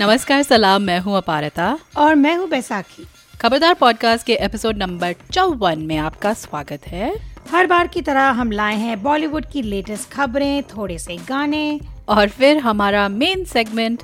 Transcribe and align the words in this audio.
नमस्कार 0.00 0.42
सलाम 0.42 0.82
मैं 0.82 1.00
हूँ 1.00 1.16
अपारता। 1.16 1.78
और 1.96 2.14
मैं 2.14 2.36
हूँ 2.36 2.48
बैसाखी। 2.48 3.06
खबरदार 3.40 3.74
पॉडकास्ट 3.74 4.26
के 4.26 4.34
एपिसोड 4.34 4.76
नंबर 4.76 5.14
चौवन 5.32 5.78
में 5.78 5.96
आपका 5.96 6.32
स्वागत 6.32 6.86
है। 6.86 7.16
हर 7.50 7.66
बार 7.66 7.86
की 7.86 8.02
तरह 8.02 8.22
हम 8.22 8.50
लाए 8.50 8.76
हैं 8.76 9.02
बॉलीवुड 9.02 9.46
की 9.46 9.62
लेटेस्ट 9.62 10.10
खबरें 10.10 10.62
थोड़े 10.62 10.98
से 10.98 11.16
गाने। 11.16 11.80
और 12.08 12.28
फिर 12.28 12.58
हमारा 12.58 13.08
मेन 13.08 13.44
सेगमेंट 13.44 14.02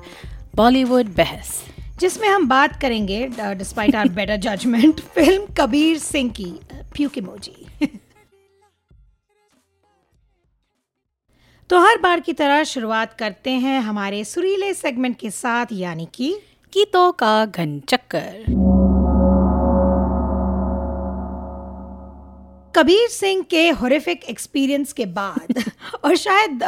बॉलीवुड 0.54 1.06
बहस। 1.06 1.64
जिसमें 2.00 2.28
हम 2.28 2.48
बात 2.48 2.80
करेंगे 2.80 3.28
despite 3.40 3.94
our 3.94 4.08
better 4.08 4.36
judgement 4.36 5.00
film 5.00 5.46
Kabir 5.58 5.98
Singh 5.98 6.30
की 6.30 6.52
प्यूक 6.94 7.18
तो 11.70 11.78
हर 11.80 11.98
बार 11.98 12.20
की 12.20 12.32
तरह 12.32 12.62
शुरुआत 12.64 13.12
करते 13.12 13.50
हैं 13.50 13.80
हमारे 13.80 14.24
सुरीले 14.24 14.74
सेगमेंट 14.74 15.16
के 15.18 15.30
साथ, 15.30 15.66
यानी 15.72 16.08
कि 16.14 16.32
गीतों 16.72 17.12
का 17.12 17.44
घन 17.46 17.80
चक्कर। 17.80 18.44
कबीर 22.76 23.08
सिंह 23.08 23.42
के 23.50 23.68
हॉरिफिक 23.70 24.24
एक्सपीरियंस 24.24 24.92
के 24.92 25.04
बाद 25.06 25.62
और 26.04 26.16
शायद 26.16 26.62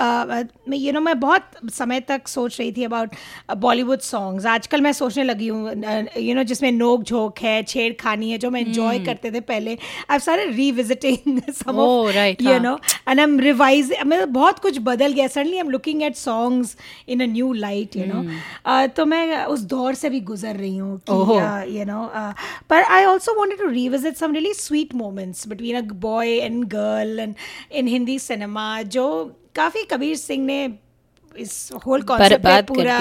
यू 0.75 0.93
नो 0.93 1.01
मैं 1.01 1.19
बहुत 1.21 1.51
समय 1.73 2.01
तक 2.01 2.29
सोच 2.29 2.59
रही 2.61 2.73
थी 2.73 2.85
अबाउट 2.85 3.15
बॉलीवुड 3.57 4.01
सॉन्ग्स 4.01 4.47
आजकल 4.47 4.81
मैं 4.81 4.93
सोचने 4.93 5.25
लगी 5.25 5.49
हूँ 5.49 5.73
यू 6.19 6.35
नो 6.35 6.43
जिसमें 6.43 6.71
नोक 6.73 7.03
झोंक 7.03 7.39
है 7.39 7.63
छेड़खानी 7.63 8.31
है 8.31 8.39
जो 8.39 8.51
मैं 8.51 8.61
इन्जॉय 8.61 8.97
hmm. 8.97 9.07
करते 9.07 9.31
थे 9.31 9.41
पहले. 9.41 9.77
आई 10.11 10.19
सारे 10.19 10.47
revisiting 10.47 11.41
some 11.51 11.81
you 12.41 12.59
know 12.59 12.75
and 13.09 13.21
I 13.21 13.23
am 13.23 13.39
revise 13.41 13.93
मतलब 14.07 14.29
बहुत 14.29 14.59
कुछ 14.59 14.79
बदल 14.83 15.13
गया. 15.13 15.27
Suddenly 15.27 15.53
I 15.53 15.61
am 15.61 15.71
looking 15.71 16.03
at 16.03 16.17
songs 16.17 16.77
in 17.09 17.23
a 17.23 17.27
new 17.27 17.53
light 17.53 17.97
you 17.97 18.07
know 18.07 18.87
तो 18.97 19.07
मैं 19.07 19.45
उस 19.45 19.61
दौर 19.75 19.95
से 19.95 20.11
भी 20.11 20.21
गुजर 20.33 20.57
रही 20.57 20.77
हूँ 20.77 21.01
यू 21.77 21.85
नो 21.85 22.11
पर 22.71 22.83
I 22.83 23.05
also 23.05 23.35
wanted 23.39 23.59
to 23.59 23.69
revisit 23.69 24.17
some 24.17 24.33
really 24.33 24.55
sweet 24.55 24.95
moments 24.95 25.47
between 25.49 25.77
a 25.77 25.87
boy 26.01 26.37
and 26.37 26.65
girl 26.75 27.21
and 27.21 27.35
in 27.73 27.89
Hindi 27.89 28.19
cinema 28.19 28.71
जो 28.97 29.09
काफ़ी 29.55 29.83
कबीर 29.91 30.17
सिंह 30.17 30.45
ने 30.47 30.63
इस 31.37 31.59
होल 31.87 32.03
कॉन्सेप्ट 32.03 32.67
पूरा 32.69 32.99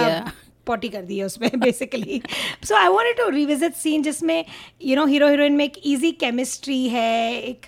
पॉटी 0.67 0.89
कर 0.89 1.01
दी 1.01 1.17
है 1.17 1.25
उसमें 1.25 1.49
basically 1.59 2.21
so 2.63 2.75
I 2.75 2.87
want 2.87 3.17
to 3.17 3.29
revisit 3.29 3.73
scene 3.75 4.03
जिसमें 4.03 4.43
यू 4.83 4.95
नो 4.95 5.05
हीरो 5.05 5.29
हीरोइन 5.29 5.53
में 5.53 5.63
एक 5.65 5.79
ईजी 5.85 6.11
केमिस्ट्री 6.23 6.87
है 6.87 7.13
एक 7.41 7.65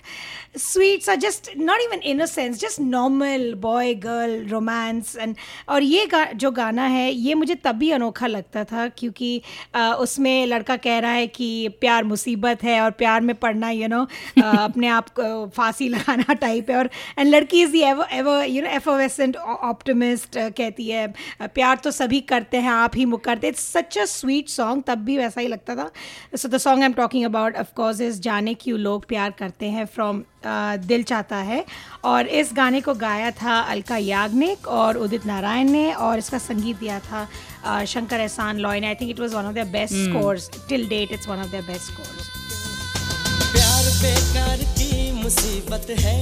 sweets 0.54 1.08
are 1.08 1.16
just 1.16 1.50
not 1.56 1.80
even 1.80 2.00
in 2.02 2.20
a 2.20 2.26
sense 2.26 2.58
just 2.60 2.80
normal 2.80 3.54
boy 3.54 3.94
girl 3.94 4.46
romance 4.48 5.16
and 5.16 5.36
और 5.68 5.82
ये 5.82 6.06
गा, 6.06 6.24
जो 6.24 6.50
गाना 6.50 6.86
है 6.86 7.12
ये 7.12 7.34
मुझे 7.34 7.54
तब 7.54 7.76
भी 7.76 7.90
अनोखा 7.90 8.26
लगता 8.26 8.64
था 8.64 8.88
क्योंकि 8.88 9.42
आ, 9.74 9.92
उसमें 9.92 10.46
लड़का 10.46 10.76
कह 10.76 10.98
रहा 10.98 11.10
है 11.10 11.26
कि 11.26 11.68
प्यार 11.80 12.04
मुसीबत 12.04 12.62
है 12.62 12.80
और 12.80 12.90
प्यार 12.90 13.20
में 13.20 13.34
पढ़ना 13.36 13.70
यू 13.70 13.80
you 13.80 13.90
नो 13.90 14.04
know, 14.04 14.54
अपने 14.58 14.88
आप 14.88 15.08
को 15.08 15.46
फांसी 15.48 15.88
लगाना 15.88 16.34
टाइप 16.34 16.70
है। 16.70 16.76
और 16.76 16.90
एंड 17.18 17.28
लड़की 17.28 17.62
is 17.62 17.76
ever 17.76 18.44
you 18.44 18.62
know 18.62 18.68
effervescent 18.68 19.36
optimist 19.36 20.38
कहती 20.38 20.88
है 20.88 21.06
प्यार 21.40 21.76
तो 21.76 21.90
सभी 21.90 22.20
करते 22.20 22.56
हैं 22.56 22.70
आप 22.70 22.96
ही 22.96 23.04
मुकरते 23.04 23.48
it's 23.48 23.72
such 23.72 23.98
a 23.98 24.04
sweet 24.04 24.48
song 24.48 24.82
तब 24.86 25.04
भी 25.04 25.16
वैसा 25.16 25.40
ही 25.40 25.48
लगता 25.48 25.76
था। 25.76 25.90
So 26.36 26.48
the 26.48 26.58
song 26.58 26.82
I 26.82 26.86
am 26.86 26.92
talking 26.92 27.24
about 27.24 27.56
of course 27.56 28.00
is 28.00 28.20
जाने 28.20 28.54
क्यों 28.54 28.78
लोग 28.78 29.06
प्यार 29.06 29.30
करते 29.30 29.66
हैं 29.66 29.86
फ्रॉम 29.86 30.22
दिल 30.44 31.02
चाहता 31.02 31.36
है। 31.36 31.64
और 32.04 32.26
इस 32.26 32.50
गाने 32.56 32.80
को 32.80 32.94
गाया 32.94 33.30
था 33.42 33.58
अलका 33.60 33.96
याग्निक 33.96 34.66
और 34.68 34.96
उदित 34.96 35.26
नारायण 35.26 35.70
ने 35.70 35.92
और 35.92 36.18
इसका 36.18 36.38
संगीत 36.38 36.76
दिया 36.76 36.98
था 37.00 37.84
शंकर 37.84 38.20
एहसान 38.20 38.58
लॉय 38.58 38.80
ने 38.80 38.86
I 38.86 38.94
think 38.94 39.10
it 39.10 39.20
was 39.20 39.34
one 39.34 39.44
of 39.44 39.54
the 39.54 39.66
best 39.72 39.94
scores 39.94 40.50
till 40.68 40.88
date 40.88 41.12
it's 41.12 41.28
one 41.28 41.38
of 41.38 41.48
the 41.48 41.64
best 41.66 41.92
scores 41.92 42.28
प्यार 43.52 43.84
बेकार 44.02 44.64
की 44.78 45.12
मुसीबत 45.22 45.86
है। 46.00 46.18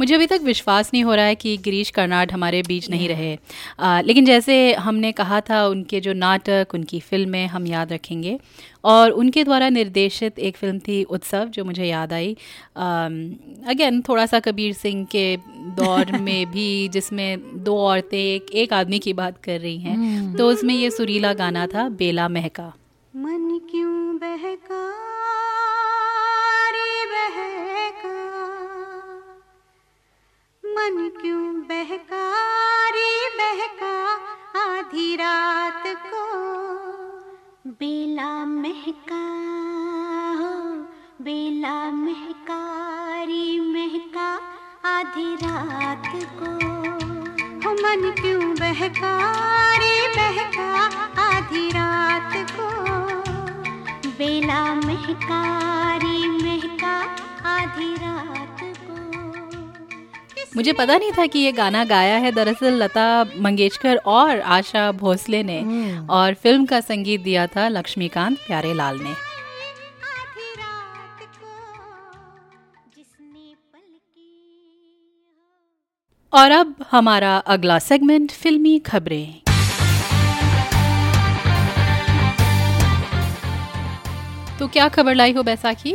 मुझे 0.00 0.14
अभी 0.14 0.26
तक 0.26 0.40
विश्वास 0.42 0.90
नहीं 0.94 1.04
हो 1.04 1.14
रहा 1.14 1.24
है 1.24 1.34
कि 1.34 1.56
गिरीश 1.56 1.90
कर्नाड 1.90 2.32
हमारे 2.32 2.62
बीच 2.62 2.90
नहीं 2.90 3.08
रहे। 3.08 3.38
आ, 3.80 4.00
लेकिन 4.00 4.24
जैसे 4.24 4.74
हमने 4.74 5.12
कहा 5.12 5.40
था 5.40 5.66
उनके 5.66 6.00
जो 6.00 6.12
नाटक 6.12 6.68
उनकी 6.74 7.00
फ़िल्में 7.00 7.46
हम 7.46 7.66
याद 7.66 7.92
रखेंगे। 7.92 8.38
और 8.84 9.10
उनके 9.10 9.44
द्वारा 9.44 9.68
निर्देशित 9.68 10.38
एक 10.38 10.56
फ़िल्म 10.56 10.78
थी 10.78 11.04
उत्सव 11.04 11.44
जो 11.44 11.64
मुझे 11.64 11.84
याद 11.84 12.12
आई। 12.12 12.36
अगेन 13.66 14.02
थोड़ा 14.02 14.26
सा 14.26 14.40
कबीर 14.40 14.72
सिंह 14.72 15.04
के 15.04 15.36
दौर 15.56 16.12
में 16.18 16.50
भी 16.50 16.88
जिसमें 16.88 17.64
दो 17.64 17.78
औरतें 17.78 18.18
एक 18.18 18.46
एक 18.52 18.72
आदमी 18.72 18.98
की 18.98 19.12
बात 19.12 19.38
कर 19.44 19.60
रही 19.60 19.78
हैं 19.78 20.28
hmm. 20.28 20.38
तो 20.38 20.48
उसमें 20.48 20.74
ये 20.74 20.90
सुरीला 20.90 21.32
गाना 21.32 21.66
था 21.66 21.88
बेला 21.88 22.28
महका। 22.28 22.72
मन 23.16 23.60
क्यों 23.70 24.16
बहका? 24.16 25.10
मन 30.80 31.10
क्यों 31.20 31.54
बहकारी 31.54 33.28
बहका 33.38 34.14
आधी 34.60 35.16
रात 35.16 35.82
को? 35.86 36.40
बेला 37.66 38.44
महका, 38.44 39.22
हो, 40.38 40.72
बेला 41.24 41.90
महकारी 41.90 43.60
महका 43.60 44.40
आधी 44.84 45.34
रात 45.34 46.12
को। 46.14 46.66
हो 47.38 47.74
मन 47.74 48.14
क्यों 48.20 48.54
बहकारी 48.54 50.08
बहका 50.08 50.86
आधी 51.22 51.70
रात 51.70 52.32
को? 52.34 52.70
बेला 54.08 54.74
महकारी 54.74 56.28
महका 56.28 57.16
आधी 57.48 57.94
रात 57.94 58.49
मुझे 60.56 60.72
पता 60.72 60.96
नहीं 60.96 61.10
था 61.18 61.26
कि 61.26 61.38
ये 61.38 61.50
गाना 61.52 61.84
गाया 61.84 62.16
है। 62.16 62.30
दरअसल 62.32 62.82
लता 62.82 63.24
मंगेशकर 63.38 63.96
और 64.06 64.40
आशा 64.40 64.90
भोसले 64.92 65.42
ने 65.42 65.60
हम्म। 65.60 66.06
और 66.10 66.34
फ़िल्म 66.34 66.64
का 66.66 66.80
संगीत 66.80 67.20
दिया 67.20 67.46
था 67.46 67.68
लक्ष्मीकांत 67.68 68.38
प्यारे 68.46 68.72
लाल 68.74 68.98
ने 69.00 69.14
और 76.32 76.50
अब 76.50 76.74
हमारा 76.90 77.36
अगला 77.52 77.78
सेगमेंट 77.78 78.30
फिल्मी 78.32 78.78
खबरें। 78.78 79.40
तो 84.58 84.68
क्या 84.68 84.88
खबर 84.88 85.14
लाई 85.14 85.32
हो 85.32 85.42
बैसाखी? 85.42 85.94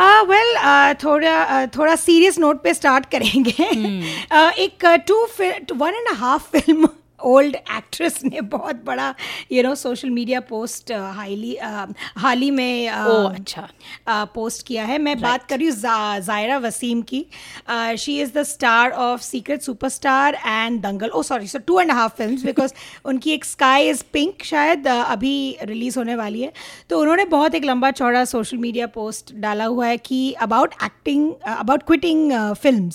वेल 0.00 0.54
uh, 0.54 0.94
uh, 0.94 1.04
थोड़ा 1.04 1.66
uh, 1.66 1.78
थोड़ा 1.78 1.96
सीरियस 1.96 2.38
नोट 2.38 2.62
पे 2.62 2.74
स्टार्ट 2.74 3.06
करेंगे 3.06 3.52
hmm. 3.52 4.04
एक 4.58 4.84
two 5.08 5.26
one 5.74 5.94
and 5.94 6.16
half 6.16 6.56
film 6.56 6.88
old 7.24 7.56
actress 7.56 8.24
ने 8.24 8.40
बहुत 8.40 8.76
बड़ा 8.84 9.14
you 9.52 9.62
know 9.62 9.74
social 9.74 10.10
media 10.10 10.40
post 10.40 10.92
highly 10.92 11.56
हाल 12.16 12.38
ही 12.38 12.50
में 12.50 12.88
uh, 12.88 13.34
अच्छा। 13.34 13.68
पोस्ट 14.08 14.60
uh, 14.60 14.66
किया 14.66 14.84
है। 14.84 14.98
मैं. 14.98 15.20
बात 15.20 15.44
कर 15.44 15.58
रही 15.58 15.66
हूँ 15.66 15.76
जायरा 16.20 16.58
वसीम 16.58 17.02
की। 17.02 17.26
She 17.98 18.20
is 18.20 18.32
the 18.32 18.42
star 18.42 18.90
of 18.90 19.20
secret 19.20 19.62
superstar 19.62 20.34
and 20.34 20.80
Dangal 20.80 21.08
oh 21.08 21.22
sorry 21.22 21.46
sir 21.46 21.58
two 21.58 21.80
and 21.80 21.90
half 21.90 22.14
film 22.14 22.36
because 22.36 22.72
उनकी 23.04 23.30
एक 23.30 23.44
स्काई 23.44 23.88
इज़ 23.88 24.04
पिंक 24.12 24.44
शायद 24.44 24.84
uh, 24.84 25.04
अभी 25.04 25.56
रिलीज़ 25.62 25.98
होने 25.98 26.14
वाली 26.14 26.40
है। 26.40 26.52
तो 26.90 27.00
उन्होंने 27.00 27.24
बहुत 27.24 27.54
एक 27.54 27.64
लंबा 27.64 27.90
चौड़ा 27.90 28.24
सोशल 28.24 28.56
मीडिया 28.56 28.86
पोस्ट 28.86 29.34
डाला 29.34 29.64
हुआ 29.64 29.86
है 29.86 29.96
कि 29.96 30.32
about 30.32 30.74
acting 30.84 31.32
about 31.46 31.82
quitting 31.82 32.32
film 32.32 32.90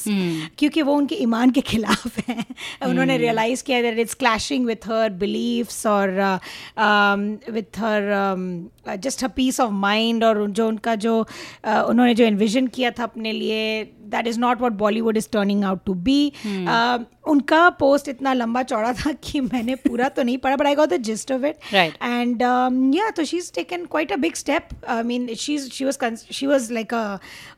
क्योंकि 0.57 0.81
वो 0.81 0.93
उनके 0.93 1.15
ईमान 1.15 1.51
के 1.51 1.61
खिलाफ 1.61 2.17
हैं। 2.19 2.45
hmm. 2.79 2.89
उन्होंने 2.89 3.17
रियलाइज़ 3.17 3.63
किया 3.63 3.81
that 3.81 3.99
it's 3.99 4.13
clashing 4.19 4.65
with 4.65 4.83
her 4.83 5.09
beliefs 5.09 5.85
or 5.85 6.19
uh, 6.19 6.39
um, 6.77 7.39
with 7.51 7.75
her 7.75 8.13
um, 8.13 8.71
uh, 8.87 8.97
just 8.97 9.21
her 9.21 9.29
peace 9.29 9.59
of 9.59 9.71
mind 9.71 10.23
और 10.23 10.47
जो 10.49 10.67
उनका 10.67 10.95
जो 10.95 11.27
uh, 11.65 11.83
उन्होंने 11.83 12.15
जो 12.15 12.25
envision 12.25 12.69
किया 12.69 12.91
था 12.91 13.03
अपने 13.03 13.31
लिए 13.31 13.83
that 14.15 14.27
is 14.27 14.39
not 14.39 14.61
what 14.61 14.73
Bollywood 14.73 15.17
is 15.17 15.29
turning 15.31 15.63
out 15.63 15.79
to 15.85 15.93
be 15.93 16.31
उनका 17.27 17.69
पोस्ट 17.69 18.07
इतना 18.07 18.33
लंबा 18.33 18.61
चौड़ा 18.63 18.93
था 18.93 19.11
कि 19.23 19.39
मैंने 19.41 19.75
पूरा 19.75 20.09
तो 20.09 20.23
नहीं 20.23 20.37
पढ़ा 20.37 20.55
but 20.55 20.65
I 20.65 20.75
got 20.75 20.89
the 20.89 20.97
gist 21.01 21.31
of 21.31 21.45
it 21.45 21.55
Right. 21.65 21.95
And 22.03 22.41
या 22.95 23.09
तो 23.09 23.23
she 23.23 23.37
is 23.37 23.51
taken 23.53 23.85
quite 23.85 24.11
a 24.11 24.15
big 24.15 24.35
step 24.35 24.67
I 24.89 25.03
mean 25.03 25.33
she 25.35 25.57
she 25.59 25.85
was 25.85 26.25
she 26.31 26.47
was 26.47 26.71
like 26.71 26.93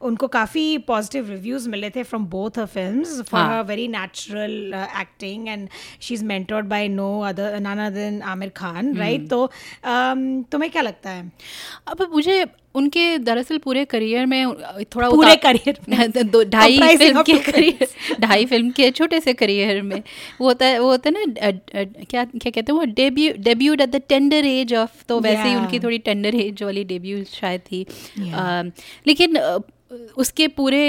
उनको 0.02 0.28
काफ़ी 0.28 0.78
पॉजिटिव 0.78 1.30
रिव्यूज़ 1.30 1.70
मिले 1.70 1.90
थे 1.90 2.04
from 2.04 2.26
both 2.26 2.60
her 2.60 2.66
films 2.66 3.22
for 3.22 3.66
natural 3.88 4.74
uh, 4.74 4.88
acting 5.02 5.50
and 5.50 5.70
she's 6.00 6.24
mentored 6.24 6.70
by 6.70 6.88
no 6.88 7.24
other 7.24 7.60
none 7.60 7.80
other 7.80 8.00
than 8.00 8.22
Amir 8.22 8.50
Khan 8.52 8.94
right? 8.98 9.30
तो 9.30 9.40
um, 9.84 10.44
तुम्हें 10.52 10.72
क्या 10.72 10.82
लगता 10.82 11.10
है? 11.10 11.32
अब 11.88 12.08
मुझे 12.12 12.46
उनके 12.80 13.18
दरअसल 13.28 13.58
पूरे 13.58 13.84
करियर 13.86 14.26
में 14.26 14.54
थोड़ा 14.96 15.10
पूरे। 15.10 15.36
दो 16.24 16.44
ढाई 16.46 16.78
फ़िल्म 16.98 17.22
के 17.24 17.38
करियर 17.52 17.88
ढाई 18.22 18.46
फ़िल्म 18.46 18.72
के 18.72 18.90
छोटे 18.92 19.20
से 19.20 19.34
करियर 19.34 19.82
में 19.82 20.02
वो 20.42 20.48
होता 20.48 20.66
है 20.66 20.80
वो 20.80 20.90
होता 20.92 21.10
है 21.10 21.26
ना 21.26 21.52
क्या 21.76 22.24
क्या 22.26 22.50
कहते 22.52 22.72
हैं 22.72 22.78
वो 22.80 22.84
debut 22.96 23.34
debuted 23.44 23.82
at 23.82 23.90
the 23.90 24.02
tender 24.10 24.46
age 24.46 24.74
of 24.76 25.04
तो 25.10 25.20
वैसे 25.20 25.38
yeah. 25.38 25.48
ही 25.48 25.56
उनकी 25.56 25.80
थोड़ी 25.80 25.98
टेंडर 26.10 26.36
एज 26.36 26.64
वाली 26.64 26.84
डेब्यू 26.94 27.24
शायद 27.32 27.62
थी 27.72 27.86
Yeah. 27.86 28.34
अ, 28.34 28.64
लेकिन 29.08 29.38
उसके 30.18 30.48
पूरे 30.48 30.82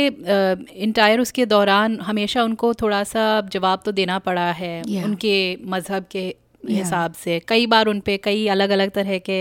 इंटायर 0.82 1.20
उसके 1.20 1.46
दौरान 1.46 1.98
हमेशा 2.00 2.42
उनको 2.42 2.72
थोड़ा 2.74 3.02
सा 3.04 3.24
जवाब 3.52 3.82
तो 3.84 3.92
देना 3.92 4.18
पड़ा 4.18 4.50
है 4.52 4.82
Yeah. 4.82 5.04
उनके 5.04 5.34
मज़हब 5.66 6.06
के 6.10 6.24
हिसाब 6.68 7.12
Yeah. 7.12 7.22
से 7.22 7.38
कई 7.48 7.66
बार 7.66 7.86
उन 7.86 8.00
पे 8.00 8.16
कई 8.16 8.46
अलग 8.48 8.70
अलग 8.70 8.90
तरह 8.90 9.18
के 9.18 9.38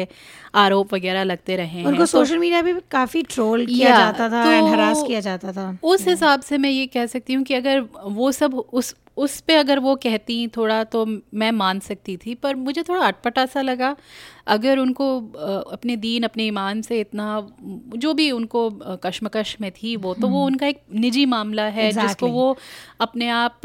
आरोप 0.58 0.94
वगैरह 0.94 1.24
लगते 1.24 1.56
रहे 1.56 1.84
उनको 1.84 2.00
तो 2.00 2.06
सोशल 2.08 2.38
मीडिया 2.38 2.62
पे 2.62 2.74
काफ़ी 2.92 3.24
ट्रोल 3.30 3.66
किया 3.66 3.98
जाता 3.98 4.30
था 4.30 4.44
तो 4.44 4.52
एंड 4.52 4.68
हरास 4.68 5.04
किया 5.08 5.20
जाता 5.22 5.52
था। 5.52 5.78
उस 5.84 6.08
हिसाब 6.08 6.42
से 6.42 6.58
मैं 6.58 6.70
ये 6.70 6.86
कह 6.88 7.06
सकती 7.08 7.34
हूँ 7.34 7.44
कि 7.44 7.54
अगर 7.54 7.82
वो 8.06 8.32
सब 8.34 8.54
उस 8.54 8.96
उस 9.18 9.40
पे 9.42 9.54
अगर 9.56 9.80
वो 9.80 9.96
कहती 9.96 10.36
थोड़ा 10.48 10.84
तो 10.86 11.06
मैं 11.34 11.52
मान 11.52 11.80
सकती 11.80 12.16
थी 12.18 12.34
पर 12.36 12.56
मुझे 12.56 12.82
थोड़ा 12.84 13.02
अटपटा 13.02 13.46
सा 13.46 13.62
लगा। 13.62 13.96
अगर 14.48 14.80
उनको 14.80 15.08
अपने 15.72 15.96
दीन 15.96 16.24
अपने 16.24 16.44
ईमान 16.46 16.82
से 16.82 17.00
इतना 17.00 17.26
जो 17.96 18.14
भी 18.14 18.30
उनको 18.32 18.70
कश्मकश 19.04 19.56
में 19.62 19.72
थी 19.72 19.96
वो 19.96 20.14
तो 20.14 20.28
वो 20.28 20.46
उनका 20.46 20.68
एक 20.68 20.82
निजी 20.96 21.26
मामला 21.26 21.64
है 21.64 21.90
exactly. 21.90 22.08
जिसको 22.08 22.28
वो 22.28 22.58
अपने 23.02 23.30
आप 23.30 23.60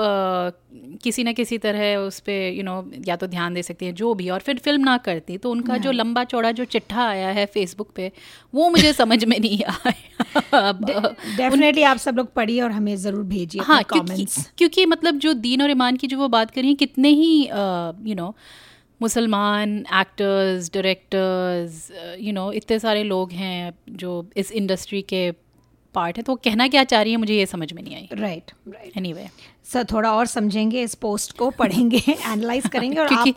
किसी 1.02 1.24
न 1.24 1.32
किसी 1.32 1.58
तरह 1.58 1.96
उस 1.96 2.20
पे 2.20 2.36
यू 2.50 2.62
नो 2.62 2.74
या 3.08 3.16
तो 3.16 3.26
ध्यान 3.26 3.54
दे 3.54 3.62
सकती 3.62 3.86
है 3.86 3.92
जो 3.92 4.14
भी 4.14 4.28
और 4.30 4.40
फिर 4.40 4.58
फ़िल्म 4.58 4.82
ना 4.82 4.96
करती 5.04 5.36
तो 5.38 5.50
उनका 5.50 5.76
जो 5.78 5.92
लंबा 5.92 6.24
चौड़ा 6.24 6.50
जो 6.52 6.64
चिट्ठा 6.82 7.08
आया 7.08 7.28
है 7.28 7.46
फेसबुक 7.46 7.90
पे 7.90 8.10
वो 8.54 8.68
मुझे 8.70 8.92
समझ 9.02 9.24
में 9.24 9.38
नहीं 9.40 9.58
आया। 9.64 10.72
डेफिनेटली 11.36 11.82
आप 11.82 11.96
सब 11.96 12.16
लोग 12.16 12.32
पढ़िए 12.34 12.60
और 12.60 12.70
हमें 12.70 12.96
ज़रूर 12.96 13.24
भेजिए 13.24 13.62
हाँ 13.62 13.82
क्योंकि 13.82 14.26
क्योंकि 14.58 14.86
मतलब 14.86 15.18
जो 15.18 15.32
दीन 15.32 15.62
और 15.62 15.70
ईमान 15.70 15.96
की 15.96 16.06
जो 16.06 16.18
वो 16.18 16.28
बात 16.28 16.50
करी 16.50 16.74
कितने 16.74 17.08
ही 17.08 17.32
यू 18.08 18.14
नो 18.14 18.34
मुसलमान 19.02 19.78
एक्टर्स 19.78 20.70
डायरेक्टर्स 20.74 21.90
यू 22.20 22.32
नो 22.32 22.52
इतने 22.52 22.78
सारे 22.78 23.02
लोग 23.04 23.32
हैं 23.32 23.72
जो 23.90 24.30
इस 24.36 24.52
इंडस्ट्री 24.52 25.02
के 25.02 25.30
पार्ट 25.94 26.16
है 26.16 26.22
तो 26.22 26.32
वो 26.32 26.40
कहना 26.44 26.68
क्या 26.68 26.84
चाह 26.84 27.02
रही 27.02 27.12
है 27.12 27.18
मुझे 27.18 27.34
ये 27.34 27.46
समझ 27.46 27.72
में 27.72 27.82
नहीं 27.82 27.94
आई। 27.94 28.08
राइट 28.12 28.50
राइट 28.68 28.96
एनीवे 28.96 29.28
सर 29.72 29.84
थोड़ा 29.84 30.12
और 30.12 30.26
समझेंगे 30.26 30.82
इस 30.82 30.94
पोस्ट 30.94 31.36
को 31.38 31.50
पढ़ेंगे 31.50 31.96
एनालाइज 32.08 32.66
करेंगे 32.68 33.00
और 33.00 33.12
आप 33.12 33.34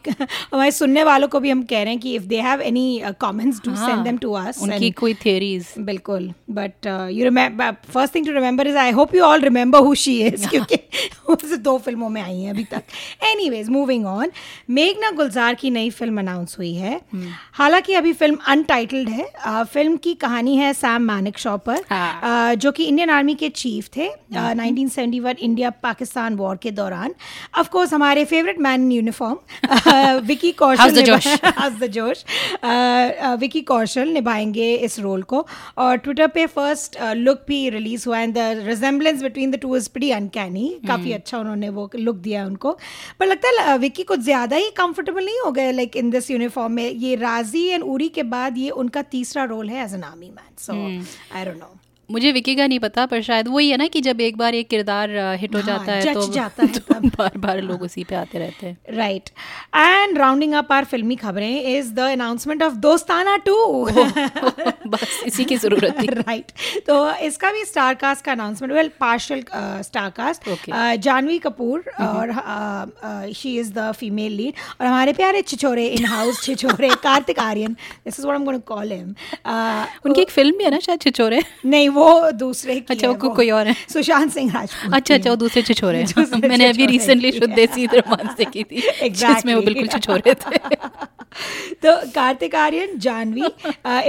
हमारे 0.54 0.72
सुनने 0.72 1.04
वालों 1.04 1.28
को 1.28 1.40
भी 1.40 1.50
हम 1.50 1.64
कह 1.64 1.84
रहे 1.84 1.94
हैं 1.94 2.00
कि 2.00 2.16
if 2.16 2.24
they 2.24 2.40
have 2.42 2.62
any 2.62 3.02
comments 3.22 3.60
do 3.66 3.76
send 3.76 4.04
them 4.04 4.18
to 4.18 4.32
us 4.32 4.62
उनकी 4.62 4.92
कोई 4.92 5.14
थियरीज 5.14 5.68
बिल्कुल 5.80 6.34
but 6.50 6.88
you 7.12 7.24
remember 7.24 7.72
first 7.92 8.16
thing 8.16 8.26
to 8.26 8.32
remember 8.32 8.68
is 8.68 8.78
I 8.78 8.92
hope 8.92 9.16
you 9.16 9.24
all 9.24 9.42
remember 9.42 9.80
who 9.80 9.96
she 9.96 10.22
is 10.22 10.48
क्योंकि 10.48 10.76
वो 11.30 11.38
दो 11.58 11.78
फ़िल्मों 11.78 12.10
में 12.10 12.22
आई 12.22 12.40
हैं 12.42 12.50
अभी 12.50 12.64
तक। 12.64 12.84
एनीवेज 13.24 13.70
मूविंग 13.70 14.06
ऑन 14.06 14.32
मेघना 14.70 15.12
गुलजार 15.12 15.56
की 15.56 15.70
नई 15.70 15.90
फ़िल्म 15.90 16.20
अनाउंस 16.20 16.56
हुई 16.60 16.74
है। 16.74 17.02
हालाँकि 17.54 17.94
अभी 17.94 18.14
फ़िल्म 18.14 18.38
अनटाइटल्ड 18.48 19.10
है। 19.10 19.30
Uh, 19.48 19.64
फ़िल्म 19.66 19.98
की 19.98 20.14
कहानी 20.14 20.56
है 20.58 20.74
सैम 20.74 21.02
मैनिक 21.02 21.38
शॉ 21.38 21.58
पर। 21.58 21.84
हाँ। 21.90 22.22
uh, 22.22 22.45
जो 22.56 22.72
कि 22.72 22.84
इंडियन 22.86 23.10
आर्मी 23.10 23.36
के 23.36 23.50
चीफ 23.52 23.90
थे 23.96 24.08
nineteen 24.34 24.90
seventy 24.90 25.20
one 25.20 25.36
India 25.40 25.70
Pakistan 25.84 26.36
war 26.36 26.58
के 26.58 26.72
दौरान। 26.74 27.14
ऑफ़ 27.60 27.70
कोर्स 27.70 27.94
हमारे 27.94 28.26
favourite 28.26 28.60
man 28.60 28.84
in 28.84 28.92
uniform 28.92 29.38
Vicky 30.26 30.52
Kaushal? 30.54 30.84
How's 31.56 31.80
the 31.80 31.88
josh 31.90 32.24
Vicky 33.40 33.62
Kaushal 33.64 34.10
निभाएँगे 34.10 34.74
इस 34.76 35.00
रोल 35.00 35.24
को। 35.24 35.46
और 35.78 35.98
ट्विटर 35.98 36.28
पे 36.28 36.46
फ़र्स्ट 36.48 36.98
लुक 37.16 37.44
भी 37.48 37.70
रिलीज़ 37.70 38.08
हुआ 38.08 38.20
and 38.20 38.34
the 38.34 38.66
resemblance 38.68 39.22
between 39.22 39.52
the 39.52 39.60
two 39.62 39.76
is 39.76 39.90
pretty 39.90 40.12
uncanny 40.12 40.68
काफ़ी 40.88 41.12
अच्छा 41.14 41.38
उन्होंने 41.40 41.70
वो 41.70 41.90
लुक 41.96 42.16
दिया 42.18 42.46
उनको। 42.46 42.78
पर 43.20 43.26
लगता 43.28 43.62
है 43.62 43.78
विकी 43.78 44.04
कुछ 44.04 44.20
ज़्यादा 44.22 44.56
ही 44.56 44.70
कंफर्टेबल 44.78 45.26
नहीं 45.26 45.40
हो 45.46 45.52
गए 45.52 45.72
लाइक 45.72 45.96
इन 45.98 46.10
दिस 46.10 46.32
यूनिफॉर्म 46.32 46.74
में। 46.74 46.90
ये 46.90 47.16
राज़ी 47.16 47.66
एंड 47.68 47.84
उरी 47.84 48.10
के 48.10 48.24
बाद 48.26 48.58
ये 48.58 48.70
उनका 48.82 49.02
तीसरा 49.12 49.44
रोल 49.46 49.70
है 49.70 49.84
as 49.84 49.94
an 49.94 50.04
army 50.04 50.30
man 50.30 50.56
so 50.60 50.74
I 50.74 51.46
don't 51.46 51.58
know 51.58 51.76
मुझे 52.12 52.32
विकी 52.32 52.56
का 52.56 52.68
नहीं 52.68 52.80
पता 52.80 53.06
पर 53.06 53.22
शायद 53.22 53.48
वही 53.48 53.70
है 53.70 53.78
ना 53.78 53.88
कि 53.88 54.02
जब 54.02 54.22
एक 54.22 54.38
बार 54.38 54.56
एक 54.56 54.68
किरदार 54.70 55.10
हिट 55.40 55.56
हो 55.56 55.60
हाँ, 55.60 55.68
जाता 55.68 55.92
है 55.92 56.14
तो 56.14 56.28
जाता 56.28 56.64
है 56.64 56.72
तो 56.80 57.00
बार 57.18 57.38
बार 57.38 57.62
लोग 57.62 57.82
उसी 57.82 58.04
पे 58.04 58.16
आते 58.16 58.40
रहते 58.40 58.68
हैं। 58.68 58.96
Right 58.98 59.30
and 59.76 60.18
rounding 60.18 60.54
up 60.54 60.72
our 60.72 60.86
फिल्मी 60.86 61.16
खबरें 61.16 61.62
is 61.78 61.94
the 61.94 62.00
announcement 62.00 62.64
of 62.64 62.74
Dostana 62.74 63.36
two. 63.38 63.56
बस 64.88 65.22
इसी 65.26 65.46
की 65.46 65.58
ज़रूरत 65.58 65.98
थी। 66.02 66.08
राइट 66.08 66.52
तो 66.88 67.12
इसका 67.26 67.52
भी 67.52 67.64
स्टार 67.66 67.94
कास्ट 67.96 68.26
का 68.26 68.32
announcement 68.32 68.74
well 68.74 68.92
partial 69.00 69.44
star 69.82 70.10
cast 70.10 70.70
Janhvi 71.00 71.40
Kapoor 71.40 71.92
और 72.02 73.34
she 73.36 73.58
is 73.60 73.74
the 73.74 73.92
female 73.92 74.32
lead 74.32 74.54
और 74.82 74.88
हमारे 74.88 75.14
प्यारे 75.14 75.42
छिछोरे 75.42 75.88
in 75.88 76.06
house 76.06 76.44
Chhichhore 76.44 76.90
Kartik 77.04 77.40
Aaryan 77.40 77.74
this 78.06 78.20
is 78.20 78.28
what 78.28 78.36
I 78.36 78.40
am 78.40 78.46
going 78.46 78.62
to 78.62 78.74
call 78.76 78.92
him 78.92 79.14
उनकी 80.06 80.22
एक 80.22 80.30
फ़िल्म 80.30 80.58
भी 80.58 80.64
है 80.64 80.72
ना 80.72 80.80
शायद 80.80 81.02
छिछोरे? 81.02 81.42
नहीं 81.66 81.90
वो 81.96 82.32
दूसरे 82.40 82.80
की 82.80 82.94
अच्छा, 82.94 83.08
वो 83.10 83.30
कोई 83.36 83.50
और 83.50 83.68
है। 83.68 83.76
सुशांत 83.94 84.32
सिंह 84.32 84.52
राजपूत 84.54 84.94
अच्छा 84.94 85.14
अच्छा 85.16 85.30
वो 85.30 85.36
दूसरे 85.36 85.62
छिछोरे 85.62 86.02
हैं। 86.04 86.42
मैंने 86.48 86.68
अभी 86.70 86.86
रिसेंटली 86.86 87.32
शुद्ध। 87.32 87.54
देसी 87.54 87.86
रोमांस 87.94 88.36
देखी 88.38 88.64
थी 88.64 88.82
जिसमें 89.10 89.54
वो 89.54 89.62
बिल्कुल 89.62 89.88
छिछोरे 89.88 90.34
थे 90.46 90.58
तो 91.84 91.92
कार्तिक 92.16 92.56
आर्यन 92.56 92.98
जानवी 93.06 93.44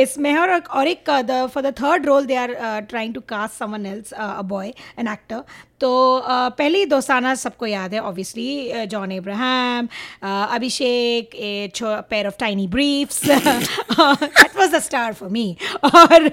इसमें 0.02 0.30
है 0.30 0.38
और, 0.38 0.50
और 0.58 0.86
एक 0.88 1.10
for 1.54 1.62
the 1.62 1.72
third 1.80 2.06
role 2.06 2.26
they 2.26 2.34
are 2.36 2.54
trying 2.90 3.14
to 3.14 3.20
cast 3.28 3.58
someone 3.58 3.86
else 3.86 4.12
a 4.12 4.42
boy 4.52 4.72
an 4.98 5.08
actor 5.08 5.42
तो 5.80 5.90
पहले 6.26 6.78
ही 6.78 6.86
दोस्ताना 6.86 7.34
सबको 7.34 7.66
याद 7.66 7.94
है 7.94 8.00
obviously 8.00 8.86
John 8.86 9.12
Abraham 9.12 9.88
Abhishek, 10.22 11.34
a 11.34 11.70
pair 11.82 12.26
of 12.26 12.34
tiny 12.40 12.66
briefs 12.68 13.24
that 13.26 14.56
was 14.56 14.74
the 14.74 14.78
star 14.82 15.12
for 15.12 15.28
me 15.28 15.56
और 15.84 16.28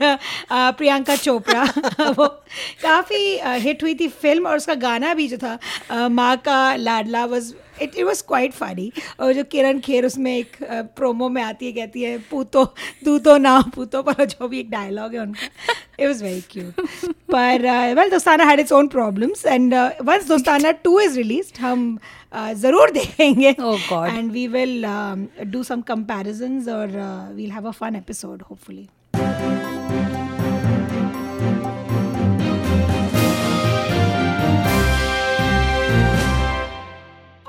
प्रियंका 0.52 1.16
चोपड़ा, 1.16 1.64
वो 2.10 2.28
काफ़ी 2.84 3.40
हिट 3.64 3.84
हुई 3.84 3.96
थी 3.96 4.08
फ़िल्म 4.08 4.48
और 4.48 4.58
उसका 4.58 4.76
गाना 4.88 5.14
भी 5.14 5.28
जो 5.28 5.38
था 5.38 6.08
माँ 6.10 6.36
का 6.46 6.76
लाडला 6.76 7.26
was 7.26 7.54
it 7.84 7.96
it 7.96 8.06
was 8.06 8.24
quite 8.28 8.54
funny 8.54 8.92
और 9.20 9.34
जो 9.34 9.44
किरण 9.52 9.80
खेर 9.80 10.06
उसमें 10.06 10.36
एक 10.36 10.58
प्रोमो 10.98 11.30
में 11.30 11.42
आती 11.42 11.66
है 11.66 11.72
कहती 11.72 12.02
है 12.04 12.18
पूतो 12.32 12.66
तू 13.06 13.18
तो 13.20 13.38
ना 13.38 13.60
पूतो 13.76 14.02
पर 14.02 14.26
जो 14.26 14.48
भी 14.48 14.60
एक 14.60 14.70
डायलॉग 14.72 15.14
है 15.14 15.20
उनका। 15.20 15.48
इट 16.00 16.08
वॉज़ 16.08 16.24
वेरी 16.24 16.42
क्यूट 16.52 16.82
पर 17.32 17.62
well 17.96 18.10
Dostana 18.10 18.44
had 18.46 18.60
its 18.60 18.72
own 18.72 18.88
problems 18.88 19.46
and 19.46 19.74
once 20.04 20.28
Dostana 20.28 20.72
two 20.84 21.00
is 21.00 21.18
release 21.18 21.54
हम 21.62 21.98
uh, 22.34 22.54
ज़रूर 22.56 22.92
देखेंगे। 22.92 23.50
And 23.50 24.32
we 24.32 24.48
will 24.48 24.86
do 25.46 25.64
some 25.64 25.82
comparisons 25.88 26.68
और 26.70 26.98
we'll 27.36 27.52
have 27.52 27.68
a 27.68 27.72
fun 27.72 27.96
episode 27.96 28.42
hopefully 28.42 28.88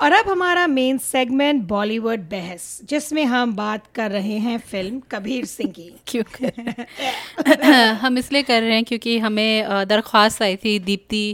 और 0.05 0.11
अब 0.11 0.29
हमारा 0.29 0.65
मेन 0.67 0.97
सेगमेंट 0.97 1.61
बॉलीवुड 1.67 2.19
बहस 2.31 2.79
जिसमें 2.89 3.23
हम 3.25 3.53
बात 3.55 3.83
कर 3.95 4.11
रहे 4.11 4.37
हैं 4.39 4.57
फ़िल्म 4.71 4.99
कबीर 5.11 5.45
सिंह 5.45 5.71
की 5.71 5.91
क्यों 6.07 6.23
कर 6.35 7.63
हम 8.01 8.17
इसलिए 8.17 8.41
कर 8.43 8.61
रहे 8.61 8.73
हैं 8.73 8.83
क्योंकि 8.83 9.17
हमें 9.19 9.85
दरख्वास्त 9.87 10.41
आई 10.41 10.55
थी 10.55 10.77
दीप्ति 10.79 11.25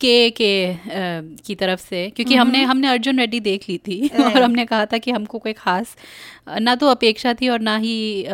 के 0.00 0.30
के 0.30 0.48
अ, 0.66 0.76
की 1.46 1.54
तरफ़ 1.54 1.80
से 1.80 2.08
क्योंकि 2.10 2.34
हमने 2.34 2.62
हमने 2.62 2.88
अर्जुन 2.88 3.18
रेड्डी 3.18 3.40
देख 3.40 3.68
ली 3.68 3.78
थी 3.78 4.08
और 4.20 4.42
हमने 4.42 4.64
कहा 4.66 4.86
था 4.86 4.98
कि 4.98 5.10
हमको 5.10 5.38
कोई 5.38 5.52
खास 5.52 5.96
ना 6.60 6.74
तो 6.74 6.88
अपेक्षा 6.88 7.34
थी 7.34 7.48
और 7.48 7.60
ना 7.60 7.76
ही 7.76 7.96
अ, 8.24 8.30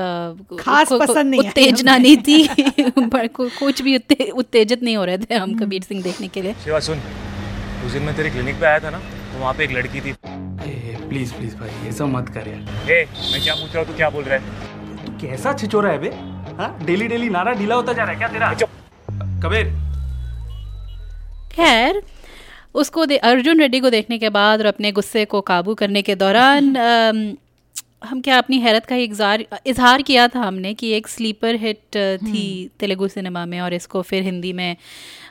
खास 0.61 0.89
को- 0.89 0.99
को- 0.99 1.09
पसंद 1.09 1.31
नहीं 1.31 1.41
उत्तेजना 1.41 1.97
नहीं 1.99 2.17
थी। 2.17 2.43
पर 3.15 3.27
कुछ 3.39 3.83
भी 3.83 3.97
उत्ते, 3.97 4.31
उत्तेजित 4.35 4.83
नहीं 4.83 4.97
हो 4.97 5.05
रहे 5.05 5.19
थे 5.19 5.35
हम 5.35 5.55
कबीर 5.59 5.83
सिंह 5.83 6.03
देखने 6.03 6.29
के 6.29 6.43
लिए। 6.43 6.55
शिवा 6.65 6.81
सुन 6.81 7.03
उस 7.87 7.93
दिन 7.93 8.03
मैं 8.03 8.17
तेरे 8.17 8.31
क्लिनिक 8.31 8.61
पे 8.61 8.67
आया 8.67 8.79
था 8.79 8.91
ना 8.91 9.03
वहाँ 9.41 9.53
पे 9.55 9.65
एक 9.65 9.71
लड़की 9.73 10.01
थी। 10.01 10.11
ए 10.11 10.97
प्लीज़ 11.09 11.33
प्लीज़ 11.35 11.57
भाई 11.57 11.71
ये 11.85 11.93
सब 11.93 12.07
मत 12.17 12.29
कर 12.35 12.49
यार। 12.49 12.91
ए 12.93 13.05
मैं 13.33 13.43
क्या 13.43 13.55
पूछ 13.55 13.75
रहा 13.75 13.79
हूँ 13.79 13.87
तू 13.91 13.97
क्या 13.97 14.11
बोल 14.11 14.25
रहा 14.25 14.39
है? 14.39 15.07
तू 15.07 15.13
कैसा 15.21 15.53
छिचोरा 15.53 15.91
है 15.91 15.99
बे? 15.99 16.09
हाँ? 16.59 16.77
डेली 16.87 17.09
डेली 17.09 17.29
नारा 17.31 17.53
ढीला 17.53 17.75
होता 17.75 17.93
जा 17.93 18.03
रहा 18.03 18.13
है 18.13 18.19
क्या 18.19 18.29
तेरा? 18.29 18.53
कबीर। 19.45 19.73
खैर 21.53 22.03
उसको 22.81 23.05
दे 23.07 23.17
अर्जुन 23.29 23.61
रेड्डी 23.61 23.81
को 23.81 23.91
देखने 23.91 24.19
के 24.19 24.29
बाद 24.31 24.61
और 24.61 24.67
अपने 24.67 24.93
गुस्से 24.93 25.25
को 25.25 25.41
काबू 25.53 25.75
करने 25.75 26.03
के 26.03 26.15
दौरान 26.15 26.75
अम, 26.77 27.33
हम 28.05 28.21
क्या 28.21 28.37
अपनी 28.39 28.59
हैरत 28.61 28.85
का 28.87 28.97
इजहार 28.97 29.45
इजहार 29.67 30.03
किया 30.03 30.27
था 30.35 30.41
हमने 30.41 30.73
कि 30.75 30.91
एक 30.97 31.09
स्लीपर 31.09 31.55
हिट 31.65 31.97
थी 32.23 32.45
तेलुगु 32.81 33.09
सिनेमा 33.09 33.45
में 33.47 33.61
और 33.61 33.75
इसको 33.75 34.03
फिर 34.03 34.23
हिंदी 34.23 34.53
में 34.53 34.77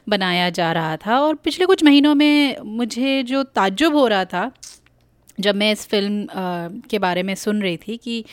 बनाया 0.09 0.49
जा 0.49 0.71
रहा 0.71 0.97
था 0.97 1.19
और 1.19 1.35
पिछले 1.35 1.65
कुछ 1.65 1.83
महीनों 1.83 2.15
में 2.15 2.57
मुझे 2.65 3.23
जो 3.23 3.43
ताज्जुब 3.43 3.95
हो 3.95 4.07
रहा 4.07 4.25
था, 4.25 4.51
जब 5.39 5.55
मैं 5.55 5.71
इस 5.71 5.87
फ़िल्म 5.87 6.27
के 6.89 6.99
बारे 6.99 7.23
में 7.23 7.35
सुन 7.35 7.61
रही 7.61 7.77
थी 7.77 7.97
कि 7.97 8.23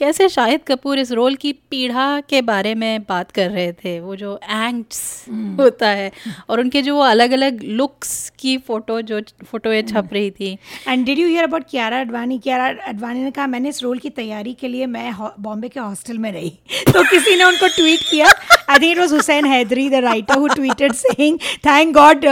कैसे 0.00 0.28
शाहिद 0.28 0.60
कपूर 0.66 0.98
इस 0.98 1.10
रोल 1.12 1.34
की 1.34 1.52
पीढ़ा 1.52 2.20
के 2.20 2.40
बारे 2.42 2.74
में 2.74 3.02
बात 3.02 3.30
कर 3.30 3.50
रहे 3.50 3.72
थे? 3.72 3.98
वो 4.00 4.16
जो 4.16 4.40
एंग्स 4.44 5.24
होता 5.58 5.88
है 5.88 6.10
और 6.48 6.60
उनके 6.60 6.82
जो 6.82 6.94
वो 6.94 7.00
अलग 7.00 7.30
अलग 7.30 7.62
लुक्स 7.62 8.30
की 8.38 8.56
फ़ोटो 8.58 9.00
जो 9.02 9.20
फोटोएँ 9.46 9.82
छप 9.82 10.08
रही 10.12 10.30
थी। 10.30 10.58
And 10.88 11.04
did 11.06 11.18
you 11.18 11.26
hear 11.28 11.44
about 11.44 11.64
Kiara 11.70 12.00
Advani 12.00 12.38
Kiara 12.38 12.68
Advani 12.88 13.24
ने 13.24 13.30
कहा 13.30 13.46
मैंने 13.46 13.68
इस 13.68 13.82
रोल 13.82 13.98
की 13.98 14.10
तैयारी 14.10 14.54
के 14.54 14.68
लिए 14.68 14.86
मैं 14.86 15.12
बॉम्बे 15.40 15.68
के 15.68 15.80
हॉस्टल 15.80 16.18
में 16.18 16.32
रही। 16.32 16.50
तो 16.92 17.02
किसी 17.02 17.36
ने 17.36 17.44
उनको 17.44 17.66
ट्वीट 17.66 18.00
किया। 18.10 18.26
I 18.68 18.78
think 18.78 18.92
it 18.92 18.98
was 18.98 19.12
Hussain 19.12 19.44
Haidry 19.44 19.88
the 19.90 19.94
writer 19.94 20.38
who 20.38 20.48
tweeted 20.48 20.92
saying 20.92 21.38
thank 21.66 21.94
god 21.94 22.26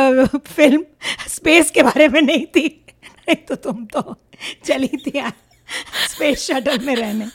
film 0.46 0.84
space 1.28 1.70
के 1.70 1.82
बारे 1.82 2.08
में 2.08 2.20
नहीं 2.22 2.46
थी। 2.46 2.66
नहीं 3.28 3.36
तो 3.36 3.54
तुम 3.54 3.84
तो 3.84 4.16
चली 4.64 4.96
थी 5.06 5.18
स्पेस 6.08 6.46
शटल 6.46 6.78
में 6.78 6.96
रहने। 6.96 7.26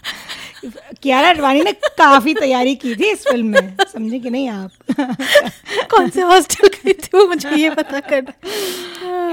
कियारा 1.01 1.29
अडवाणी 1.29 1.61
ने 1.61 1.71
काफ़ी 1.71 2.33
तैयारी 2.33 2.75
की 2.75 2.95
थी 2.95 3.11
इस 3.11 3.23
फ़िल्म 3.23 3.45
में। 3.47 3.75
समझे 3.93 4.19
कि 4.19 4.29
नहीं 4.29 4.49
आप? 4.49 4.71
कौन 5.91 6.09
से 6.09 6.21
हॉस्टल 6.21 6.67
गई 6.67 6.93
थी 6.93 7.17
वो 7.17 7.27
मुझे 7.27 7.55
ये 7.55 7.69
पता 7.69 7.99
करना 7.99 8.33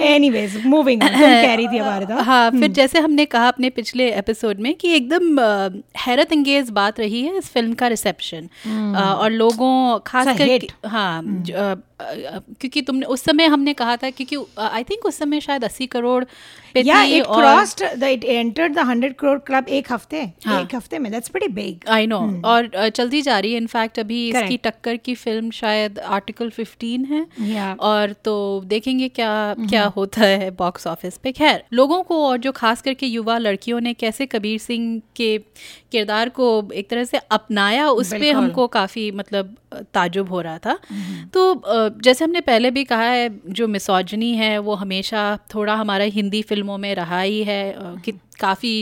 एनीवेज 0.04 0.66
मूविंग 0.66 1.02
कह 1.02 1.54
रही 1.54 1.68
थी 1.68 1.78
हमारे 1.78 2.06
हाँ 2.22 2.50
फिर 2.50 2.68
जैसे 2.72 2.98
हमने 2.98 3.24
कहा 3.24 3.48
अपने 3.48 3.70
पिछले 3.70 4.10
एपिसोड 4.12 4.60
में 4.60 4.74
कि 4.74 4.92
एकदम 4.94 5.40
हैरत 5.96 6.32
अंगेज 6.32 6.70
बात 6.70 7.00
रही 7.00 7.22
है 7.22 7.38
इस 7.38 7.44
फ़िल्म 7.44 7.74
का 7.74 7.86
रिसेप्शन 7.86 8.48
और 9.04 9.30
लोगों 9.30 9.98
खास 10.06 10.26
कर 10.38 10.44
हाँ 10.86 11.22
ज- 11.24 11.52
अ, 11.52 11.74
अ, 12.00 12.38
क्योंकि 12.60 12.82
तुमने 12.82 13.06
उस 13.06 13.22
समय 13.22 13.46
हमने 13.46 13.74
कहा 13.74 13.96
था 13.96 14.10
क्योंकि 14.10 14.36
आई 14.58 14.84
थिंक 14.84 15.04
उस 15.04 15.18
समय 15.18 15.40
शायद 15.40 15.64
अस्सी 15.64 15.86
करोड़ 15.86 16.24
या 16.76 17.02
इट 17.02 17.24
और 17.24 17.40
crossed 17.42 17.82
the 18.00 18.02
it 18.04 18.24
entered 18.24 18.74
the 18.74 18.86
100 18.88 19.12
crore 19.18 19.38
club 19.38 19.68
एक 19.68 19.92
हफ़्ते 19.92 20.20
हाँ। 20.46 20.60
एक 20.62 20.74
हफ़्ते 20.74 20.98
में. 20.98 21.10
That's 21.12 21.28
pretty 21.28 21.52
big 21.52 21.88
I 21.88 22.06
know 22.06 22.18
और 22.44 22.70
अ, 22.74 22.88
चलती 22.88 23.22
जा 23.22 23.38
रही 23.38 23.52
है. 23.52 23.56
इनफैक्ट 23.56 23.98
अभी 23.98 24.28
इसकी 24.28 24.56
टक्कर 24.56 24.96
की 24.96 25.14
फ़िल्म 25.14 25.50
शायद 25.50 25.98
आर्टिकल 25.98 26.50
15 26.50 27.06
है. 27.10 27.26
Yeah. 27.42 27.80
और 27.80 28.12
तो 28.24 28.34
देखेंगे 28.66 29.08
क्या 29.08 29.54
क्या 29.60 29.84
होता 29.96 30.20
है 30.20 30.50
बॉक्स 30.50 30.86
ऑफ़िस 30.86 31.16
पे. 31.16 31.32
खैर 31.32 31.62
लोगों 31.72 32.02
को 32.02 32.24
और 32.26 32.38
जो 32.38 32.52
खास 32.52 32.82
करके 32.82 33.06
युवा 33.06 33.38
लड़कियों 33.38 33.80
ने 33.80 33.94
कैसे 33.94 34.26
कबीर 34.26 34.58
सिंह 34.58 35.00
के 35.16 35.36
किरदार 35.92 36.28
को 36.28 36.46
एक 36.74 36.88
तरह 36.90 37.04
से 37.04 37.18
अपनाया 37.30 37.88
उस 37.90 38.10
पे 38.10 38.30
हमको 38.30 38.66
काफ़ी 38.66 39.10
मतलब 39.10 39.56
ताजुब 39.94 40.28
हो 40.28 40.40
रहा 40.40 40.58
था। 40.58 40.78
तो 41.34 41.62
जैसे 42.00 42.24
हमने 42.24 42.40
पहले 42.40 42.70
भी 42.70 42.84
कहा 42.84 43.02
है 43.02 43.28
जो 43.48 43.68
मिसोजनी 43.68 44.32
है 44.34 44.58
वो 44.58 44.74
हमेशा 44.74 45.24
थोड़ा 45.54 45.74
हमारा 45.74 46.04
हिंदी 46.10 46.42
फ़िल्मों 46.42 46.78
में 46.78 46.94
रहा 46.94 47.20
ही 47.20 47.42
है 47.44 47.62
कि 48.04 48.12
काफ़ी 48.40 48.72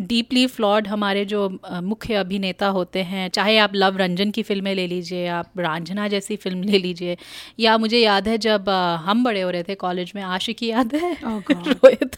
डीपली 0.00 0.46
फ्लॉड 0.46 0.88
हमारे 0.88 1.24
जो 1.24 1.48
मुख्य 1.82 2.14
अभिनेता 2.14 2.66
होते 2.66 3.02
हैं 3.02 3.28
चाहे 3.28 3.56
आप 3.58 3.70
लव 3.74 3.96
रंजन 3.96 4.30
की 4.30 4.42
फ़िल्में 4.42 4.74
ले 4.74 4.86
लीजिए 4.86 5.26
आप 5.28 5.58
रांझना 5.58 6.08
जैसी 6.08 6.36
फ़िल्म 6.36 6.62
ले 6.62 6.78
लीजिए 6.78 7.16
या 7.60 7.76
मुझे 7.78 7.98
याद 7.98 8.28
है 8.28 8.38
जब 8.38 8.68
हम 9.04 9.24
बड़े 9.24 9.40
हो 9.40 9.50
रहे 9.50 9.62
थे 9.62 9.74
कॉलेज 9.74 10.12
में 10.14 10.22
आशिकी 10.22 10.66
याद 10.66 10.94
है? 10.94 11.12
Rohit 11.26 12.16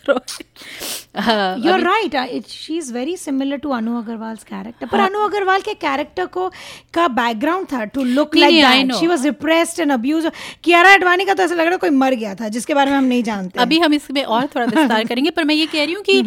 you 1.64 1.72
are 1.72 1.80
right 1.80 2.46
she 2.48 2.76
is 2.76 2.92
very 2.94 3.16
similar 3.16 3.56
to 3.56 3.70
Anu 3.70 3.96
Agarwal 3.98 4.36
character 4.50 4.86
पर 4.86 5.00
अनु 5.00 5.18
अग्रवाल 5.18 5.60
के 5.60 5.74
कैरेक्टर 5.74 6.26
को 6.26 6.48
का 6.94 7.08
बैकग्राउंड 7.08 7.66
था 7.66 7.84
to 7.84 8.04
look 8.04 8.36
like. 8.36 8.92
She 8.92 9.06
was 9.06 9.24
repressed 9.26 9.80
and 9.80 9.92
abuse 9.92 10.30
Kiara 10.64 10.96
का 11.24 11.34
तो 11.34 11.42
ऐसा 11.42 11.54
लग 11.54 11.60
रहा 11.60 11.70
है 11.70 11.78
कोई 11.78 11.90
मर 11.90 12.14
गया 12.14 12.34
था 12.34 12.48
जिसके 12.48 12.74
बारे 12.74 12.90
में 12.90 12.96
हम 12.98 13.04
नहीं 13.04 13.22
जानते। 13.22 13.60
अभी 13.60 13.78
हम 13.78 13.94
इसमें 13.94 14.22
और 14.22 14.46
थोड़ा 14.46 14.66
विस्तार 14.66 15.04
करेंगे 15.08 15.30
पर 15.30 15.44
मैं 15.44 15.54
ये 15.54 15.66
कह 15.66 15.84
रही 15.84 15.94
हूँ 15.94 16.02
कि 16.02 16.22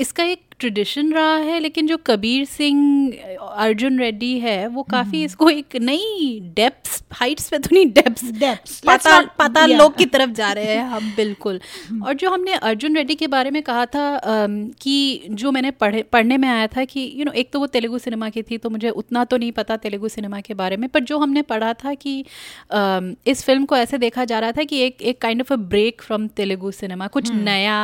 इसका 0.00 0.24
एक 0.24 0.43
ट्रेडिशन 0.60 1.12
रहा 1.12 1.36
है 1.36 1.58
लेकिन 1.60 1.86
जो 1.86 1.96
कबीर 1.96 2.44
सिंह 2.44 3.12
अर्जुन 3.40 3.98
रेड्डी 3.98 4.38
है 4.38 4.66
वो 4.66 4.82
काफ़ी 4.82 5.24
इसको 5.24 5.50
एक 5.50 5.76
नई 5.76 6.40
डेप्स 6.56 7.02
हाइट्स 7.12 7.48
पे 7.48 7.58
तो 7.58 7.68
नहीं 7.72 7.86
डेप्स 7.86 8.80
पाताल 8.86 9.70
yeah. 9.70 9.78
लोक 9.78 9.96
की 9.96 10.06
तरफ़ 10.06 10.30
जा 10.30 10.52
रहे 10.52 10.74
हैं 10.74 10.84
हम 10.84 11.12
बिल्कुल। 11.16 11.60
और 12.04 12.14
जो 12.14 12.30
हमने 12.30 12.52
अर्जुन 12.52 12.96
रेड्डी 12.96 13.14
के 13.14 13.26
बारे 13.26 13.50
में 13.50 13.62
कहा 13.62 13.84
था 13.86 14.18
कि 14.82 15.22
जो 15.30 15.50
मैंने 15.50 15.70
पढ़े 15.70 16.02
पढ़ने 16.02 16.36
में 16.36 16.48
आया 16.48 16.66
था 16.66 16.84
कि 16.84 17.00
यू 17.00 17.10
you 17.10 17.24
नो 17.24 17.30
know, 17.30 17.40
एक 17.40 17.50
तो 17.52 17.60
वो 17.60 17.66
तेलुगु 17.66 17.98
सिनेमा 17.98 18.28
की 18.28 18.42
थी 18.42 18.58
तो 18.58 18.70
मुझे 18.70 18.90
उतना 18.90 19.24
तो 19.24 19.36
नहीं 19.36 19.52
पता 19.52 19.76
तेलुगु 19.76 20.08
सिनेमा 20.08 20.40
के 20.40 20.54
बारे 20.54 20.76
में 20.76 20.88
पर 20.88 21.00
जो 21.04 21.18
हमने 21.18 21.42
पढ़ा 21.42 21.72
था 21.74 21.94
कि 21.94 22.18
इस 23.26 23.42
फ़िल्म 23.44 23.64
को 23.64 23.76
ऐसे 23.76 23.98
देखा 23.98 24.24
जा 24.24 24.38
रहा 24.38 24.52
था 24.52 24.64
कि 24.64 24.80
एक 24.80 25.02
एक 25.02 25.20
kind 25.20 25.40
of 25.40 25.52
a 25.52 25.56
break 25.56 26.02
from 26.02 26.26
Telugu 26.36 26.70
cinema 26.70 27.06
कुछ 27.06 27.30
नया 27.32 27.78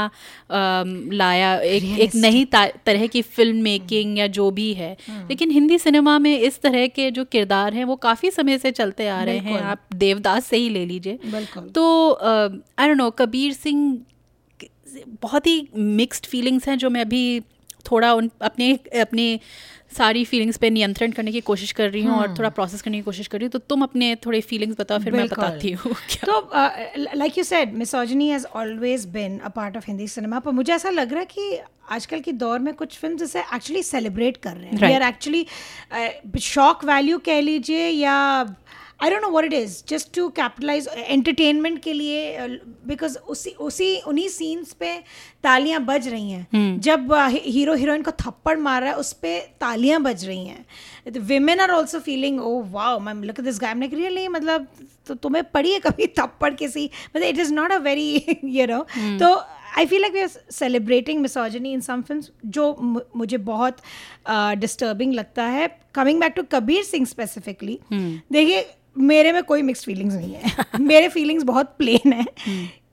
लाया 0.52 1.54
एक 1.60 1.98
एक 2.00 2.14
नई 2.14 2.44
तरह 2.86 3.06
की 3.06 3.22
फ़िल्म 3.22 3.62
मेकिंग 3.62 4.18
या 4.18 4.26
जो 4.26 4.50
भी 4.50 4.72
है। 4.74 4.96
लेकिन 5.10 5.50
हिंदी 5.50 5.78
सिनेमा 5.78 6.18
में 6.18 6.38
इस 6.38 6.60
तरह 6.60 6.86
के 6.86 7.10
जो 7.10 7.24
किरदार 7.24 7.74
हैं 7.74 7.84
वो 7.84 7.96
काफ़ी 7.96 8.30
समय 8.30 8.58
से 8.58 8.70
चलते 8.70 9.08
आ 9.08 9.22
रहे 9.24 9.38
हैं। 9.38 9.60
आप 9.60 9.86
देवदास 9.94 10.46
से 10.46 10.56
ही 10.56 10.68
ले 10.68 10.84
लीजिए। 10.86 11.18
तो 11.74 12.12
I 12.78 12.88
don't 12.88 12.96
know 12.96 13.10
Kabir 13.10 13.52
Singh 13.52 13.98
बहुत 15.22 15.46
ही 15.46 15.68
मिक्स्ड 15.76 16.26
फीलिंग्स 16.26 16.68
हैं 16.68 16.78
जो 16.78 16.90
मैं 16.90 17.00
अभी 17.00 17.40
थोड़ा 17.90 18.12
उन 18.14 18.30
अपने 18.42 18.72
अपनी 19.00 19.40
सारी 19.96 20.24
फीलिंग्स 20.24 20.56
पे 20.56 20.70
नियंत्रण 20.70 21.10
करने 21.10 21.32
की 21.32 21.40
कोशिश 21.40 21.72
कर 21.72 21.90
रही 21.90 22.02
हूँ 22.02 22.16
और 22.16 22.34
थोड़ा 22.38 22.48
प्रोसेस 22.48 22.82
करने 22.82 22.96
की 22.96 23.02
कोशिश 23.02 23.26
कर 23.26 23.38
रही 23.38 23.44
हूँ 23.44 23.50
तो 23.50 23.58
तुम 23.58 23.82
अपने 23.82 24.14
थोड़े 24.26 24.40
फीलिंग्स 24.40 24.76
बताओ 24.80 24.98
फिर 24.98 25.12
मैं 25.12 25.26
बताती 25.26 25.72
हूँ 25.72 25.94
तो 26.24 26.40
like 27.14 27.38
you 27.38 27.44
said 27.44 27.74
misogyny 27.74 28.28
has 28.28 28.46
always 28.54 29.06
been 29.06 29.38
a 29.38 29.48
part 29.48 29.76
of 29.76 29.84
Hindi 29.88 30.08
cinema 30.08 30.38
पर 30.38 30.50
मुझे 30.50 30.72
ऐसा 30.72 30.90
लग 30.90 31.12
रहा 31.12 31.20
है 31.20 31.26
कि 31.26 31.58
आजकल 31.90 32.20
के 32.20 32.32
दौर 32.32 32.58
में 32.58 32.72
कुछ 32.74 32.98
फ़िल्म 32.98 33.16
जैसे 33.16 33.40
एक्चुअली 33.40 33.82
सेलिब्रेट 33.82 34.36
कर 34.36 34.56
रहे 34.56 34.70
हैं। 34.70 34.86
We 34.86 34.92
are 34.94 35.02
actually 35.02 35.46
shock 36.40 36.84
value 36.84 37.18
कह 37.18 37.40
लीजिए 37.40 37.88
या 37.88 38.16
I 39.02 39.10
don't 39.10 39.22
know 39.22 39.28
what 39.30 39.44
it 39.44 39.52
is 39.52 39.82
just 39.88 40.14
to 40.14 40.28
capitalise 40.30 40.88
entertainment 40.96 41.82
के 41.82 41.92
लिए 41.92 42.48
बिकॉज़ 42.86 43.16
उसी 43.28 43.50
उसी 43.60 43.96
उन्हीं 44.08 44.28
सीन्स 44.28 44.72
पे 44.72 44.92
तालियाँ 45.44 45.80
बज 45.84 46.08
रही 46.08 46.30
हैं। 46.30 46.80
जब 46.80 47.12
हीरो 47.34 47.74
हीरोइन 47.74 48.02
को 48.02 48.10
थप्पड़ 48.20 48.56
मार 48.58 48.82
रहा 48.82 48.90
है 48.90 48.96
उस 48.96 49.12
पर 49.24 49.38
तालियाँ 49.60 50.00
बज 50.02 50.24
रही 50.26 50.46
हैं। 50.46 51.20
Women 51.20 51.60
are 51.60 51.70
also 51.70 52.00
feeling 52.00 52.40
oh 52.40 52.60
wow 52.72 52.98
ma'am 53.00 53.22
look 53.24 53.40
this 53.40 53.60
guy 53.60 53.74
like 53.74 53.94
really 53.94 54.26
मतलब 54.28 54.66
तो 55.06 55.14
तुम्हें 55.16 55.44
पड़ी 55.52 55.72
है 55.72 55.78
कभी 55.80 56.06
थप्पड़ 56.18 56.52
किसी? 56.54 56.90
मतलब 57.16 57.28
it 57.28 57.38
is 57.38 57.52
not 57.54 57.72
a 57.72 57.78
very 57.80 58.38
you 58.44 58.66
know 58.66 58.84
तो 59.18 59.34
I 59.78 59.86
feel 59.86 60.00
like 60.00 60.12
we 60.12 60.20
are 60.20 60.28
celebrating 60.52 61.20
misogyny 61.20 61.72
in 61.72 61.80
some 61.80 62.02
film 62.02 62.50
जो 62.50 63.04
मुझे 63.16 63.36
बहुत 63.38 63.76
डिस्टर्बिंग 64.28 65.12
uh, 65.12 65.18
लगता 65.18 65.44
है। 65.44 65.68
Coming 65.94 66.20
back 66.20 66.32
to 66.32 66.42
Kabir 66.52 66.82
Singh 66.84 67.06
specifically 67.06 67.78
देखिए 67.92 68.60
मेरे 68.96 69.32
में 69.32 69.42
कोई 69.42 69.62
मिक्स 69.62 69.84
फीलिंग्स 69.84 70.14
नहीं 70.14 70.34
है। 70.34 70.64
मेरे 70.80 71.08
फीलिंग्स 71.08 71.44
बहुत 71.44 71.74
प्लेन 71.78 72.12
है। 72.12 72.24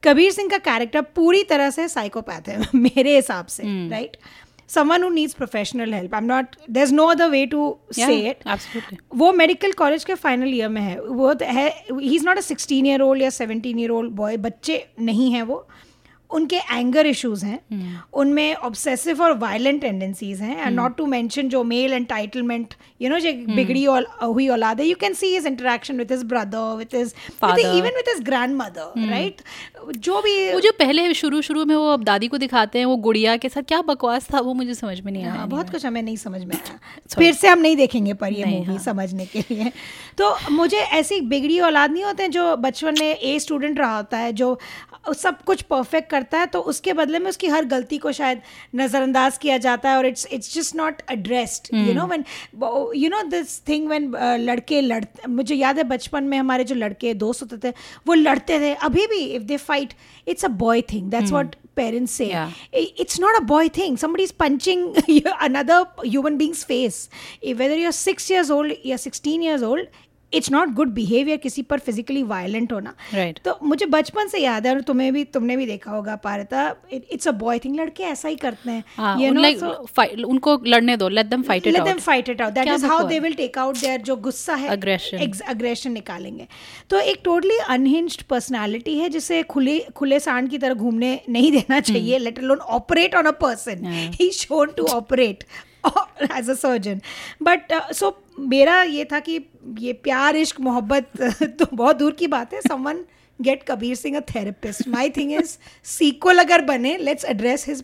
कबीर 0.04 0.32
सिंह 0.32 0.50
का 0.50 0.58
कैरेक्टर 0.58 1.02
पूरी 1.16 1.44
तरह 1.44 1.70
से 1.70 1.88
साइकोपैथ 1.88 2.50
है 2.50 2.68
मेरे 2.76 3.16
हिसाब 3.16 3.46
से 3.46 3.64
right 3.90 4.18
someone 4.70 5.04
who 5.04 5.10
needs 5.10 5.34
professional 5.34 5.94
help 5.94 6.14
I 6.16 6.22
am 6.22 6.26
not 6.26 6.56
there 6.70 6.84
is 6.84 6.94
no 6.94 7.06
other 7.06 7.30
way 7.30 7.46
to 7.46 7.78
say 7.94 8.02
it 8.30 8.48
वो 9.16 9.32
मेडिकल 9.32 9.72
कॉलेज 9.72 10.04
के 10.04 10.14
फाइनल 10.16 10.54
ईयर 10.54 10.70
में 10.70 10.82
है। 10.82 11.00
वो 11.02 11.34
तो 11.34 11.46
है 11.46 11.68
ही 11.92 12.16
is 12.16 12.26
not 12.26 12.38
a 12.38 12.42
sixteen 12.42 12.86
year 12.86 13.02
old 13.02 13.22
या 13.22 13.30
सेवनटीन 13.30 13.80
ईयर 13.80 13.90
ओल्ड 13.90 14.12
बॉय 14.12 14.38
बच्चे 14.38 14.86
नहीं 15.00 15.32
है 15.34 15.42
वो। 15.42 15.68
उनके 16.32 16.56
एंगर 16.56 17.06
इश्यूज़ 17.06 17.46
हैं। 17.46 17.60
उनमें 18.14 18.56
ऑब्सेसिव 18.56 19.22
और 19.24 19.38
वायलेंट 19.38 19.82
टेंडेंसीज 19.82 20.42
हैं। 20.42 20.66
एंड 20.66 20.76
नॉट 20.76 20.98
टू 20.98 21.06
मेंशन 21.06 21.50
जो 21.50 21.64
मेल 21.64 21.94
एंटाइटलमेंट 21.94 22.74
यू 23.02 23.10
नो 23.10 23.20
जो 23.20 23.34
बिगड़ी 23.56 23.86
औल- 23.86 24.08
हुई 24.24 24.48
औलाद 24.48 24.82
है 24.82 24.88
you 24.88 24.96
can 25.00 25.14
see 25.14 25.28
his 25.28 25.46
interaction 25.46 25.98
with 25.98 26.12
his 26.12 26.24
brother 26.24 26.76
with 26.76 26.88
his. 26.96 27.14
Even 27.44 27.96
with 27.96 28.10
his 28.10 28.22
grandmother 28.56 29.10
right 29.10 29.42
जो 29.98 30.22
भी 30.22 30.54
वो 30.54 30.60
जो 30.60 30.72
पहले 30.72 31.14
शुरू 31.14 31.42
शुरू 31.42 31.66
में 31.66 31.76
वो 31.76 31.88
अब 31.90 32.04
दादी 32.04 32.28
को 32.28 32.38
दिखाते 32.38 32.80
हैं 32.80 32.86
वो 32.86 32.96
गुड़िया 32.96 33.38
के 33.38 33.50
साथ 33.50 33.62
क्या 33.62 33.82
बकवास 33.82 34.28
था 34.34 34.40
वो 34.40 34.54
मुझे 34.54 34.74
समझ 34.74 35.02
में 35.02 35.12
नहीं 35.12 35.24
आया 35.24 35.34
हाँ, 35.34 35.48
बहुत 35.48 35.70
कुछ 35.70 35.86
हमें 35.86 36.02
नहीं 36.02 36.18
समझ 36.18 36.44
में 36.44 36.56
आया। 36.56 36.80
फिर 37.18 37.34
से 37.34 37.48
हम 37.48 37.60
नहीं 37.60 37.76
देखेंगे 37.76 38.14
पर 38.14 38.34
ये 38.34 38.46
मूवी 38.46 38.64
हाँ। 38.66 38.78
समझने 38.78 39.26
के 39.26 39.40
लिए। 39.40 39.72
तो 40.18 40.52
मुझे 40.52 40.78
ऐसी 40.78 41.22
बिगड़ी 41.22 41.60
औलाद 41.60 41.92
नहीं 41.92 42.04
होते 42.04 42.24
हैं 42.24 42.32
जो 42.32 42.56
बचपन 42.56 42.96
में 43.00 43.16
ए 43.16 43.40
स्टूडेंट 43.40 43.80
रहा 43.80 43.96
होता 43.98 44.18
है 44.18 44.34
जो 44.34 44.60
सब 45.14 45.42
कुछ 45.42 45.62
परफेक्ट 45.62 46.10
करता 46.10 46.40
है 46.40 46.46
तो 46.46 46.60
उसके 46.60 46.94
बदले 46.94 47.20
में 47.20 47.30
उसकी 47.30 47.48
हर 47.48 47.66
गलती 47.66 47.98
को 47.98 48.12
शायद 48.12 48.42
नज़रअंदाज 48.76 49.38
किया 49.38 49.58
जाता 49.58 49.90
है 49.90 49.98
और 49.98 50.06
it's 50.06 50.28
it's 50.32 50.54
just 50.54 50.76
not 50.76 51.02
addressed 51.12 51.68
you 51.74 51.94
know 51.94 52.08
when 52.08 52.26
you 52.96 53.10
know 53.10 53.22
this 53.24 53.60
thing 53.68 53.88
when 53.88 54.12
लड़के 54.40 54.82
लड़ते 54.82 55.28
मुझे 55.28 55.56
याद 55.56 55.78
है 55.78 55.84
बचपन 55.84 56.24
में 56.24 56.38
हमारे 56.38 56.64
जो 56.64 56.76
लड़के 56.76 57.14
दोस्त 57.14 57.44
होते 57.44 57.70
थे 57.70 57.74
वो 58.08 58.14
लड़ते 58.14 58.60
थे। 58.60 58.74
अभी 58.74 59.08
भी 59.08 59.20
if 59.26 59.44
they 59.44 59.58
fight 59.58 59.94
it's 60.28 60.46
a 60.46 60.48
boy 60.48 60.82
thing 60.82 61.10
that's 61.12 61.32
what 61.32 61.56
parents 61.78 62.12
say. 62.12 62.30
Yeah. 62.30 62.52
It's 62.74 63.20
not 63.20 63.38
a 63.40 63.46
boy 63.46 63.70
thing. 63.70 63.98
Somebody 63.98 64.24
is 64.24 64.32
punching 64.32 64.96
another 65.48 65.86
human 66.04 66.38
being's 66.38 66.64
face. 66.64 67.10
Whether 67.44 67.76
you're 67.76 67.92
6 67.92 68.30
years 68.32 68.50
old 68.58 68.74
या 68.86 68.98
16 68.98 69.44
years 69.44 69.64
old 69.64 69.88
it's 70.34 70.52
not 70.52 70.70
good 70.70 70.88
behaviour 70.88 71.38
किसी 71.38 71.62
पर 71.62 71.80
physically 71.80 72.24
violent 72.24 72.74
होना। 72.74 72.94
Right. 73.16 73.44
तो 73.44 73.60
मुझे 73.64 73.86
बचपन 73.86 74.28
से 74.28 74.38
याद 74.38 74.68
है 74.68 74.74
और 74.76 74.82
तुम्हें 74.82 75.14
भी 75.14 75.24
तुमने 75.24 75.58
भी 75.58 75.66
देखा 75.66 75.92
होगा 75.92 76.16
Partha 76.16 76.76
it's 76.94 77.28
a 77.28 77.32
boy 77.32 77.60
thing 77.60 77.80
लड़के 77.80 78.04
ऐसा 78.04 78.30
ही 78.30 78.36
करते 78.36 78.72
हैं। 78.72 78.84
हाँ 78.98 79.18
like 79.20 79.60
so- 79.60 79.90
fight- 80.00 80.24
उनको 80.24 80.62
लड़ने 80.68 80.98
दो 80.98 81.10
let 81.10 81.26
them 81.26 81.42
fight 81.42 81.68
it 81.68 81.74
let 81.74 81.82
them 81.82 81.92
out 81.92 82.00
fight 82.00 82.30
it 82.30 82.42
out 82.42 82.52
that 82.52 82.64
क्या 82.64 82.76
is 82.76 82.84
how 82.84 82.90
बकवास। 82.90 83.12
they 83.12 83.24
will 83.26 83.40
take 83.40 83.58
out 83.58 83.98
जो 83.98 84.16
गुस्सा 84.16 84.56
है 84.56 84.70
Aggression. 84.70 85.42
अग्रेशन 85.42 85.92
निकालेंगे। 85.92 86.48
तो 86.90 87.00
एक 87.00 87.22
टोटली 87.24 87.58
अनहिंज्ड 87.70 88.22
पर्सनालिटी 88.22 88.98
है 88.98 89.10
जिसे 89.10 89.44
खुले 89.44 89.80
खुले 89.80 90.20
सांड 90.20 90.50
की 90.50 90.58
तरह 90.58 90.74
घूमने 90.74 91.20
नहीं 91.30 91.52
देना 91.52 91.80
चाहिए। 91.80 92.18
Let 92.18 92.40
alone 92.40 92.58
operate 92.58 93.16
on 93.16 93.26
a 93.26 93.32
person 93.32 93.86
he 94.14 94.30
shown 94.32 94.72
to 94.78 94.84
operate 94.84 95.44
as 96.38 96.50
a 96.50 96.54
surgeon 96.54 97.02
but 97.44 97.94
so 97.94 98.24
मेरा 98.40 98.82
ये 98.84 99.06
था 99.06 99.20
कि 99.20 99.46
ये 99.80 99.94
प्यार, 99.94 100.36
इश्क, 100.36 100.60
मोहब्बत 100.62 101.12
तो 101.44 101.66
बहुत 101.74 101.96
दूर 101.96 102.12
की 102.12 102.28
बात 102.28 102.54
है। 102.54 102.62
Someone 102.62 103.06
get 103.40 103.64
Kabir 103.64 103.96
Singh 103.96 104.18
a 104.18 104.22
therapist 104.30 104.88
my 104.88 105.10
thing 105.10 105.32
is 105.34 105.58
sequel 105.86 106.38
अगर 106.38 106.62
बने 106.66 106.98
लेट्स 106.98 107.26
एड्रेस 107.26 107.66
हिज 107.70 107.84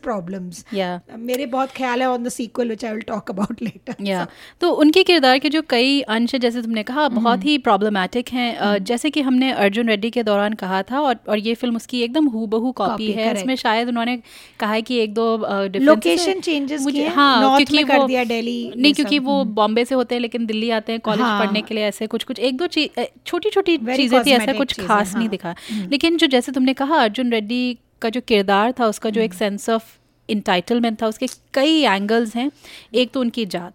Yeah. 0.74 1.18
मेरे 1.20 1.46
बहुत 1.46 1.72
ख्याल 1.72 2.02
है 2.02 2.08
on 2.10 2.24
the 2.24 2.30
sequel 2.30 2.70
which 2.70 2.86
I 2.86 2.92
will 2.92 3.02
talk 3.02 3.30
about 3.32 3.62
या 4.02 4.26
तो 4.62 4.70
उनके 4.84 5.04
किरदार 5.04 5.38
के 5.40 5.50
जो 5.50 5.62
कई 5.70 6.00
अंश 6.10 6.36
जैसे 6.38 6.62
तुमने 6.62 6.84
कहा 6.84 7.04
हम्म। 7.04 7.16
बहुत 7.16 7.46
ही 7.46 7.58
प्रॉब्लमैटिक 7.58 8.30
हैं 8.30 8.56
अ, 8.56 8.78
जैसे 8.80 9.10
कि 9.10 9.22
हमने 9.22 9.52
अर्जुन 9.54 9.88
रेड्डी 9.88 10.10
के 10.10 10.24
दौरान 10.24 10.54
कहा 10.54 10.82
था 10.84 11.00
और 11.02 11.20
और 11.30 11.38
ये 11.40 11.54
फ़िल्म 11.56 11.76
उसकी 11.76 12.02
एकदम 12.02 12.28
हु 12.28 12.40
हूबहू 12.40 12.72
कॉपी 12.72 13.12
है. 13.12 13.32
इसमें 13.34 13.56
शायद 13.56 13.88
उन्होंने 13.88 14.18
कहा 14.60 14.72
है 14.74 14.82
कि 14.82 14.98
एक 15.00 15.14
दो 15.14 15.26
लोकेशन 15.38 16.42
Location। 16.42 16.82
मुझे 16.82 16.98
किए 17.00 17.08
हाँ 17.10 17.58
क्योंकि 17.58 17.84
कर 17.84 17.98
वो 17.98 18.08
दिया, 18.08 18.24
Delhi, 18.24 18.76
नहीं 18.78 18.94
क्योंकि 18.94 19.20
वो 19.20 19.44
बॉम्बे 19.54 19.86
से 19.86 19.96
होते 19.96 20.16
हैं 20.16 20.22
लेकिन 20.22 20.46
दिल्ली 20.46 20.70
आते 20.72 20.92
हैं 20.92 21.02
कॉलेज 21.02 21.22
हाँ। 21.22 21.40
पढ़ने 21.40 21.62
के 21.62 21.76
लिए 21.76 21.84
ऐसे 21.86 22.08
कुछ 22.08 22.24
कुछ 22.24 22.40
एक 22.42 22.58
दो 22.58 22.68
चीज़ 22.68 23.02
छोटी 23.26 23.50
छोटी 23.50 23.78
चीज़ें 23.78 24.22
थी 24.24 24.32
ऐसा 24.32 24.54
कुछ 24.54 24.80
खास 24.80 25.16
नहीं 25.16 25.28
हाँ। 25.28 25.32
दिखा 25.44 25.88
लेकिन 25.92 26.18
जो 26.18 26.28
जैसे 26.28 26.52
तुमने 26.52 26.74
कहा 26.74 26.96
अर्जुन 26.96 27.32
रेड्डी 27.32 27.78
का 28.02 28.10
जो 28.10 28.22
किरदार 28.22 28.72
था 28.72 28.88
उसका 28.88 29.10
जो 29.10 29.22
हम्म। 29.22 29.26
एक 29.26 29.34
सेंस 29.34 29.70
ऑफ़ 29.70 29.84
इंटाइटलमेंट 30.30 31.02
था 31.02 31.08
उसके 31.08 31.28
कई 31.54 31.82
एंगल्स 31.82 32.36
हैं। 32.36 32.52
एक 32.94 33.12
तो 33.12 33.20
उनकी 33.20 33.46
जात 33.46 33.74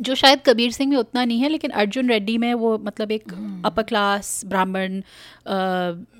जो 0.00 0.14
शायद 0.14 0.40
कबीर 0.46 0.72
सिंह 0.72 0.90
में 0.90 0.96
उतना 0.96 1.24
नहीं 1.24 1.40
है 1.40 1.48
लेकिन 1.48 1.70
अर्जुन 1.70 2.08
रेड्डी 2.08 2.38
में 2.38 2.54
वो 2.54 2.78
मतलब 2.78 3.10
एक 3.12 3.32
अपर 3.64 3.82
क्लास 3.82 4.42
ब्राह्मण 4.46 5.00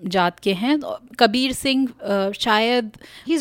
जात 0.08 0.38
के 0.38 0.52
हैं। 0.52 0.80
तो 0.80 0.98
कबीर 1.18 1.52
सिंह 1.52 1.88
शायद 2.40 2.90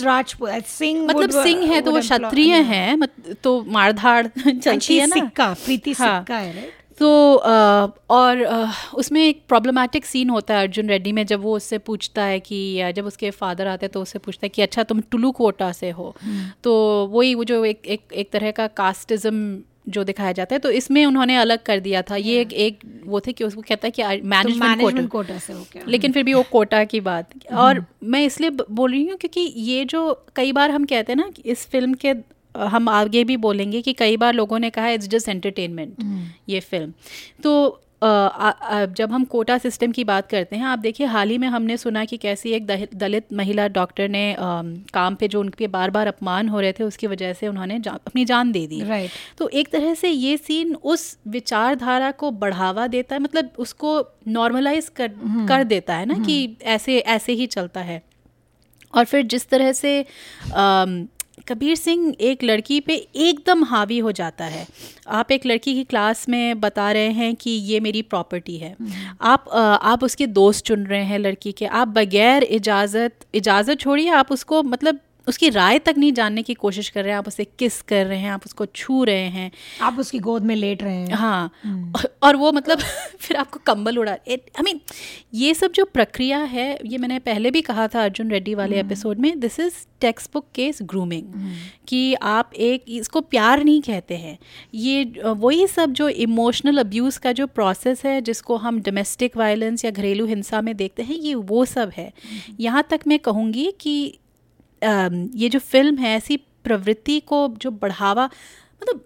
राजपूत 0.03 0.65
सिंह 0.65 1.05
मतलब 1.07 1.43
सिंह 1.43 1.63
है 1.73 1.81
तो 1.81 1.91
वो 1.91 1.99
क्षत्रिय 1.99 2.55
हैं 2.55 3.07
तो 3.43 3.63
मारधाड़ 3.63 4.27
चलती 4.47 4.97
है 4.97 5.07
ना। 5.07 5.15
सिक्का 5.15 5.53
प्रीति। 5.53 5.93
सिक्का 5.93 6.37
है 6.37 6.78
तो 6.99 7.09
और 8.09 8.41
उसमें 8.93 9.21
एक 9.21 9.41
प्रॉब्लमेटिक 9.47 10.05
सीन 10.05 10.29
होता 10.29 10.53
है 10.53 10.61
अर्जुन 10.61 10.89
रेड्डी 10.89 11.11
में 11.11 11.25
जब 11.25 11.41
वो 11.41 11.55
उससे 11.55 11.77
पूछता 11.79 12.23
है 12.23 12.39
कि 12.41 12.91
जब 12.95 13.05
उसके 13.05 13.31
फादर 13.31 13.67
आते 13.67 13.85
हैं 13.85 13.91
तो 13.91 14.01
उससे 14.01 14.19
पूछता 14.19 14.45
है 14.45 14.49
कि 14.49 14.61
अच्छा 14.61 14.83
तुम 14.83 15.01
टुलू 15.01 15.31
कोटा 15.31 15.71
से 15.71 15.89
हो? 15.91 16.15
तो 16.63 16.73
वही 17.11 17.33
वो 17.35 17.43
जो 17.43 17.63
एक 17.65 17.87
एक 17.87 18.13
एक 18.13 18.31
तरह 18.31 18.51
का 18.51 18.67
कास्टिज्म 18.77 19.57
जो 19.89 20.03
दिखाया 20.03 20.31
जाता 20.31 20.55
है 20.55 20.59
तो 20.59 20.71
इसमें 20.71 21.05
उन्होंने 21.05 21.35
अलग 21.37 21.63
कर 21.63 21.79
दिया 21.79 22.01
था। 22.01 22.15
ये 22.15 22.39
एक 22.41 22.53
एक 22.55 22.79
वो 23.05 23.19
थे 23.19 23.33
कि 23.33 23.43
उसको 23.43 23.61
कहता 23.61 23.87
है 23.87 23.91
कि 23.91 24.21
मैनेजमेंट 24.23 24.81
कोटा. 24.81 25.05
कोटा 25.07 25.37
से 25.37 25.53
हो 25.53 25.65
लेकिन 25.87 26.11
फिर 26.11 26.23
भी 26.23 26.33
वो 26.33 26.43
कोटा 26.51 26.83
की 26.85 26.99
बात। 27.01 27.29
और 27.53 27.83
मैं 28.05 28.23
इसलिए 28.25 28.49
बोल 28.49 28.91
रही 28.91 29.05
हूँ 29.07 29.17
क्योंकि 29.17 29.41
ये 29.63 29.85
जो 29.85 30.01
कई 30.35 30.51
बार 30.51 30.71
हम 30.71 30.85
कहते 30.85 31.13
हैं 31.13 31.17
ना 31.17 31.29
कि 31.29 31.41
इस 31.45 31.65
फ़िल्म 31.67 31.93
के 31.95 32.13
हम 32.55 32.89
आगे 32.89 33.23
भी 33.23 33.37
बोलेंगे 33.37 33.81
कि 33.81 33.93
कई 33.93 34.17
बार 34.17 34.33
लोगों 34.33 34.59
ने 34.59 34.69
कहा 34.69 34.89
इट्स 34.89 35.07
जस्ट 35.07 35.29
एंटरटेनमेंट 35.29 35.95
ये 36.49 36.59
फ़िल्म 36.59 36.93
तो 37.43 37.81
आ, 38.03 38.07
आ, 38.07 38.85
जब 38.85 39.11
हम 39.11 39.23
कोटा 39.25 39.57
सिस्टम 39.57 39.91
की 39.91 40.03
बात 40.03 40.29
करते 40.29 40.55
हैं 40.55 40.63
आप 40.63 40.79
देखिए 40.79 41.07
हाल 41.07 41.29
ही 41.29 41.37
में 41.37 41.47
हमने 41.47 41.77
सुना 41.77 42.03
कि 42.05 42.17
कैसी 42.17 42.51
एक 42.51 42.67
दलित 42.95 43.33
महिला 43.33 43.67
डॉक्टर 43.67 44.09
ने 44.09 44.33
अम, 44.33 44.73
काम 44.93 45.15
पे 45.15 45.27
जो 45.27 45.39
उनके 45.39 45.67
बार 45.67 45.91
बार 45.91 46.07
अपमान 46.07 46.49
हो 46.49 46.59
रहे 46.59 46.71
थे 46.71 46.83
उसकी 46.83 47.07
वजह 47.07 47.33
से 47.33 47.47
उन्होंने 47.47 47.79
जा, 47.79 47.91
अपनी 47.91 48.25
जान 48.25 48.51
दे 48.51 48.65
दी। 48.67 48.81
राइट 48.83 49.09
तो 49.37 49.49
एक 49.49 49.67
तरह 49.67 49.93
से 49.93 50.09
ये 50.09 50.37
सीन 50.37 50.75
उस 50.75 51.17
विचारधारा 51.27 52.11
को 52.11 52.31
बढ़ावा 52.31 52.87
देता 52.87 53.15
है 53.15 53.21
मतलब 53.21 53.49
उसको 53.57 53.99
नॉर्मलाइज 54.27 54.89
कर 54.89 55.11
कर 55.49 55.63
देता 55.63 55.95
है 55.95 56.05
ना 56.05 56.23
कि 56.25 56.57
ऐसे 56.61 56.97
ऐसे 56.99 57.33
ही 57.33 57.47
चलता 57.47 57.81
है। 57.81 58.01
और 58.93 59.05
फिर 59.05 59.25
जिस 59.25 59.49
तरह 59.49 59.71
से 59.71 60.05
कबीर 61.47 61.75
सिंह 61.75 62.15
एक 62.21 62.43
लड़की 62.43 62.79
पे 62.79 62.95
एकदम 62.95 63.63
हावी 63.63 63.97
हो 63.99 64.11
जाता 64.11 64.45
है। 64.45 64.65
आप 65.09 65.31
एक 65.31 65.45
लड़की 65.45 65.73
की 65.73 65.83
क्लास 65.83 66.27
में 66.29 66.59
बता 66.59 66.91
रहे 66.91 67.09
हैं 67.11 67.33
कि 67.35 67.51
ये 67.51 67.79
मेरी 67.79 68.01
प्रॉपर्टी 68.03 68.57
है। 68.57 68.75
आप 69.21 69.49
आप 69.49 70.03
उसके 70.03 70.27
दोस्त 70.29 70.65
चुन 70.65 70.85
रहे 70.85 71.03
हैं 71.03 71.19
लड़की 71.19 71.51
के। 71.51 71.65
आप 71.65 71.87
बगैर 71.87 72.43
इजाज़त 72.43 73.25
इजाज़त 73.35 73.79
छोड़िए, 73.79 74.09
आप 74.09 74.31
उसको 74.31 74.63
मतलब 74.63 74.99
उसकी 75.29 75.49
राय 75.49 75.79
तक 75.79 75.95
नहीं 75.97 76.11
जानने 76.13 76.41
की 76.43 76.53
कोशिश 76.53 76.89
कर 76.89 77.03
रहे 77.03 77.11
हैं 77.11 77.17
आप 77.17 77.27
उसे 77.27 77.45
किस 77.59 77.81
कर 77.81 78.05
रहे 78.05 78.19
हैं 78.19 78.31
आप 78.31 78.45
उसको 78.45 78.65
छू 78.65 79.03
रहे 79.03 79.27
हैं। 79.29 79.51
आप 79.81 79.99
उसकी 79.99 80.19
गोद 80.19 80.43
में 80.43 80.55
लेट 80.55 80.83
रहे 80.83 80.95
हैं। 80.95 81.13
हाँ 81.13 81.51
और 82.23 82.35
वो 82.35 82.51
मतलब 82.51 82.79
फिर 83.19 83.37
आपको 83.37 83.59
कंबल 83.65 83.97
उड़ा 83.97 84.11
आई 84.11 84.63
मीन 84.63 84.79
ये 85.33 85.53
सब 85.53 85.71
जो 85.71 85.85
प्रक्रिया 85.85 86.37
है 86.37 86.67
ये 86.85 86.97
मैंने 86.97 87.19
पहले 87.19 87.51
भी 87.51 87.61
कहा 87.61 87.87
था 87.87 88.03
अर्जुन 88.03 88.31
रेड्डी 88.31 88.55
वाले 88.55 88.79
एपिसोड 88.79 89.19
में 89.19 89.39
this 89.39 89.59
is 89.59 89.73
textbook 90.33 90.45
case 90.55 90.79
grooming 90.81 91.33
कि 91.87 92.13
आप 92.13 92.53
एक 92.53 92.83
इसको 92.87 93.21
प्यार 93.21 93.63
नहीं 93.63 93.81
कहते 93.81 94.15
हैं। 94.15 94.37
ये 94.73 95.03
वही 95.25 95.67
सब 95.67 95.91
जो 95.91 96.09
इमोशनल 96.09 96.77
अब्यूज़ 96.77 97.19
का 97.19 97.31
जो 97.31 97.47
प्रोसेस 97.47 98.05
है 98.05 98.21
जिसको 98.21 98.55
हम 98.57 98.81
डोमेस्टिक 98.81 99.37
वायलेंस 99.37 99.85
या 99.85 99.91
घरेलू 99.91 100.25
हिंसा 100.25 100.61
में 100.61 100.75
देखते 100.77 101.03
हैं 101.03 101.15
ये 101.15 101.35
वो 101.35 101.65
सब 101.65 101.91
है। 101.97 102.11
यहाँ 102.59 102.87
तक 102.89 102.99
मैं 103.07 103.19
कहूँगी 103.19 103.71
कि 103.81 104.17
ये 104.83 105.49
जो 105.49 105.59
फ़िल्म 105.59 105.97
है 105.97 106.15
ऐसी 106.17 106.37
प्रवृत्ति 106.37 107.19
को 107.19 107.47
जो 107.57 107.71
बढ़ावा 107.71 108.25
मतलब 108.25 109.03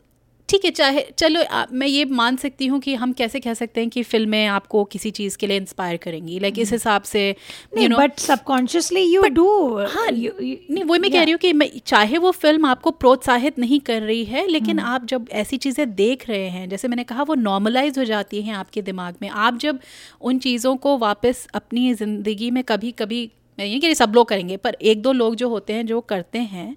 ठीक 0.50 0.66
है 0.66 0.70
चाहे 0.72 1.02
चलो 1.18 1.42
आ, 1.42 1.66
मैं 1.72 1.88
ये 1.88 2.06
मान 2.06 2.36
सकती 2.36 2.66
हूँ 2.68 2.80
कि 2.80 2.94
हम 2.96 3.14
कैसे 3.14 3.40
कह 3.40 3.54
सकते 3.54 3.82
हैं 3.82 3.90
कि 3.90 4.02
फ़िल्में 4.04 4.46
आपको 4.48 4.84
किसी 4.86 5.12
चीज़ 5.12 5.38
के 5.38 5.48
लिए 5.48 5.58
इंस्पायर 5.58 5.98
करेंगी। 5.98 6.40
लाइक 6.40 6.60
इस 6.60 6.72
हिसाब 6.72 7.02
से 7.02 7.36
नहीं 7.76 7.88
you 7.88 7.98
but 8.00 8.20
subconsciously 8.20 9.02
you 9.04 9.22
do 9.30 9.78
हाँ 9.78 10.06
नहीं 10.12 10.84
वही 10.84 11.00
मैं 11.00 11.12
कह 11.12 11.24
रही 11.24 11.32
हूँ 11.32 11.40
कि 11.40 11.54
मैं 11.54 11.70
चाहे 11.86 12.18
वो 12.18 12.32
फ़िल्म 12.32 12.66
आपको 12.66 12.92
प्रोत्साहित 12.92 13.60
नहीं 13.60 13.80
कर 13.80 14.02
रही 14.02 14.24
है 14.26 14.48
लेकिन 14.48 14.80
आप 14.80 15.06
जब 15.06 15.28
ऐसी 15.32 15.58
चीज़ें 15.58 15.94
देख 15.96 16.30
रहे 16.30 16.50
हैं 16.50 16.68
जैसे 16.70 16.88
मैंने 16.88 17.04
कहा 17.04 17.24
वो 17.24 17.36
नॉर्मलाइज 17.36 17.98
हो 18.00 18.04
जाती 18.04 18.42
हैं 18.42 18.56
आपके 18.56 18.82
दिमाग 18.82 19.16
में। 19.22 19.30
आप 19.30 19.58
जब 19.58 19.80
उन 20.22 20.40
चीज़ों 20.40 20.76
को 20.78 20.98
वापस 20.98 21.48
अपनी 21.54 21.94
ज़िंदगी 21.94 22.52
में 22.52 22.64
कभी 22.64 22.92
कभी 22.92 23.30
मैं 23.60 23.66
ये 23.66 23.80
कह 23.80 23.88
रही 23.88 23.96
सब 23.96 24.14
लोग 24.16 24.28
करेंगे 24.30 24.58
पर 24.58 24.78
एक 24.82 25.02
दो 25.02 25.12
लोग 25.14 25.36
जो 25.36 25.50
होते 25.50 25.74
हैं 25.74 25.86
जो 25.86 26.02
करते 26.02 26.40
हैं 26.40 26.74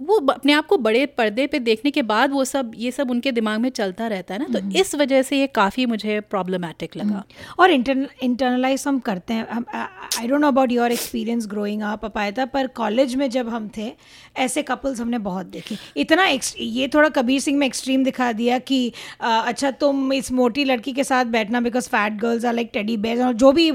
वो 0.00 0.16
अपने 0.30 0.52
आप 0.52 0.66
को 0.66 0.76
बड़े 0.78 1.04
पर्दे 1.06 1.46
पे 1.46 1.58
देखने 1.58 1.90
के 1.90 2.02
बाद 2.02 2.32
वो 2.32 2.44
सब 2.44 2.70
ये 2.76 2.90
सब 2.90 3.10
उनके 3.10 3.32
दिमाग 3.32 3.60
में 3.60 3.68
चलता 3.70 4.06
रहता 4.06 4.34
है 4.34 4.40
ना 4.40 4.46
तो 4.52 4.78
इस 4.80 4.94
वजह 4.94 5.22
से 5.22 5.38
ये 5.38 5.46
काफ़ी 5.46 5.84
मुझे 5.86 6.18
प्रॉब्लमेटिक 6.20 6.96
लगा। 6.96 7.22
और 7.58 7.70
इंटरनलाइज 7.70 8.84
हम 8.86 8.98
करते 8.98 9.34
हैं 9.34 9.64
I 9.74 10.26
don't 10.28 10.40
know 10.40 10.48
about 10.48 10.72
your 10.72 10.92
experience 10.92 11.46
growing 11.46 11.82
up 11.82 12.04
अपायता 12.04 12.44
पर 12.46 12.66
कॉलेज 12.76 13.14
में 13.14 13.28
जब 13.30 13.48
हम 13.48 13.68
थे 13.76 13.92
ऐसे 14.38 14.62
कपल्स 14.62 15.00
हमने 15.00 15.18
बहुत 15.20 15.46
देखे। 15.48 15.76
इतना 15.96 16.26
ये 16.58 16.88
थोड़ा 16.94 17.08
कबीर 17.10 17.40
सिंह 17.40 17.58
में 17.58 17.66
एक्सट्रीम 17.66 18.04
दिखा 18.04 18.32
दिया 18.32 18.58
कि 18.60 18.92
अ, 19.20 19.26
अच्छा 19.26 19.70
तुम 19.70 20.12
इस 20.12 20.32
मोटी 20.32 20.64
लड़की 20.64 20.92
के 20.92 21.04
साथ 21.04 21.24
बैठना 21.36 21.60
because 21.60 21.88
fat 21.88 22.20
girls 22.20 22.44
are 22.44 22.54
like 22.54 22.70
teddy 22.72 22.96
bears 22.96 23.22
और 23.22 23.32
जो 23.34 23.52
भी 23.52 23.70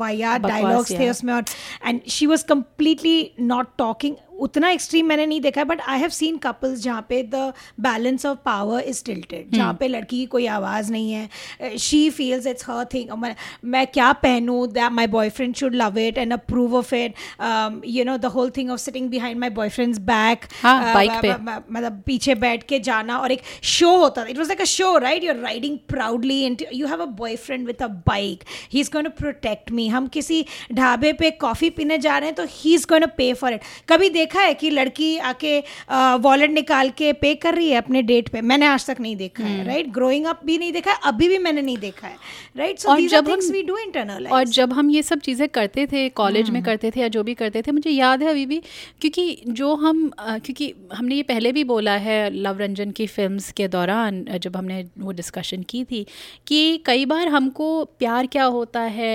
वाहियात 0.00 0.40
बकवास, 0.40 0.62
डायलॉग्स 0.62 0.90
थे 0.90 0.96
yeah. 0.96 1.10
उसमें 1.10 1.34
और 1.34 1.44
and 1.86 2.00
she 2.08 2.26
was 2.26 2.44
completely 2.46 3.30
not 3.40 3.76
talking 3.78 4.16
उतना 4.40 4.70
एक्सट्रीम 4.70 5.06
मैंने 5.06 5.26
नहीं 5.26 5.40
देखा 5.40 5.60
है 5.60 5.64
but 5.66 5.80
I 5.80 6.00
have 6.00 6.10
seen 6.10 6.36
couples 6.38 6.80
जहाँ 6.82 7.06
पे 7.08 7.22
the 7.34 7.52
balance 7.80 8.26
of 8.26 8.38
power 8.44 8.80
is 8.82 9.04
tilted 9.04 9.50
जहाँ 9.54 9.72
पे 9.80 9.88
लड़की 9.88 10.18
की 10.18 10.26
कोई 10.26 10.46
आवाज़ 10.50 10.90
नहीं 10.92 11.12
है 11.12 11.78
she 11.78 12.08
feels 12.10 12.46
it's 12.46 12.68
her 12.70 12.84
thing 12.94 13.10
मैं 13.64 13.86
क्या 13.88 14.12
पहनूँ 14.22 14.66
that 14.68 14.92
my 14.92 15.06
boyfriend 15.08 15.54
should 15.56 15.74
love 15.74 15.98
it 15.98 16.18
and 16.18 16.32
approve 16.32 16.74
of 16.76 16.94
it 16.94 17.14
you 17.86 18.04
know 18.04 18.16
the 18.18 18.32
whole 18.34 18.50
thing 18.56 18.70
of 18.70 18.80
sitting 18.80 19.08
behind 19.10 19.40
my 19.40 19.50
boyfriend's 19.50 19.98
back 20.10 20.46
मतलब 20.64 22.02
पीछे 22.06 22.34
बैठ 22.36 22.62
के 22.68 22.78
जाना 22.80 23.18
और 23.18 23.32
एक 23.32 23.42
शो 23.72 23.96
होता 23.96 24.24
था 24.24 24.28
it 24.28 24.38
was 24.38 24.48
like 24.48 24.60
a 24.60 24.70
show 24.72 24.96
right 24.98 25.24
you're 25.24 25.36
riding 25.38 25.78
proudly 25.88 26.40
and 26.42 26.64
you 26.72 26.86
have 26.86 27.02
a 27.02 27.06
boyfriend 27.18 27.66
with 27.66 27.82
a 27.82 27.88
bike 28.06 28.44
he 28.72 28.80
is 28.80 28.90
going 28.92 29.06
to 29.06 29.12
protect 29.18 29.70
me 29.72 29.88
हम 29.88 30.06
किसी 30.10 30.44
ढाबे 30.72 31.12
पे 31.12 31.30
कॉफ़ी 31.40 31.70
पीने 31.70 31.98
जा 31.98 32.18
रहे 32.18 32.28
हैं 32.28 32.36
तो 32.36 32.46
he 32.50 32.74
is 32.74 32.86
going 32.88 33.04
to 33.04 33.10
pay 33.16 33.32
for 33.34 33.54
it 33.54 33.62
कभी 33.88 34.08
देखा 34.10 34.29
है 34.34 34.54
कि 34.54 34.70
लड़की 34.70 35.16
आके 35.30 35.58
वॉलेट 36.20 36.50
निकाल 36.50 36.90
के 36.90 37.12
पे 37.14 37.34
कर 37.34 37.54
रही 37.54 37.70
है 37.70 37.76
अपने 37.76 38.02
डेट 38.02 38.28
पे? 38.28 38.40
मैंने 38.42 38.66
आज 38.66 38.86
तक 38.86 39.00
नहीं 39.00 39.16
देखा 39.16 39.44
है 39.44 39.64
राइट 39.64 39.90
ग्रोइंग 39.90 40.26
अप 40.26 40.40
भी 40.44 40.58
नहीं 40.58 40.72
देखा 40.72 40.90
है 40.90 40.98
अभी 41.04 41.28
भी 41.28 41.38
मैंने 41.38 41.62
नहीं 41.62 41.78
देखा 41.78 42.06
है 42.06 42.16
राइट 42.56 42.78
सो 42.78 42.96
जब 43.08 43.28
हम 43.30 43.40
वी 43.52 43.62
डू 43.62 43.76
इंटरनल 43.76 44.26
और 44.28 44.44
जब 44.50 44.72
हम 44.72 44.90
ये 44.90 45.02
सब 45.02 45.20
चीज़ें 45.20 45.48
करते 45.48 45.86
थे 45.86 46.08
कॉलेज 46.10 46.50
में 46.50 46.54
हम्म। 46.54 46.64
करते 46.66 46.90
थे 46.90 47.00
या 47.00 47.08
जो 47.08 47.22
भी 47.22 47.34
करते 47.34 47.62
थे 47.62 47.72
मुझे 47.72 47.90
याद 47.90 48.22
है 48.22 48.28
अभी 48.28 48.46
भी 48.46 48.58
क्योंकि 49.00 49.42
जो 49.50 49.74
हम 49.74 50.08
क्योंकि 50.18 50.72
हमने 50.92 51.14
ये 51.14 51.22
पहले 51.22 51.52
भी 51.52 51.64
बोला 51.64 51.96
है 51.98 52.18
लव 52.32 52.58
रंजन 52.58 52.90
की 52.90 53.06
फिल्म्स 53.06 53.50
के 53.52 53.68
दौरान 53.68 54.24
जब 54.38 54.56
हमने 54.56 54.84
वो 54.98 55.12
डिस्कशन 55.12 55.62
की 55.62 55.84
थी 55.84 56.04
कि 56.46 56.82
कई 56.86 57.04
बार 57.06 57.28
हमको 57.28 57.68
प्यार 57.98 58.26
क्या 58.26 58.44
होता 58.50 58.80
है 58.92 59.12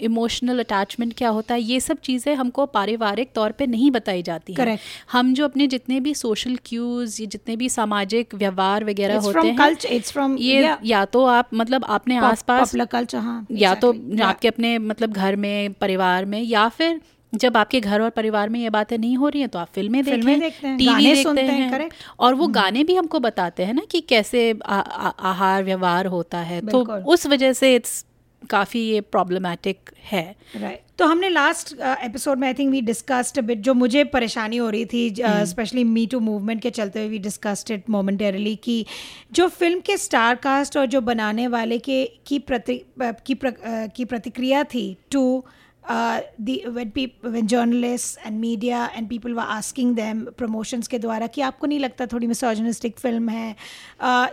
इमोशनल 0.00 0.50
हम्म। 0.50 0.60
अटैचमेंट 0.60 1.14
क्या 1.14 1.28
होता 1.30 1.54
है 1.54 1.60
ये 1.62 1.80
सब 1.80 2.00
चीज़ें 2.00 2.34
हमको 2.34 2.66
पारिवारिक 2.68 3.32
तौर 3.34 3.52
पे 3.52 3.66
नहीं 3.66 3.90
बताई 3.90 4.22
जाती 4.22 4.47
है। 4.52 4.78
हम 5.12 5.34
जो 5.34 5.44
अपने 5.44 5.66
जितने 5.66 6.00
भी 6.00 6.14
सोशल 6.14 6.58
क्यूज 6.64 7.20
ये 7.20 7.26
जितने 7.26 7.56
भी 7.56 7.68
सामाजिक 7.68 8.34
व्यवहार 8.34 8.84
वगैरह 8.84 9.18
होते 9.18 9.48
हैं 9.48 10.36
ये 10.36 10.62
yeah. 10.62 10.76
या 10.84 11.04
तो 11.04 11.24
आप 11.24 11.48
मतलब 11.54 11.84
आपने 11.84 12.16
आसपास 12.16 12.74
हाँ, 13.14 13.46
या 13.52 13.74
तो 13.74 13.92
आपके 14.22 14.48
अपने 14.48 14.78
मतलब 14.78 15.12
घर 15.12 15.36
में 15.36 15.72
परिवार 15.72 16.24
में 16.24 16.42
या 16.42 16.68
फिर 16.68 17.00
जब 17.34 17.56
आपके 17.56 17.80
घर 17.80 18.00
और 18.00 18.10
परिवार 18.10 18.48
में 18.48 18.60
ये 18.60 18.70
बातें 18.70 18.98
नहीं 18.98 19.16
हो 19.16 19.28
रही 19.28 19.40
हैं 19.40 19.48
तो 19.48 19.58
आप 19.58 19.68
फ़िल्में 19.74 20.04
देख 20.04 20.14
फ़िल्में 20.14 20.40
देखते 20.40 20.68
हैं 20.68 20.78
टीवी 20.78 21.14
देखते 21.14 21.40
हैं, 21.40 21.80
हैं। 21.80 21.90
और 22.18 22.34
वो 22.34 22.44
हम्म। 22.44 22.54
गाने 22.54 22.84
भी 22.84 22.94
हमको 22.94 23.18
बताते 23.18 23.64
हैं 23.64 23.74
ना 23.74 23.82
कि 23.90 24.00
कैसे 24.00 24.58
आ, 24.66 24.78
आ, 24.78 25.08
आहार 25.08 25.64
व्यवहार 25.64 26.06
होता 26.06 26.38
है। 26.38 26.66
तो 26.66 26.84
उस 27.02 27.26
वजह 27.26 27.52
से 27.52 27.74
इट्स 27.74 28.04
काफ़ी 28.50 28.80
ये 28.80 29.00
प्रॉब्लमैटिक 29.00 29.90
है। 30.04 30.36
Right 30.56 30.78
right. 30.78 30.96
तो 30.98 31.06
हमने 31.06 31.28
लास्ट 31.28 31.80
एपिसोड 31.80 32.38
में 32.38 32.48
I 32.48 32.54
think 32.54 32.72
we 32.72 32.80
discussed 32.80 33.40
bit 33.40 33.58
जो 33.58 33.74
मुझे 33.74 34.04
परेशानी 34.04 34.56
हो 34.56 34.70
रही 34.70 34.86
थी 34.86 35.14
स्पेशली 35.20 35.84
मी 35.84 36.06
टू 36.06 36.20
मूवमेंट 36.20 36.62
के 36.62 36.70
चलते 36.70 36.98
हुए 36.98 37.08
वी 37.08 37.18
डिस्कस्ड 37.18 37.70
इट 37.70 37.90
मोमेंटरली 37.90 38.56
कि 38.56 38.86
जो 39.32 39.48
फ़िल्म 39.48 39.80
के 39.80 39.96
स्टार 39.96 40.34
कास्ट 40.34 40.76
और 40.76 40.86
जो 40.86 41.00
बनाने 41.00 41.46
वाले 41.46 41.78
के 41.78 42.12
की 42.26 42.38
प्रति 42.38 42.82
की, 43.02 43.34
प्र, 43.34 43.54
की 43.96 44.04
प्रतिक्रिया 44.04 44.64
थी 44.64 44.96
to 45.10 45.44
Uh, 45.90 46.20
the 46.40 46.56
when 46.68 46.86
people 46.86 47.30
when 47.30 47.42
journalists 47.42 48.16
and 48.26 48.34
media 48.44 48.80
and 48.98 49.10
people 49.12 49.32
were 49.32 49.62
asking 49.62 49.96
them 49.96 50.42
promotions 50.42 50.88
के 50.88 50.98
द्वारा 50.98 51.26
कि 51.26 51.40
आपको 51.40 51.66
नहीं 51.66 51.78
लगता 51.78 52.06
थोड़ी 52.06 52.26
मिसोजनिस्टिक 52.26 52.98
फ़िल्म 52.98 53.28
है? 53.28 53.56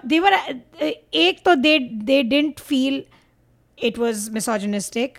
देवर 0.06 0.34
एक 1.14 1.38
तो 1.46 1.56
they 1.56 1.80
they 1.80 2.24
didn't 2.24 2.60
feel 2.60 3.04
it 3.84 4.00
was 4.00 4.30
misogynistic 4.32 5.18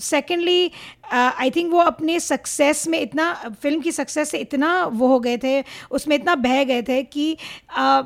secondly 0.00 0.70
I 1.12 1.50
think 1.50 1.72
वो 1.72 1.80
अपने 1.80 2.18
सक्सेस 2.20 2.86
में 2.88 3.00
इतना 3.00 3.32
फ़िल्म 3.62 3.80
की 3.80 3.92
सक्सेस 3.92 4.30
से 4.30 4.38
इतना 4.38 4.84
वो 4.84 5.08
हो 5.08 5.20
गए 5.20 5.36
थे 5.38 5.62
उसमें 5.90 6.16
इतना 6.16 6.34
बह 6.34 6.64
गए 6.64 6.82
थे 6.82 7.02
कि 7.02 7.36
uh, 7.78 8.02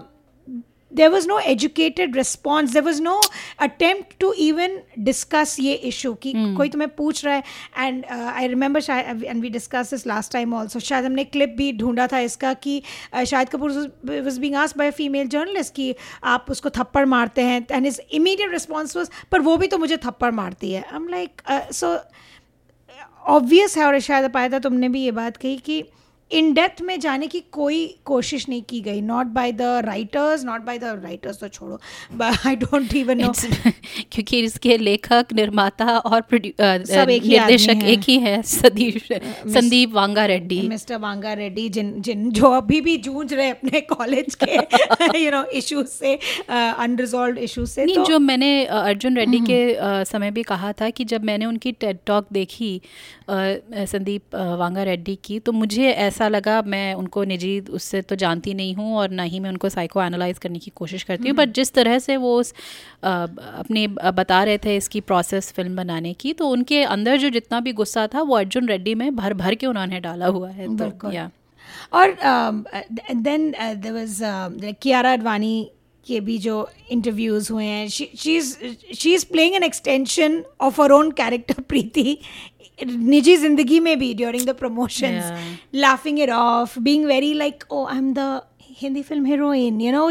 there 0.96 1.08
was 1.10 1.28
no 1.28 1.38
educated 1.46 2.16
response 2.16 2.72
there 2.72 2.82
was 2.82 3.02
no 3.02 3.20
attempt 3.60 4.14
to 4.20 4.32
even 4.40 4.78
discuss 5.04 5.56
ये 5.60 5.74
इशू 5.90 6.12
कि 6.22 6.32
कोई 6.56 6.68
तुम्हें 6.68 6.90
पूछ 6.96 7.24
रहा 7.24 7.34
है 7.34 7.42
and 7.78 8.04
I 8.06 8.46
remember 8.46 8.90
and 8.90 9.42
we 9.42 9.48
discuss 9.50 9.90
this 9.90 10.06
last 10.06 10.32
time 10.32 10.54
also 10.54 10.80
शायद 10.80 11.04
हमने 11.04 11.24
क्लिप 11.26 11.54
भी 11.56 11.72
ढूंढा 11.78 12.06
था 12.06 12.18
इसका 12.20 12.52
कि 12.66 12.80
शायद 13.24 13.48
Kapoor 13.48 13.72
was 14.20 14.40
being 14.40 14.54
asked 14.56 14.78
by 14.78 14.90
female 14.92 15.28
journalist 15.28 15.74
कि 15.74 15.94
आप 16.26 16.46
उसको 16.50 16.70
थप्पड़ 16.72 17.04
मारते 17.06 17.42
हैं 17.42 17.64
एंड 17.70 17.86
इज़ 17.86 18.00
इमीडिएट 18.12 18.52
रिस्पॉन्स 18.52 18.96
पर 19.32 19.40
वो 19.40 19.56
भी 19.56 19.66
तो 19.66 19.78
मुझे 19.78 19.96
थप्पड़ 20.06 20.30
मारती 20.34 20.72
है 20.72 20.82
I 20.82 20.96
am 20.96 21.08
like 21.08 21.42
so 21.72 21.96
obvious 23.28 23.76
है 23.78 23.84
और 23.84 23.98
शायद 24.00 24.30
पाया 24.30 24.48
था 24.48 24.58
तुमने 24.60 24.88
भी 24.88 25.02
ये 25.02 25.10
बात 25.12 25.36
कही 25.36 25.56
कि 25.60 25.82
इन 26.30 26.52
डेप्थ 26.54 26.80
में 26.82 26.98
जाने 27.00 27.26
की 27.26 27.40
कोई 27.52 27.86
कोशिश 28.04 28.48
नहीं 28.48 28.62
की 28.68 28.80
गई। 28.80 29.00
Not 29.02 29.26
by 29.34 29.52
the 29.52 29.62
writers 29.84 30.44
not 30.44 30.60
by 30.62 30.78
the 30.78 30.84
writers 31.02 31.38
तो 31.40 31.48
छोड़ो। 31.48 31.78
आई 32.46 32.56
डोंट 32.56 32.94
इवन 32.96 33.20
नो 33.20 33.32
क्योंकि 33.32 34.40
इसके 34.40 34.76
लेखक 34.78 35.32
निर्माता 35.34 35.96
और 35.98 36.22
सब 36.30 37.10
एक 37.10 37.24
निर्देशक 37.24 37.82
एक 37.84 38.08
ही 38.08 38.18
है 38.18 38.40
सदीप 38.44 38.98
संदीप 39.48 39.92
वांगा 39.94 40.24
रेड्डी। 40.26 40.60
मिस्टर 40.68 40.98
वांगा 40.98 41.32
रेड्डी 41.34 41.68
जिन 41.68 41.92
जिन 42.00 42.30
जो 42.30 42.50
अभी 42.52 42.80
भी 42.80 42.96
जूझ 42.98 43.32
रहे 43.32 43.48
अपने 43.50 43.80
कॉलेज 43.92 44.34
के 44.42 44.56
यू 45.18 45.30
नो 45.30 45.44
इश्यूज़ 45.54 45.86
से 45.88 46.14
अनरिजॉल्व 46.48 47.38
इश्यूज़ 47.38 47.70
से 47.70 47.84
नहीं 47.84 47.96
तो, 47.96 48.04
जो 48.04 48.18
मैंने 48.18 48.64
अर्जुन 48.66 49.16
रेड्डी 49.16 49.36
हम्म। 49.36 49.46
के 49.46 50.04
समय 50.04 50.30
भी 50.30 50.42
कहा 50.44 50.72
था 50.72 50.90
कि 50.90 51.04
जब 51.06 51.24
मैंने 51.24 51.46
उनकी 51.46 51.72
टेड 51.74 51.98
टॉक 52.06 52.26
देखी 52.32 52.80
संदीप 53.28 54.34
वांगा 54.58 54.82
रेड्डी 54.82 55.14
की। 55.24 55.38
तो 55.40 55.52
मुझे 55.52 55.90
ऐसा 55.90 56.28
लगा 56.28 56.60
मैं 56.64 56.94
उनको 56.94 57.24
निजी 57.24 57.58
उससे 57.72 58.00
तो 58.02 58.16
जानती 58.16 58.54
नहीं 58.54 58.74
हूँ 58.74 58.96
और 58.96 59.10
ना 59.10 59.22
ही 59.24 59.40
मैं 59.40 59.50
उनको 59.50 59.68
साइको 59.68 60.02
एनालाइज 60.02 60.38
करने 60.38 60.58
की 60.58 60.70
कोशिश 60.76 61.02
करती 61.02 61.28
हूँ। 61.28 61.36
But 61.36 61.42
hmm. 61.42 61.52
जिस 61.52 61.72
तरह 61.74 61.98
से 61.98 62.16
वो 62.16 62.34
उस 62.40 62.52
अपने 63.04 63.86
बता 63.88 64.42
रहे 64.42 64.58
थे 64.58 64.76
इसकी 64.76 65.00
प्रोसेस 65.02 65.52
फ़िल्म 65.52 65.76
बनाने 65.76 66.12
की 66.14 66.32
तो 66.32 66.48
उनके 66.48 66.82
अंदर 66.84 67.16
जो 67.16 67.30
जितना 67.30 67.60
भी 67.60 67.72
गुस्सा 67.74 68.06
था 68.14 68.22
वो 68.22 68.36
अर्जुन 68.36 68.68
रेड्डी 68.68 68.94
में 68.94 69.14
भर 69.16 69.34
भर 69.36 69.54
के 69.54 69.66
उन्होंने 69.66 70.00
डाला 70.00 70.26
हुआ 70.28 70.50
है। 70.50 70.76
तो 70.78 71.12
या। 71.12 71.30
और 71.92 72.16
then 72.20 73.50
there 73.50 73.92
was 73.92 74.20
Kiara 74.82 75.12
Advani 75.12 75.70
के 76.06 76.18
भी 76.20 76.36
जो 76.38 76.56
इंटरव्यूज़ 76.90 77.52
हुए 77.52 77.64
हैं 77.64 77.88
she 77.88 78.36
is 78.36 79.24
playing 79.26 79.54
an 79.54 79.62
extension 79.64 80.42
of 80.60 80.80
her 80.82 80.92
own 80.92 81.10
character 81.12 81.62
Preeti 81.62 82.18
निजी 82.78 83.36
ज़िंदगी 83.36 83.80
में 83.80 83.98
भी 83.98 84.12
during 84.14 84.46
the 84.46 84.54
promotion 84.56 85.20
laughing 85.74 86.18
it 86.20 86.30
off 86.30 86.78
being 86.80 87.04
very 87.04 87.32
like 87.34 87.64
oh 87.70 87.84
I 87.86 87.98
am 87.98 88.12
the 88.14 88.40
Hindi 88.80 89.02
film 89.02 89.24
heroine 89.26 89.80
you 89.80 89.92
know 89.92 90.10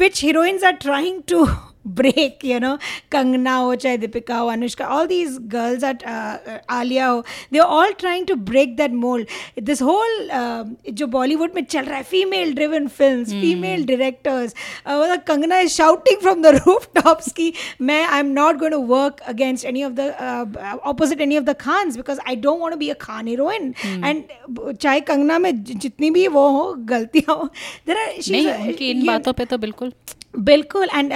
which 0.00 0.22
heroines 0.24 0.64
are 0.64 0.72
trying 0.72 1.22
to 1.28 1.46
break 1.84 2.44
you 2.44 2.58
know 2.58 2.78
kangna 3.10 3.56
ho 3.56 3.76
chahe 3.84 3.98
deepika 4.04 4.38
ho 4.40 4.46
anushka 4.54 4.88
all 4.88 5.06
these 5.06 5.38
girls 5.56 5.82
at 5.82 6.04
uh, 6.06 6.38
uh, 6.52 6.58
alia 6.78 7.06
ho 7.06 7.24
they're 7.50 7.70
all 7.78 7.92
trying 8.04 8.26
to 8.26 8.36
break 8.36 8.76
that 8.76 8.92
mold 8.92 9.26
this 9.70 9.80
whole 9.80 10.32
uh, 10.40 10.64
jo 11.00 11.06
bollywood 11.06 11.58
mein 11.58 11.68
chal 11.74 11.90
raha 11.92 12.02
hai 12.02 12.08
female 12.14 12.54
driven 12.60 12.88
films 12.88 13.32
mm. 13.32 13.40
female 13.40 13.84
directors 13.92 14.54
uh, 14.86 15.18
kangna 15.32 15.62
is 15.68 15.74
shouting 15.74 16.20
from 16.20 16.42
the 16.48 16.54
rooftops 16.60 17.30
ki 17.40 17.48
main 17.90 18.06
i'm 18.18 18.32
not 18.40 18.62
going 18.64 18.76
to 18.78 18.82
work 18.94 19.20
against 19.34 19.70
any 19.72 19.82
of 19.82 19.96
the 20.00 20.08
uh, 20.28 20.76
opposite 20.82 21.20
any 21.28 21.40
of 21.42 21.46
the 21.50 21.56
khans 21.66 22.00
because 22.02 22.24
i 22.26 22.34
don't 22.34 22.60
want 22.66 22.78
to 22.78 22.82
be 22.86 22.90
a 22.90 22.98
khan 23.06 23.32
heroine 23.34 23.70
mm. 23.74 24.10
and 24.10 24.34
चाहे 24.72 25.00
कंगना 25.00 25.38
में 25.38 25.52
जितनी 25.64 26.10
भी 26.10 26.26
वो 26.28 26.48
हो 26.58 26.64
गलतियाँ 26.92 27.36
हो 27.36 27.48
there 27.86 27.96
are 27.96 28.82
in 28.82 29.06
बातों 29.06 29.32
पे 29.32 29.44
तो 29.44 29.58
बिल्कुल 29.58 29.92
बिल्कुल 30.36 30.88
and 30.94 31.12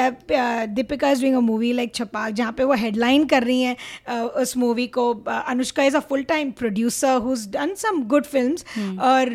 Deepika 0.74 1.10
is 1.10 1.20
doing 1.20 1.36
a 1.36 1.40
movie 1.40 1.72
like 1.72 1.94
Chhapaak 1.94 2.32
जहाँ 2.32 2.52
पे 2.52 2.64
वो 2.64 2.74
हेडलाइन 2.74 3.24
कर 3.26 3.42
रही 3.42 3.62
हैं 3.62 3.76
uh, 3.76 4.28
उस 4.42 4.56
मूवी 4.56 4.86
को। 4.86 5.12
Anushka 5.28 5.84
is 5.84 5.96
a 5.96 6.00
full 6.08 6.22
time 6.24 6.50
producer 6.58 7.16
who's 7.22 7.46
done 7.52 7.74
some 7.74 8.02
good 8.08 8.24
film 8.26 8.98
और 9.00 9.32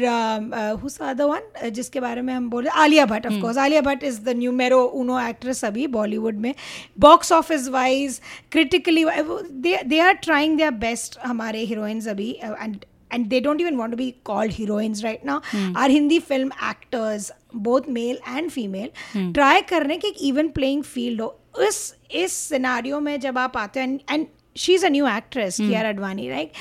हुज 0.82 0.98
अदर 1.02 1.26
वन 1.26 1.70
जिसके 1.72 2.00
बारे 2.00 2.22
में 2.22 2.34
हम 2.34 2.50
बोल 2.50 2.64
रहे 2.64 2.82
Alia 2.84 3.06
Bhatt 3.06 3.28
of 3.28 3.42
course 3.42 3.58
Alia 3.58 3.82
Bhatt 3.82 4.04
is 4.04 4.22
the 4.22 4.38
new 4.38 4.52
numero 4.52 4.84
uno 4.84 5.20
actress 5.20 5.66
अभी 5.66 5.88
बॉलीवुड 5.98 6.38
में। 6.38 6.54
Box 7.00 7.32
office 7.32 7.68
wise 7.70 8.20
critically 8.52 9.06
they 9.06 10.00
are 10.00 10.14
trying 10.24 10.58
their 10.58 10.72
best 10.88 11.20
हमारे 11.26 11.66
हीरोइंस 11.66 12.08
अभी 12.08 12.32
and 12.44 12.76
uh, 12.76 12.84
and 13.14 13.30
they 13.34 13.40
don't 13.46 13.64
even 13.66 13.80
want 13.84 13.96
to 13.96 14.02
be 14.02 14.10
called 14.32 14.58
heroines 14.60 15.04
right 15.06 15.24
now. 15.32 15.40
Mm. 15.52 15.78
are 15.78 15.90
hindi 15.96 16.20
film 16.32 16.52
actors 16.72 17.32
both 17.70 17.88
male 17.98 18.20
and 18.36 18.52
female 18.58 18.92
mm. 19.14 19.34
try 19.40 19.56
करने 19.70 19.98
की 20.06 20.14
even 20.32 20.54
playing 20.60 20.86
field 20.94 21.22
हो। 21.22 21.40
इस 21.68 21.80
इस 22.16 22.34
scenario 22.50 23.00
में 23.00 23.20
जब 23.20 23.38
आप 23.38 23.58
आते 23.58 23.80
हैं 23.80 24.00
and 24.10 24.26
she 24.58 24.74
is 24.74 24.86
a 24.86 24.90
new 24.90 25.08
actress 25.08 25.58
Kiara 25.58 25.86
Advani 25.86 26.30
right 26.30 26.52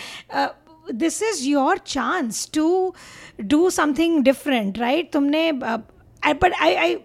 this 0.95 1.23
is 1.23 1.43
your 1.49 1.79
chance 1.87 2.49
to 2.55 2.95
do 3.41 3.71
something 3.71 4.23
different 4.25 4.79
right 4.79 5.13
तुमने 5.13 5.51
but 5.53 6.53
I 6.53 6.75
I 6.75 6.97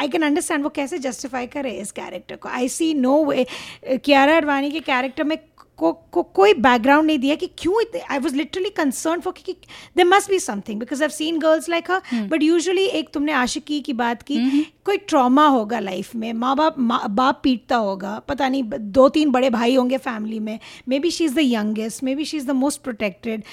I 0.00 0.08
can 0.08 0.22
understand 0.22 0.64
वो 0.64 0.70
कैसे 0.76 0.98
जस्टिफाई 0.98 1.46
करे 1.46 1.70
इस 1.80 1.92
कैरेक्टर 1.92 2.36
को। 2.36 2.48
I 2.48 2.68
see 2.68 2.92
no 2.94 3.24
way 3.24 3.46
Kiara 3.84 4.36
Advani 4.36 4.70
के 4.70 4.80
character 4.80 5.24
में 5.24 5.36
को, 5.80 5.92
को 5.92 6.22
कोई 6.22 6.54
बैकग्राउंड 6.56 7.06
नहीं 7.06 7.18
दिया 7.18 7.34
कि 7.34 7.46
क्यों 7.58 7.82
I 8.02 8.18
was 8.18 8.34
literally 8.36 8.70
concern 8.72 9.20
for 9.20 9.34
कि 9.36 9.52
they 9.96 10.04
must 10.04 10.30
be 10.30 10.38
something 10.40 10.80
because 10.80 11.02
I 11.02 11.08
seen 11.10 11.38
girls 11.38 11.68
like 11.68 11.90
her 11.90 12.26
but 12.28 12.42
usually 12.42 12.84
एक 12.90 13.08
तुमने 13.14 13.32
आशिकी 13.34 13.80
की 13.80 13.92
बात 13.94 14.22
की 14.22 14.36
हम्म। 14.36 14.62
कोई 14.84 14.96
ट्रॉमा 15.04 15.46
होगा 15.48 15.80
लाइफ 15.80 16.14
में 16.14 16.32
माँ 16.34 16.54
बाप 16.56 16.78
माँ 16.80 17.02
बाप 17.12 17.40
पीटता 17.42 17.76
होगा 17.78 18.18
पता 18.28 18.48
नहीं 18.48 18.62
दो 18.92 19.08
तीन 19.10 19.30
बड़े 19.30 19.50
भाई 19.50 19.74
होंगे 19.74 19.98
फैमिली 20.00 20.38
में 20.40 20.58
maybe 20.98 21.10
she 21.10 21.24
is 21.24 21.34
the 21.34 21.44
youngest 21.44 22.02
maybe 22.14 22.24
she 22.24 22.36
is 22.36 22.46
the 22.46 22.56
most 22.58 22.82
protected 22.82 23.44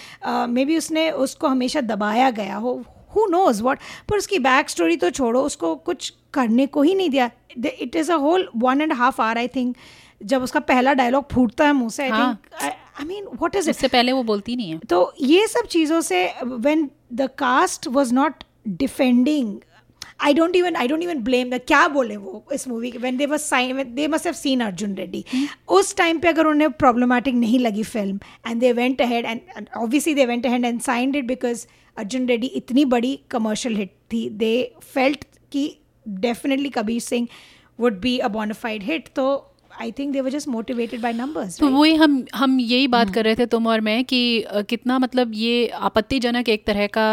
maybe 0.66 0.78
उसने 0.78 1.10
उसको 1.24 1.48
हमेशा 1.48 1.82
दबाया 1.84 2.30
गया 2.34 2.56
हो 2.58 2.82
हु 3.16 3.26
नोज़ 3.30 3.62
वॉट 3.63 3.80
पर 4.10 4.18
उसकी 4.18 4.40
बैक 4.42 4.70
स्टोरी 4.70 4.96
तो 4.98 5.10
छोड़ो 5.12 5.42
उसको 5.44 5.76
कुछ 5.86 6.13
करने 6.34 6.66
को 6.68 6.82
ही 6.82 6.96
नहीं 6.96 7.10
दिया 7.10 7.30
it 7.58 7.96
is 7.96 8.12
a 8.12 8.16
whole 8.18 8.48
one 8.58 8.82
and 8.82 8.94
half 8.96 9.22
hour 9.22 9.38
I 9.38 9.48
think 9.56 9.76
जब 10.22 10.44
उसका 10.44 10.60
पहला 10.62 10.94
डायलॉग 10.94 11.26
फूटता 11.32 11.66
है 11.66 11.74
मुँह 11.74 11.90
से 11.90 12.04
I. 12.04 12.12
Think 12.12 12.64
I 12.64 13.06
mean 13.06 13.26
what 13.26 13.56
is 13.56 13.70
इससे 13.70 13.88
पहले 13.88 14.12
वो 14.12 14.24
बोलती 14.24 14.56
नहीं 14.56 14.72
है। 14.72 14.80
तो 14.80 15.14
ये 15.22 15.48
सब 15.48 15.68
चीज़ों 15.70 16.02
से 16.02 16.26
when 16.44 16.90
the 17.14 17.30
cast 17.38 17.88
was 17.88 18.14
not 18.14 18.44
defending 18.68 19.56
I 20.22 20.34
don't 20.34 20.56
even 20.56 20.76
I 20.76 20.88
don't 20.88 21.04
even 21.04 21.20
blame 21.24 21.50
the 21.50 21.60
क्या 21.68 21.88
बोले 21.88 22.16
वो 22.18 22.44
इस 22.54 22.68
मूवी 22.68 22.92
के? 22.92 22.98
When 22.98 23.18
they 23.18 23.26
was 23.26 23.40
sign 23.40 23.84
they 23.96 24.08
must 24.08 24.26
have 24.26 24.34
seen 24.36 24.62
Arjun 24.62 24.96
Reddy 24.96 25.24
उस 25.70 25.96
टाइम 25.96 26.20
पे 26.20 26.28
अगर 26.28 26.48
उन्हें 26.48 26.72
प्रॉब्लमेटिक 26.74 27.36
नहीं 27.36 27.60
लगी 27.60 27.84
film 27.84 28.20
and 28.48 28.60
they 28.60 28.72
went 28.74 29.02
ahead 29.02 29.26
and 29.26 29.68
obviously 29.78 30.14
they 30.14 30.26
went 30.26 30.46
ahead 30.46 30.66
and 30.66 30.80
signed 30.82 31.16
it 31.16 31.26
because 31.26 31.66
Arjun 31.98 32.26
Reddy 32.28 32.48
इतनी 32.48 32.86
बड़ी 32.86 33.20
कमर्शियल 33.32 33.76
हिट 33.76 33.92
थी। 34.14 34.30
दे 34.30 34.72
फेल्ट 34.94 35.26
कि 35.52 35.70
definitely 36.08 36.70
Kabir 36.70 37.02
Singh 37.02 37.28
would 37.80 38.00
be 38.02 38.18
a 38.18 38.28
bonafide 38.30 38.84
hit 38.84 39.08
तो 39.16 39.28
I 39.82 39.92
think 39.92 40.12
they 40.13 40.22
were 40.22 40.30
just 40.30 40.48
motivated 40.48 41.02
by 41.02 41.13
numbers 41.13 41.60
तो 41.60 41.68
वही 41.70 41.94
हम 41.96 42.24
हम 42.36 42.60
यही 42.60 42.88
बात 42.88 43.13
कर 43.13 43.26
रहे 43.26 43.36
थे 43.36 43.46
तुम 43.46 43.68
और 43.68 43.82
मैं 43.82 44.04
कि 44.06 44.46
कितना 44.70 44.98
मतलब 45.00 45.32
ये 45.36 45.68
आपत्तिजनक 45.68 46.50
एक 46.50 46.66
तरह 46.68 46.88
का 46.98 47.08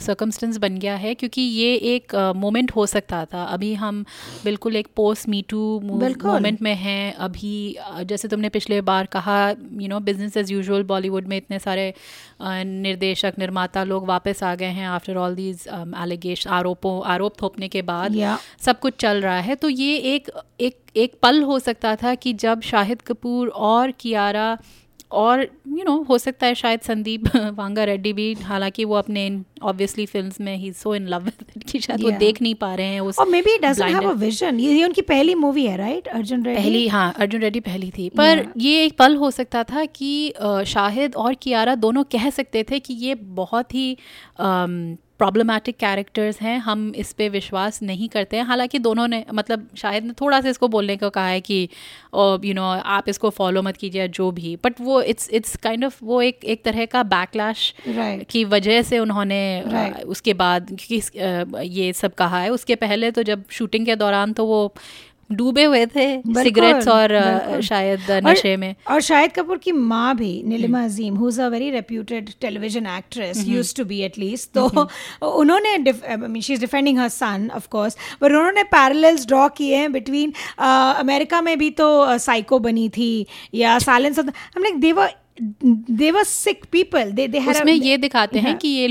सर्कमस्टेंस 0.00 0.56
बन 0.56 0.78
गया 0.78 0.94
है 0.96 1.14
क्योंकि 1.14 1.42
ये 1.42 1.74
एक 1.94 2.14
मोमेंट 2.36 2.72
हो 2.76 2.86
सकता 2.86 3.24
था। 3.24 3.44
अभी 3.44 3.72
हम 3.74 4.04
बिल्कुल 4.44 4.76
एक 4.76 4.88
पोस्ट 4.96 5.28
मी 5.28 5.44
टू 5.48 5.58
मोमेंट 5.84 6.62
में 6.62 6.74
हैं। 6.74 7.14
अभी 7.14 7.76
जैसे 8.04 8.28
तुमने 8.28 8.48
पिछले 8.48 8.80
बार 8.82 9.06
कहा 9.06 9.38
you 9.50 9.88
know 9.88 10.00
business 10.00 10.36
as 10.36 10.52
usual 10.52 10.82
Bollywood 10.84 11.26
में 11.26 11.36
इतने 11.36 11.58
सारे 11.58 11.92
निर्देशक 12.42 13.34
निर्माता 13.38 13.84
लोग 13.84 14.06
वापस 14.06 14.42
आ 14.42 14.54
गए 14.54 14.70
हैं 14.78 14.86
आफ्टर 14.88 15.16
ऑल 15.16 15.34
दीज 15.34 15.66
एलिगेशन 16.02 16.50
आरोपों 16.50 17.00
आरोप 17.06 17.40
थोपने 17.42 17.68
के 17.68 17.82
बाद। 17.82 18.12
Yeah. 18.12 18.38
सब 18.60 18.78
कुछ 18.78 18.94
चल 19.00 19.20
रहा 19.20 19.38
है। 19.40 19.54
तो 19.54 19.68
ये 19.68 19.96
एक 20.14 20.30
एक 20.60 20.79
एक 20.96 21.12
पल 21.22 21.42
हो 21.42 21.58
सकता 21.58 21.96
था 21.96 22.14
कि 22.14 22.32
जब 22.32 22.60
शाहिद 22.60 23.02
कपूर 23.02 23.48
और 23.48 23.90
कियारा 23.90 24.58
और 25.12 25.40
यू 25.42 25.76
you 25.76 25.84
नो 25.84 25.96
know, 25.96 26.08
हो 26.08 26.18
सकता 26.18 26.46
है 26.46 26.54
शायद 26.54 26.80
संदीप 26.80 27.24
वांगा 27.36 27.84
रेड्डी 27.84 28.12
भी 28.12 28.34
हालाँकि 28.34 28.84
वो 28.84 28.94
अपने 28.94 29.42
ऑब्वियसली 29.62 30.06
फिल्म्स 30.06 30.40
में 30.40 30.56
ही 30.56 30.72
सो 30.72 30.94
इन 30.94 31.08
लव 31.08 31.30
कि 31.72 31.80
शायद 31.80 32.02
वो 32.02 32.10
देख 32.10 32.42
नहीं 32.42 32.54
पा 32.54 32.74
रहे 32.74 32.86
हैं 32.86 33.00
उस 33.00 33.18
और 33.18 33.28
maybe 33.42 33.58
doesn't 33.58 33.90
have 33.90 34.10
a 34.10 34.12
vision 34.12 34.60
ये 34.60 34.72
ये 34.72 34.84
उनकी 34.84 35.02
पहली 35.02 35.34
मूवी 35.34 35.66
है 35.66 35.76
राइट 35.76 36.08
अर्जुन 36.08 36.42
रेड्डी? 36.42 36.62
पहली 36.62 36.88
हाँ 36.88 37.14
अर्जुन 37.18 37.40
रेड्डी 37.40 37.60
पहली 37.60 37.92
थी। 37.98 38.08
पर 38.08 38.38
yeah. 38.38 38.52
ये 38.56 38.84
एक 38.84 38.98
पल 38.98 39.16
हो 39.16 39.30
सकता 39.30 39.64
था 39.64 39.84
कि 39.84 40.34
शाहिद 40.66 41.14
और 41.14 41.34
कियारा 41.34 41.74
दोनों 41.74 42.04
कह 42.04 42.30
सकते 42.30 42.62
थे 42.62 42.78
कि 42.78 42.94
ये 42.94 43.14
बहुत 43.14 43.74
ही 43.74 43.96
प्रॉब्लमेटिक 45.20 45.76
कैरेक्टर्स 45.76 46.40
हैं 46.40 46.58
हम 46.60 46.92
इस 46.96 47.12
पर 47.12 47.28
विश्वास 47.30 47.82
नहीं 47.82 48.08
करते 48.08 48.36
हैं 48.36 48.44
हालाँकि 48.44 48.78
दोनों 48.78 49.06
ने 49.08 49.24
मतलब 49.34 49.66
शायद 49.76 50.04
ने 50.04 50.12
थोड़ा 50.20 50.40
सा 50.40 50.48
इसको 50.48 50.68
बोलने 50.68 50.96
को 50.96 51.10
कहा 51.10 51.26
है 51.26 51.40
कि 51.40 51.58
यू 52.44 52.54
नो 52.54 52.62
आप 52.94 53.08
इसको 53.08 53.30
फॉलो 53.30 53.62
मत 53.62 53.76
कीजिए 53.76 54.08
जो 54.08 54.30
भी 54.30 54.54
बट 54.64 54.80
वो 54.80 55.00
इट्स 55.02 55.28
इट्स 55.30 55.56
काइंड 55.56 55.84
ऑफ़ 55.84 55.98
वो 56.04 56.22
एक 56.22 56.44
एक 56.44 56.64
तरह 56.64 56.84
का 56.86 57.02
बैकलैश 57.02 57.74
Right. 57.90 58.24
की 58.30 58.44
वजह 58.44 58.82
से 58.82 58.98
उन्होंने 58.98 59.40
Right. 59.66 60.04
उसके 60.06 60.34
बाद 60.34 60.76
क्योंकि 60.80 61.68
ये 61.78 61.92
सब 61.92 62.14
कहा 62.14 62.40
है 62.40 62.50
उसके 62.50 62.74
पहले 62.74 63.10
तो 63.10 63.22
जब 63.22 63.44
शूटिंग 63.50 63.86
के 63.86 63.96
दौरान 63.96 64.32
तो 64.32 64.46
वो 64.46 64.60
डूबे 65.32 65.64
हुए 65.64 65.84
थे 65.86 66.06
सिगरेट्स 66.34 66.88
और 66.88 67.12
बिल्कुल। 67.12 67.60
शायद 67.62 68.10
नशे 68.26 68.56
में 68.56 68.74
और 68.90 69.00
शाहिद 69.00 69.32
कपूर 69.32 69.58
की 69.58 69.72
माँ 69.72 70.14
भी 70.16 70.30
हम्म। 70.38 70.48
Neelima 70.50 70.82
Azeem 70.84 71.16
who 71.16 71.30
a 71.30 71.48
very 71.48 71.70
reputed 71.70 72.30
television 72.40 72.86
actress 72.88 73.44
used 73.48 73.74
to 73.76 73.84
be 73.84 74.00
at least 74.02 74.58
hmm. 74.58 74.84
तो 75.20 75.28
उन्होंने 75.30 76.40
she 76.40 76.52
is 76.52 76.60
defending 76.60 76.98
her 76.98 77.08
son 77.10 77.50
of 77.56 77.68
course 77.68 77.96
पर 78.20 78.32
उन्होंने 78.32 78.64
पैरेलल्स 78.72 79.26
ड्रॉ 79.26 79.48
किए 79.56 79.76
हैं 79.76 79.92
बिटवीन 79.92 80.32
अमेरिका 80.58 81.40
में 81.40 81.56
भी 81.58 81.70
तो 81.80 82.18
साइको 82.20 82.58
बनी 82.60 82.88
थी 82.88 83.26
या 83.54 83.78
साइलेंस 83.80 84.18
ऑफ़ 84.18 84.26
हम 84.26 84.62
like 84.62 84.80
they're 84.80 85.14
they're 85.40 86.24
sick 86.24 86.64
people 86.72 87.10
they 87.12 87.26
they 87.28 87.38
उसमें 87.50 87.72
ये 87.72 87.96
दिखाते 87.98 88.38
हैं 88.38 88.56
कि 88.58 88.68
ये 88.68 88.86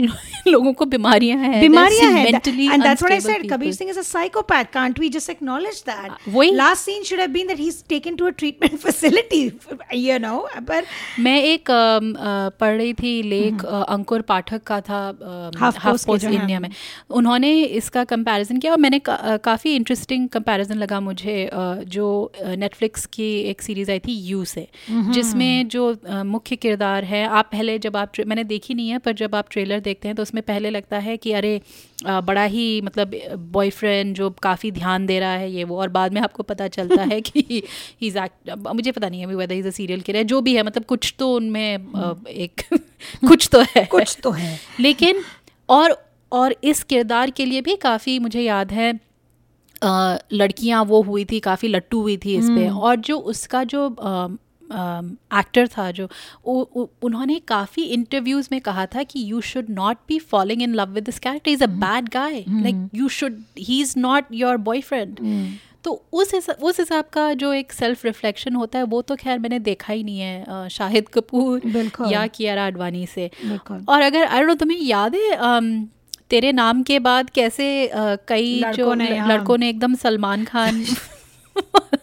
लोगों 0.47 0.71
को 0.73 0.85
बीमारियाँ 0.87 1.37
हैं 1.39 1.59
बीमारियाँ 1.61 2.11
हैं 2.11 2.23
mentally 2.23 2.67
and 2.69 2.83
that's 2.83 3.03
what 3.03 3.13
I 3.13 3.19
said 3.19 3.43
Kabir 3.49 3.71
Singh 3.73 3.89
is 3.89 3.97
a 3.97 4.03
psychopath 4.03 4.71
can't 4.73 4.99
we 4.99 5.09
just 5.09 5.29
acknowledge 5.29 5.81
that 5.89 6.15
वही- 6.29 6.53
last 6.55 6.89
scene 6.89 7.03
should 7.09 7.21
have 7.23 7.33
been 7.33 7.51
that 7.51 7.59
he's 7.59 7.77
taken 7.93 8.17
to 8.21 8.27
a 8.27 8.31
treatment 8.33 8.79
facility 8.85 9.41
you 9.99 10.17
know 10.19 10.37
but 10.71 10.85
मैं 11.19 11.35
एक 11.43 11.71
पढ़ 12.59 12.75
रही 12.77 12.93
थी 12.93 13.11
लेख 13.25 13.65
अंकुर 13.65 14.21
पाठक 14.31 14.63
का 14.67 14.79
था 14.89 14.99
हम्म। 15.21 15.59
Half 15.59 16.05
post 16.07 16.25
India 16.25 16.59
में 16.59 16.69
उन्होंने 17.19 17.51
इसका 17.81 18.03
कंपैरिजन 18.05 18.57
किया 18.59 18.71
और 18.71 18.79
मैंने 18.79 18.99
काफ़ी 19.09 19.75
इंटरेस्टिंग 19.75 20.27
कंपैरिजन 20.29 20.77
लगा 20.77 20.99
मुझे 21.01 21.37
जो 21.97 22.07
नेटफ्लिक्स 22.57 23.05
की 23.13 23.29
एक 23.51 23.61
सीरीज़ 23.61 23.91
आई 23.91 23.99
थी 24.07 24.17
यू 24.29 24.43
से 24.55 24.67
हम्म। 24.87 25.11
जिसमें 25.11 25.67
जो 25.69 25.87
अ, 25.89 26.23
मुख्य 26.39 26.55
किरदार 26.55 27.03
है। 27.03 27.23
आप 27.27 27.49
पहले 27.51 27.77
जब 27.79 27.97
आप 27.97 28.11
मैंने 28.27 28.43
देखी 28.43 28.73
नहीं 28.73 28.89
है 28.89 28.97
पर 28.99 29.13
जब 29.13 29.35
आप 29.35 29.47
ट्रेलर 29.51 29.79
देखते 29.79 30.07
हैं 30.07 30.15
तो 30.15 30.23
उसमें 30.23 30.41
पहले 30.43 30.69
लगता 30.69 30.97
है 30.99 31.15
कि 31.17 31.31
अरे 31.33 31.59
बड़ा 32.23 32.43
ही 32.53 32.65
मतलब 32.81 33.11
बॉयफ्रेंड 33.53 34.15
जो 34.15 34.29
काफ़ी 34.43 34.71
ध्यान 34.71 35.05
दे 35.05 35.19
रहा 35.19 35.33
है 35.33 35.51
ये 35.51 35.63
वो। 35.63 35.77
और 35.77 35.89
बाद 35.89 36.13
में 36.13 36.21
आपको 36.21 36.43
पता 36.43 36.67
चलता 36.67 37.01
है 37.03 37.19
कि 37.21 37.43
ही 38.01 38.11
मुझे 38.73 38.91
पता 38.91 39.09
नहीं 39.09 39.19
है 39.19 39.25
whether 39.27 39.55
is 39.55 39.67
a 39.67 39.71
serial 39.71 40.01
killer 40.01 40.23
जो 40.23 40.41
भी 40.41 40.55
है 40.55 40.63
मतलब 40.63 40.85
कुछ 40.85 41.13
तो 41.19 41.33
उनमें 41.35 42.25
एक 42.27 42.61
कुछ 43.27 43.49
तो 43.51 43.61
है। 43.75 43.85
कुछ 43.85 44.17
तो 44.23 44.31
है। 44.31 44.57
लेकिन 44.79 45.21
और 45.69 45.97
और 46.31 46.55
इस 46.63 46.83
किरदार 46.83 47.29
के 47.31 47.45
लिए 47.45 47.61
भी 47.61 47.75
काफ़ी 47.81 48.17
मुझे 48.19 48.41
याद 48.41 48.71
है 48.71 48.91
लड़कियाँ 50.33 50.83
वो 50.85 51.01
हुई 51.01 51.25
थी 51.25 51.39
काफ़ी 51.39 51.67
लट्टू 51.67 52.01
हुई 52.01 52.17
थी 52.17 52.35
इस 52.35 52.49
पर 52.49 52.69
और 52.79 52.95
जो 53.07 53.17
उसका 53.33 53.63
जो 53.63 53.87
एक्टर 54.71 55.67
था 55.67 55.89
जो 55.91 56.07
उ, 56.45 56.53
उ, 56.53 56.85
उन्होंने 57.03 57.39
काफ़ी 57.47 57.83
इंटरव्यूज़ 57.83 58.49
में 58.51 58.59
कहा 58.61 58.85
था 58.85 59.03
कि 59.03 59.23
you 59.31 59.41
should 59.41 59.69
not 59.69 59.97
be 60.07 60.19
following 60.19 60.61
in 60.61 60.73
love 60.75 60.89
with 60.89 61.03
this 61.03 61.19
character 61.19 61.51
is 61.51 61.63
a 61.63 61.67
bad 61.67 62.09
guy 62.09 62.43
like 62.49 62.89
you 62.95 63.09
should 63.09 63.41
he 63.59 63.81
is 63.81 63.93
not 63.99 64.25
your 64.33 64.57
boyfriend 64.69 65.19
तो 65.83 65.91
उस 66.13 66.33
हिसाब 66.33 66.63
उस 66.63 66.79
हिसाब 66.79 67.05
का 67.13 67.33
जो 67.33 67.51
एक 67.53 67.71
सेल्फ 67.71 68.05
रिफ्लेक्शन 68.05 68.55
होता 68.55 68.79
है 68.79 68.85
वो 68.85 69.01
तो 69.01 69.15
खैर 69.15 69.39
मैंने 69.39 69.59
देखा 69.59 69.93
ही 69.93 70.03
नहीं 70.03 70.19
है 70.19 70.67
शाहिद 70.69 71.09
कपूर। 71.09 71.61
या 72.11 72.25
कियारा 72.27 72.65
आडवाणी 72.65 73.05
से। 73.05 73.29
और 73.89 74.01
अगर 74.01 74.25
आई 74.25 74.41
नो 74.41 74.53
तुम्हें 74.53 74.79
याद 74.79 75.15
है 75.15 75.31
अम, 75.31 75.87
तेरे 76.29 76.51
नाम 76.51 76.83
के 76.83 76.99
बाद 76.99 77.29
कैसे 77.29 77.87
अ, 77.87 78.15
कई 78.27 78.59
जो 78.73 78.93
ने, 78.95 79.05
हाँ। 79.17 79.27
लड़कों 79.29 79.57
ने 79.57 79.69
एकदम 79.69 79.95
सलमान 79.95 80.43
खान 80.45 80.83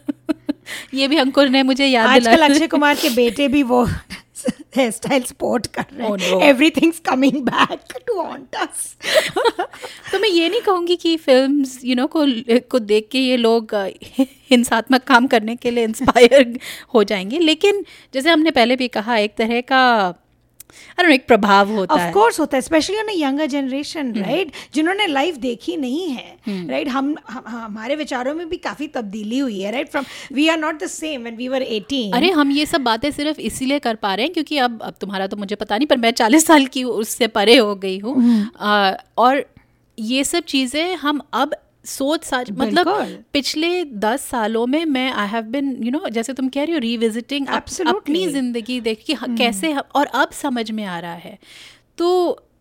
ये 0.94 1.08
भी 1.08 1.16
अंकुर 1.16 1.48
ने 1.48 1.62
मुझे 1.62 1.86
याद 1.86 2.08
आजकल 2.08 2.48
अक्षय 2.48 2.66
कुमार 2.66 2.94
के 2.94 3.10
बेटे 3.10 3.48
भी 3.48 3.62
वो 3.62 3.84
हेयर 4.76 4.90
स्टाइल 4.90 5.22
स्पोर्ट 5.22 5.66
कर 5.66 5.84
रहे 5.92 6.08
Oh, 6.08 6.20
हैं। 6.20 6.40
Everything 6.42 6.92
coming 7.06 7.36
back 7.42 7.78
to 8.06 8.20
haunt 8.20 8.54
us 8.54 8.96
तो 10.12 10.18
मैं 10.18 10.28
ये 10.28 10.48
नहीं 10.48 10.60
कहूँगी 10.60 10.96
कि 10.96 11.16
फिल्म्स 11.16 11.80
यू 11.84 11.94
नो 11.94 12.06
को 12.06 12.24
को 12.70 12.78
देख 12.78 13.08
के 13.12 13.18
ये 13.18 13.36
लोग 13.36 13.74
हिंसात्मक 14.50 15.02
काम 15.02 15.26
करने 15.26 15.56
के 15.56 15.70
लिए 15.70 15.84
इंस्पायर 15.84 16.58
हो 16.94 17.04
जाएँगे। 17.04 17.38
लेकिन 17.38 17.84
जैसे 18.14 18.30
हमने 18.30 18.50
पहले 18.50 18.76
भी 18.76 18.88
कहा 18.88 19.16
एक 19.16 19.34
तरह 19.36 19.60
का 19.60 19.82
I 20.66 20.98
don't 20.98 21.04
know, 21.04 21.14
एक 21.14 21.26
प्रभाव 21.26 21.70
होता 21.70 21.94
ऑफ़ 21.94 22.00
है। 22.00 22.12
कोर्स 22.12 22.40
होता 22.40 22.56
है 22.56 22.60
specially 22.60 22.96
on 22.96 23.10
younger 23.10 23.46
generation 23.46 24.12
right 24.14 24.52
जिन्होंने 24.74 25.06
लाइफ 25.06 25.36
देखी 25.36 25.76
नहीं 25.76 26.08
है 26.08 26.36
राइट 26.48 26.68
right? 26.68 26.88
हम 26.88 27.14
हम- 27.30 27.48
हमारे 27.48 27.96
विचारों 27.96 28.34
में 28.34 28.48
भी 28.48 28.56
काफ़ी 28.56 28.86
तब्दीली 28.88 29.38
हुई 29.38 29.60
है 29.60 29.72
right 29.72 29.88
from 29.88 30.04
we 30.32 30.48
are 30.48 30.58
not 30.58 30.82
the 30.82 30.86
same 30.86 31.22
when 31.22 31.36
we 31.36 31.48
were 31.48 31.62
18 31.62 32.14
अरे 32.14 32.30
हम 32.30 32.50
ये 32.50 32.66
सब 32.66 32.80
बातें 32.80 33.10
सिर्फ़ 33.10 33.40
इसीलिए 33.40 33.78
कर 33.78 33.94
पा 33.94 34.14
रहे 34.14 34.26
हैं 34.26 34.32
क्योंकि 34.32 34.58
अब 34.58 34.82
अब 34.82 34.94
तुम्हारा 35.00 35.26
तो 35.26 35.36
मुझे 35.36 35.56
पता 35.56 35.76
नहीं 35.76 35.86
पर 35.86 35.96
मैं 35.96 36.10
चालीस 36.10 36.46
साल 36.46 36.66
की 36.66 36.84
उससे 36.84 37.26
परे 37.26 37.56
हो 37.56 37.74
गई 37.74 37.98
हूँ। 37.98 38.50
आ, 38.60 38.92
और 39.18 39.44
ये 39.98 40.24
सब 40.24 40.42
चीज़ें 40.44 40.96
हम 40.96 41.20
अब 41.32 41.54
सोच 41.86 42.24
साच 42.24 42.50
मतलब 42.50 42.88
पिछले 43.32 43.84
दस 43.84 44.22
सालों 44.22 44.66
में 44.66 44.84
मैं 44.84 45.10
I 45.12 45.28
have 45.28 45.44
been 45.44 45.76
you 45.84 45.90
know 45.90 46.08
जैसे 46.08 46.32
तुम 46.32 46.48
कह 46.48 46.64
रही 46.64 46.72
हो 46.72 46.78
रिविजिटिंग. 46.78 47.46
अपनी 47.46 48.26
ज़िंदगी 48.26 48.80
देख 48.80 49.04
कि 49.06 49.16
कैसे 49.38 49.74
और 49.94 50.06
अब 50.06 50.30
समझ 50.32 50.70
में 50.70 50.84
आ 50.84 50.98
रहा 50.98 51.14
है। 51.14 51.38
तो 51.98 52.08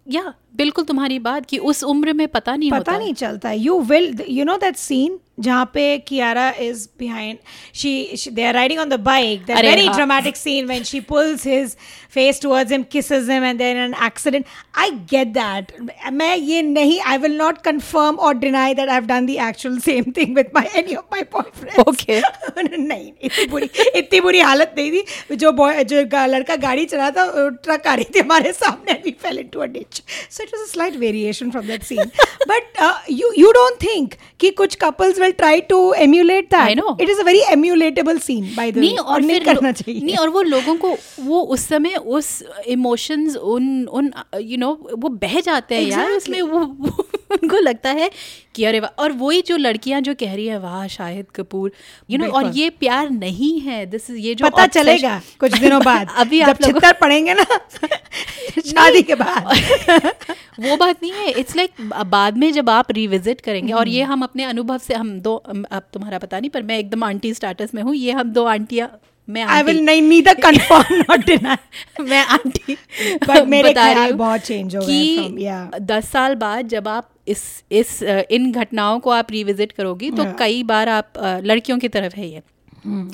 या 0.08 0.34
बिल्कुल 0.56 0.86
तुम्हारी 0.86 1.20
बात 1.20 1.46
कि 1.46 1.58
उस 1.58 1.84
उम्र 1.84 2.14
में 2.14 2.28
पता 2.28 2.56
नहीं 2.56 2.72
पता 2.72 2.78
होता। 2.78 2.98
नहीं 2.98 3.14
चलता। 3.14 3.52
You 3.52 3.80
will 3.82 4.24
you 4.30 4.46
know 4.46 4.58
that 4.58 4.76
scene 4.76 5.20
जहाँ 5.40 5.66
पे 5.74 5.98
Kiara 5.98 6.50
is 6.62 6.88
behind 7.00 7.38
she 7.76 8.30
they 8.32 8.44
are 8.46 8.54
riding 8.54 8.80
on 8.80 8.90
the 8.90 9.00
bike 9.00 9.42
that 9.46 9.66
very 9.66 9.86
हाँ। 9.86 9.96
Dramatic 9.96 10.38
scene 10.38 10.66
when 10.66 10.84
she 10.84 11.00
pulls 11.00 11.46
his 11.48 11.76
face 12.14 12.42
towards 12.42 12.72
him 12.72 12.84
kisses 12.94 13.28
him 13.28 13.46
and 13.48 13.60
then 13.60 13.78
an 13.78 13.94
accident. 14.08 14.46
I 14.84 14.86
get 15.14 15.34
that. 15.34 15.72
मैं 16.14 16.36
ये 16.36 16.62
नहीं 16.62 17.00
i 17.14 17.18
will 17.18 17.36
not 17.42 17.62
confirm 17.64 18.20
or 18.28 18.34
deny 18.44 18.68
that 18.80 18.92
i've 18.96 19.10
done 19.12 19.28
the 19.32 19.38
actual 19.48 19.80
same 19.88 20.12
thing 20.20 20.34
with 20.40 20.54
my 20.58 20.64
any 20.82 20.98
of 21.02 21.06
my 21.16 21.24
boyfriends. 21.36 21.84
Okay. 21.88 22.22
नहीं 22.58 23.12
इतनी 23.22 23.46
बुरी 23.48 23.70
इतनी 23.96 24.22
बुरी 24.22 24.40
हालत 24.40 24.76
नहीं 24.78 24.92
थी 24.92 25.36
जो 25.36 25.52
बॉय 25.52 25.84
जो 25.84 26.02
लड़का 26.36 26.56
गाड़ी 26.68 26.86
चला 26.86 27.10
था 27.12 27.28
ट्रक 27.64 27.88
आ 27.88 27.94
रही 27.94 28.06
थी 28.16 28.20
हमारे 28.20 28.52
सामने 28.54 29.02
we 29.06 29.14
fell 29.26 29.38
into 29.38 29.62
a 29.62 29.68
ditch. 29.68 30.02
So 30.30 30.45
it 30.46 30.54
was 30.56 30.64
a 30.68 30.70
slight 30.72 30.96
variation 31.04 31.52
from 31.58 31.68
that 31.74 31.84
scene 31.90 32.12
but 32.54 32.82
uh, 32.88 32.98
you 33.20 33.32
you 33.44 33.52
don't 33.60 33.80
think 33.86 34.18
कि 34.40 34.50
कुछ 34.62 34.78
couples 34.84 35.20
will 35.24 35.36
try 35.42 35.54
to 35.74 35.80
emulate 36.06 36.50
that 36.56 36.70
I 36.72 36.76
know. 36.82 36.96
it 37.06 37.10
is 37.16 37.20
a 37.20 37.28
very 37.30 37.44
emulatable 37.56 38.22
scene 38.28 38.50
by 38.58 38.68
the 38.72 38.82
नहीं 38.86 38.98
way 38.98 39.06
और 39.16 39.22
नहीं 39.22 39.40
करना 39.42 39.72
चाहिए 39.72 40.02
नहीं 40.02 40.18
और 40.24 40.30
वो 40.38 40.42
लोगों 40.54 40.76
को 40.86 40.96
वो 41.30 41.42
उस 41.56 41.68
समय 41.70 41.96
उस 42.18 42.32
इमोशंस 42.78 43.36
उन 43.56 43.70
उन 44.00 44.12
यू 44.42 44.58
नो 44.58 44.72
वो 44.94 45.10
बह 45.26 45.40
जाते 45.40 45.76
हैं 45.76 45.86
exactly. 45.86 46.00
यार 46.00 46.18
उसमें 46.18 46.42
वो, 46.42 46.60
वो 46.60 47.05
उनको 47.32 47.60
लगता 47.60 47.90
है 47.90 48.10
कि 48.56 48.66
अरे 48.66 48.80
वाह 48.80 49.02
और 49.04 49.12
वही 49.12 49.42
जो 49.42 49.58
लड़कियाँ 49.58 50.02
जो 50.02 50.14
कह 50.14 50.34
रही 50.36 50.48
है 50.48 50.60
वाह 50.60 50.88
शाहिद 50.88 51.26
कपूर 51.36 51.72
यू 52.10 52.18
नो 52.18 52.28
और 52.28 52.52
ये 52.58 52.70
प्यार 52.70 53.10
नहीं 53.10 53.60
है। 53.62 53.86
दिस 53.86 54.10
ये 54.10 54.36
जो 54.36 54.46
पता 54.46 54.66
चलेगा 54.68 55.22
कुछ 55.40 55.58
दिनों 55.60 55.84
बाद 55.84 56.10
अभी 56.16 56.42
आप 56.42 56.62
लोगों 56.62 56.92
पड़ेंगे 56.94 57.34
ना 57.34 57.44
शादी 58.66 59.02
के 59.02 59.16
बाद। 59.16 59.46
वो 60.60 60.78
बात 60.78 61.04
नहीं 61.04 61.12
है 61.12 61.32
इट्स 61.32 61.56
लाइक 61.56 61.90
बाद 62.06 62.38
में 62.38 62.52
जब 62.54 62.70
आप 62.70 62.92
रिविजिट 62.92 63.42
करेंगे 63.42 63.74
और 63.74 63.88
ये 63.88 64.04
हम 64.04 64.22
अपने 64.22 64.44
अनुभव 64.44 64.78
से 64.78 64.94
हम 64.94 65.20
दो 65.20 65.36
अब 65.36 65.84
तुम्हारा 65.94 66.18
पता 66.18 66.40
नहीं 66.40 66.50
पर 66.50 66.64
मैं 66.64 66.80
एकदम 66.80 67.04
आंटी 67.04 67.34
स्टेटस 67.34 67.74
में 67.74 67.82
हूँ 67.84 67.96
ये 67.96 68.12
हम 68.12 68.32
दो 68.34 68.46
आंटियाँ 68.46 69.00
मैं 69.30 69.44
आई 69.44 69.64
विल 69.64 69.80
नहीं 69.82 70.02
नीदर 70.02 70.34
कंफर्म 70.34 70.96
नॉट 70.96 71.26
डिनाई 71.26 72.04
मैं 72.04 72.26
आंटी। 72.26 72.78
But 73.26 73.46
मेरे 73.46 73.70
बता 73.70 73.92
रही 73.92 74.12
बहुत 74.12 74.42
चेंज 74.42 74.76
हो 74.76 74.82
कि 74.82 75.18
from- 75.18 75.40
yeah. 75.40 75.80
दस 75.82 76.10
साल 76.10 76.36
बाद 76.36 76.68
जब 76.68 76.88
आप 76.88 77.10
इस 77.28 77.64
इस 77.72 78.02
इन 78.04 78.52
घटनाओं 78.52 79.00
को 79.00 79.10
आप 79.10 79.32
रिविजिट 79.32 79.72
करोगी 79.72 80.12
तो 80.12 80.26
कई 80.40 80.64
बार 80.64 80.90
आप 80.90 81.14
लड़कियों 81.44 81.78
की 81.80 81.88
तरफ़ 81.88 82.16
है 82.16 82.28
ये. 82.28 82.42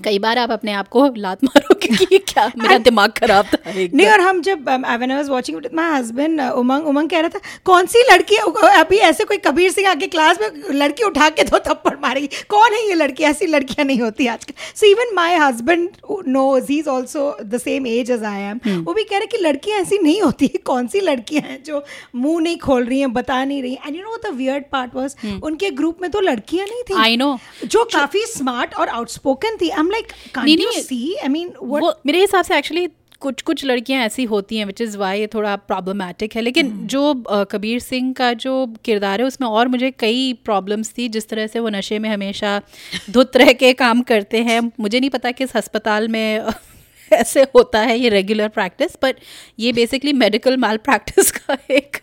कई 0.04 0.20
बार 0.20 0.38
आप 0.38 0.52
अपने 0.52 0.72
आप 0.74 0.88
को 0.88 1.06
लात 1.18 1.44
मारोगे 1.44 1.88
कि 1.96 2.18
क्या? 2.18 2.46
मेरा 2.58 2.78
दिमाग 2.78 3.12
खराब 3.18 3.46
था। 3.46 3.58
नहीं 3.68 4.08
और 4.08 4.22
हम 4.22 4.42
जब 4.42 4.64
when 4.70 4.86
I 4.86 5.16
was 5.16 5.30
watching 5.30 5.60
my 5.74 5.92
husband 5.92 6.42
Umang 6.42 6.88
Umang 6.88 7.10
कह 7.10 7.20
रहा 7.20 7.30
था 7.30 7.40
कौन 7.66 7.86
सी 7.86 8.04
लड़की 8.12 8.36
अभी 8.36 8.98
ऐसे 9.10 9.24
कोई 9.24 9.38
कबीर 9.46 9.72
सिंह 9.72 9.90
आके 9.90 10.08
क्लास 10.08 10.40
में 10.42 10.64
लड़की 10.76 11.04
उठा 11.04 11.30
के 11.30 11.44
दो 11.44 11.60
थप्पड़ 11.68 11.96
मारेगी। 12.02 12.28
कौन 12.50 12.74
है 12.74 12.88
ये 12.88 12.94
लड़की? 12.94 13.24
ऐसी 13.24 13.48
लड़कियाँ 13.48 13.86
नहीं 13.86 14.00
होती 14.02 14.28
आजकल. 14.28 14.54
So 14.76 14.88
even 14.88 15.14
my 15.16 15.36
husband 15.38 15.90
knows 16.28 16.72
he 16.72 16.78
is 16.80 16.90
also 16.90 17.38
the 17.44 17.58
same 17.58 17.88
age 17.88 18.12
as 18.12 18.24
I 18.24 18.42
am 18.42 18.60
वो 18.84 18.94
भी 18.94 19.04
कह 19.04 19.18
रहे 19.18 19.28
कि 19.28 19.38
लड़कियाँ 19.38 19.80
ऐसी 19.82 19.98
नहीं 19.98 20.22
होती। 20.22 20.48
कौन 20.66 20.88
सी 20.88 21.00
लड़कियाँ 21.00 21.44
हैं 21.44 21.62
जो 21.64 21.84
मुँह 22.16 22.42
नहीं 22.42 22.58
खोल 22.58 22.84
रही 22.86 23.00
हैं 23.00 23.12
बता 23.14 23.44
नहीं 23.44 23.62
रही 23.62 23.74
and 23.74 23.96
you 23.96 24.02
know 24.02 24.18
the 24.26 24.34
weird 24.36 24.64
part 24.72 24.96
was 24.96 25.16
उनके 25.44 25.70
ग्रुप 25.72 26.02
में 26.02 26.10
तो 26.12 26.20
लड़कियाँ 26.20 26.68
नहीं 26.68 26.84
थी। 26.84 26.94
I 27.02 27.18
know. 27.22 27.38
जो 27.66 27.84
काफ़ी 27.94 28.26
स्मार्ट 28.28 28.76
और 28.76 28.90
आउटस्पोकन 28.90 29.58
थी 29.62 29.70
आई 29.70 29.80
एम 29.80 29.92
लाइक 29.92 30.08
नहीं, 30.38 30.58
यू 30.58 30.70
नहीं, 30.70 30.82
सी 30.82 31.16
आई 31.16 31.28
मीन 31.28 31.54
व्हाट 31.64 31.84
वो 31.84 31.94
मेरे 32.06 32.20
हिसाब 32.20 32.46
से 32.46 32.58
एक्चुअली 32.58 32.88
कुछ 33.22 33.42
कुछ 33.42 33.64
लड़कियाँ 33.66 34.06
ऐसी 34.06 34.24
होती 34.24 34.58
हैं 34.58 34.66
विच 34.66 34.82
इज़ 34.82 34.98
वाई 34.98 35.20
ये 35.20 35.28
थोड़ा 35.28 35.56
प्रॉब्लमेटिक 35.56 36.36
है। 36.36 36.42
लेकिन 36.42 36.68
हम्म। 36.68 36.88
जो 36.88 37.14
कबीर 37.52 37.80
सिंह 37.80 38.14
का 38.14 38.34
जो 38.34 38.54
किरदार 38.86 39.22
है 39.22 39.28
उसमें 39.28 39.48
और 39.48 39.68
मुझे 39.68 39.92
कई 39.92 40.34
प्रॉब्लम्स 40.46 40.94
थी 40.98 41.08
जिस 41.10 41.30
तरह 41.30 41.48
से 41.48 41.60
वो 41.60 41.70
नशे 41.70 42.00
में 42.00 42.10
हमेशा 42.10 42.62
धुत 43.10 43.38
रह 43.38 43.52
के 43.54 43.74
काम 43.74 44.02
करते 44.02 44.42
हैं। 44.44 44.60
मुझे 44.80 45.00
नहीं 45.00 45.10
पता 45.10 45.32
किस 45.32 45.56
अस्पताल 45.56 46.08
में 46.08 46.46
ऐसे 47.14 47.42
होता 47.56 47.80
है 47.80 47.98
ये 48.00 48.10
रेगुलर 48.10 48.48
प्रैक्टिस 48.48 48.98
बट 49.04 49.16
ये 49.60 49.74
बेसिकली 49.74 50.14
मेडिकल 50.14 50.58
माल 50.58 50.78
प्रैक्टिस 50.78 51.32
का 51.32 51.58
एक 51.72 51.98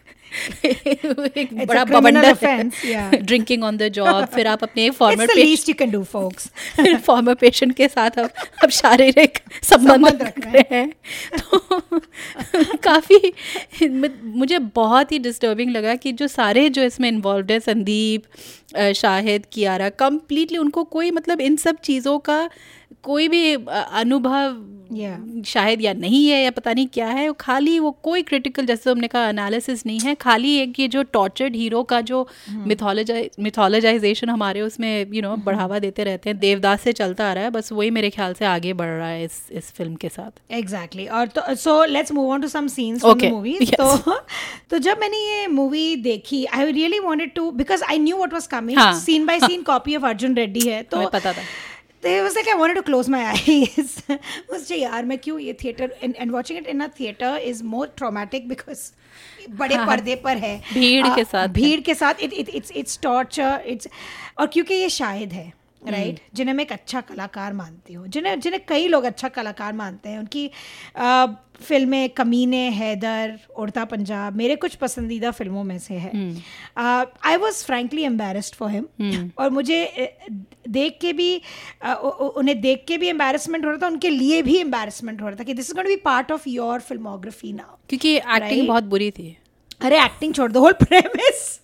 एक 1.37 1.49
बड़ा 1.67 1.85
बवंडर 1.85 3.21
ड्रिंकिंग 3.23 3.65
ऑन 3.65 3.77
द 3.77 3.89
जॉब 3.89 4.25
फिर 4.25 4.47
आप 4.47 4.63
अपने 4.63 4.91
former 4.91 5.27
least 5.27 5.69
you 5.69 5.75
can 5.75 5.95
do, 5.95 6.03
folks. 6.15 6.49
Former 6.97 7.35
patient 7.35 7.77
के 7.77 7.89
साथ 7.89 8.11
अब 8.11 8.31
अब 8.65 8.71
शारीरिक 8.71 9.39
संबंध 9.63 10.23
रख 10.23 10.35
रहे 10.39 10.63
हैं। 10.71 10.93
तो 11.39 11.59
काफ़ी 12.77 13.33
मुझे 14.23 14.59
बहुत 14.59 15.13
ही 15.13 15.19
डिस्टर्बिंग 15.19 15.71
लगा 15.71 15.95
कि 15.95 16.13
जो 16.13 16.29
सारे 16.29 16.69
जो 16.69 16.83
इसमें 16.83 17.09
इन्वॉल्व 17.09 17.47
है 17.51 17.61
संदीप 17.61 18.23
शाहिद 18.97 19.47
कियारा 19.53 19.89
कंप्लीटली 19.89 20.59
उनको 20.59 20.85
कोई 20.85 21.11
मतलब 21.11 21.41
इन 21.41 21.57
सब 21.57 21.77
चीज़ों 21.77 22.19
का 22.19 22.51
कोई 23.03 23.29
भी 23.29 23.55
अनुभव 23.55 24.65
Yeah. 24.93 25.43
शायद 25.47 25.81
या 25.83 25.93
नहीं 25.93 26.29
है 26.29 26.43
या 26.45 26.51
पता 26.51 26.73
नहीं 26.73 26.87
क्या 26.87 27.07
है 27.07 27.33
खाली 27.33 27.79
वो 27.79 27.91
कोई 27.91 28.23
क्रिटिकल 28.23 28.67
जैसे 28.67 28.91
हमने 28.91 29.09
कहा 29.09 29.29
एनालिसिस 29.29 29.87
नहीं 29.87 29.99
है 30.01 30.15
खाली 30.15 30.57
एक 30.59 30.81
ये 30.81 30.89
जो 30.89 31.03
टॉर्चर्ड 31.03 31.57
हीरो 31.57 31.83
का 31.83 32.01
जो 32.01 32.29
मिथोलॉजाइज 32.51 33.31
मिथोलॉजाइजेशन 33.41 34.31
हमारे 34.31 34.61
उसमें 34.61 35.01
यू 35.01 35.15
you 35.15 35.23
नो 35.23 35.35
know, 35.35 35.45
बढ़ावा 35.47 35.79
देते 35.79 36.05
रहते 36.05 36.31
हैं 36.31 36.39
देवदास 36.39 36.81
से 36.81 36.93
चलता 36.93 37.31
आ 37.31 37.33
रहा 37.33 37.45
है 37.45 37.51
बस 37.51 37.73
वही 37.73 37.91
मेरे 37.91 38.11
ख्याल 38.11 38.35
से 38.35 38.45
आगे 38.45 38.73
बढ़ 38.73 38.89
रहा 38.89 39.09
है 39.09 39.25
इस 39.25 39.41
इस 39.53 39.71
फ़िल्म 39.73 39.95
के 39.95 40.09
साथ 40.09 40.53
एग्जैक्टली 40.53 41.05
Exactly. 41.05 41.19
और 41.19 41.27
तो 41.27 42.15
move 42.15 42.33
on 42.33 42.43
to 42.43 42.49
some 42.49 42.69
scenes 42.69 43.03
from 43.03 43.11
Okay. 43.11 43.31
the 43.61 43.77
तो 43.77 44.19
तो 44.71 44.79
जब 44.79 44.99
मैंने 44.99 45.19
ये 45.19 45.47
मूवी 45.47 45.97
देखी 45.97 46.45
I 46.45 46.73
really 46.73 46.99
wanted 46.99 47.35
to 47.35 47.51
because 47.51 47.85
I 47.85 47.99
knew 47.99 48.17
what 48.17 48.33
was 48.33 48.47
coming. 48.47 48.79
Scene 48.95 49.27
by 49.27 49.41
scene 49.41 49.63
copy 49.63 49.97
of 49.97 50.07
Arjun 50.07 50.35
Reddy 50.35 50.61
है 50.61 50.83
तो 50.83 51.09
पता 51.09 51.33
था 51.33 51.43
तो 52.03 52.23
was 52.23 52.35
like 52.35 52.49
I 52.49 52.55
want 52.55 52.75
to 52.75 52.83
close 52.83 53.09
my 53.09 53.25
eyes 53.25 53.95
मुझे 54.53 54.77
यार 54.77 55.05
मैं 55.05 55.19
क्यों 55.19 55.39
ये 55.41 55.53
theatre 55.65 55.95
and 56.03 56.31
watching 56.33 56.59
it 56.59 56.67
in 56.67 56.87
theatre 57.01 57.37
is 57.45 57.63
more 57.65 57.93
traumatic 57.97 58.49
because 58.49 58.91
बड़े 59.51 59.75
हाँ, 59.75 59.85
हाँ, 59.85 59.97
पर्दे 59.97 60.15
पर 60.25 60.37
है। 60.37 60.57
भीड़ 60.75 61.07
आ, 61.07 61.15
के 61.17 61.25
साथ 61.25 61.49
भीड़ 61.49 61.81
के 61.81 61.95
साथ 61.95 62.15
it 62.23 62.33
it 62.33 62.49
it's 62.49 62.73
it's 62.77 62.99
torture 63.03 63.63
it's 63.67 63.89
और 64.39 64.47
क्योंकि 64.47 64.75
ये 64.75 64.89
शायद 64.89 65.33
है। 65.33 65.53
राइट 65.87 66.21
जिन्हें 66.35 66.55
मैं 66.55 66.65
एक 66.65 66.73
अच्छा 66.73 67.01
कलाकार 67.01 67.53
मानती 67.53 67.95
हूँ। 67.95 68.07
जिन्हें 68.09 68.41
जिन्हें 68.41 68.63
कई 68.69 68.87
लोग 68.89 69.05
अच्छा 69.05 69.29
कलाकार 69.29 69.73
मानते 69.73 70.09
हैं। 70.09 70.19
उनकी 70.19 70.51
फ़िल्में 71.63 72.09
कमीने 72.11 72.69
हैदर 72.71 73.39
उड़ता 73.59 73.85
पंजाब 73.85 74.37
मेरे 74.37 74.57
कुछ 74.57 74.75
पसंदीदा 74.75 75.31
फ़िल्मों 75.31 75.65
में 75.65 75.79
से 75.79 75.95
है। 75.95 76.11
I 76.79 77.37
was 77.37 77.65
frankly 77.65 78.03
embarrassed 78.03 78.55
for 78.55 78.71
him 78.71 78.87
और 79.39 79.51
मुझे 79.51 79.81
देख 80.69 80.99
के 81.01 81.13
भी 81.13 81.37
उ- 81.85 82.33
उन्हें 82.37 82.61
देख 82.61 82.85
के 82.89 82.99
भी 82.99 83.09
एम्बेरसमेंट 83.09 83.65
हो 83.65 83.71
रहा 83.71 83.79
था। 83.83 83.87
उनके 83.87 84.11
लिए 84.11 84.43
भी 84.43 84.57
एम्बेरसमेंट 84.57 85.23
हो 85.23 85.27
रहा 85.29 85.37
था 85.37 85.45
कि 85.45 85.55
this 85.55 85.67
is 85.71 85.75
going 85.75 85.89
be 85.89 85.97
part 85.97 86.33
of 86.33 86.49
your 86.49 86.81
filmography 86.81 87.53
now 87.53 87.77
क्योंकि 87.89 88.17
एक्टिंग 88.17 88.41
Right? 88.43 88.67
बहुत 88.69 88.85
बुरी 88.85 89.11
थी। 89.11 89.37
अरे 89.81 90.05
एक्टिंग 90.05 90.35
छोड़ 90.35 90.53
दो 90.53 90.61
होल 90.61 90.73
प्रेमिस 90.73 91.61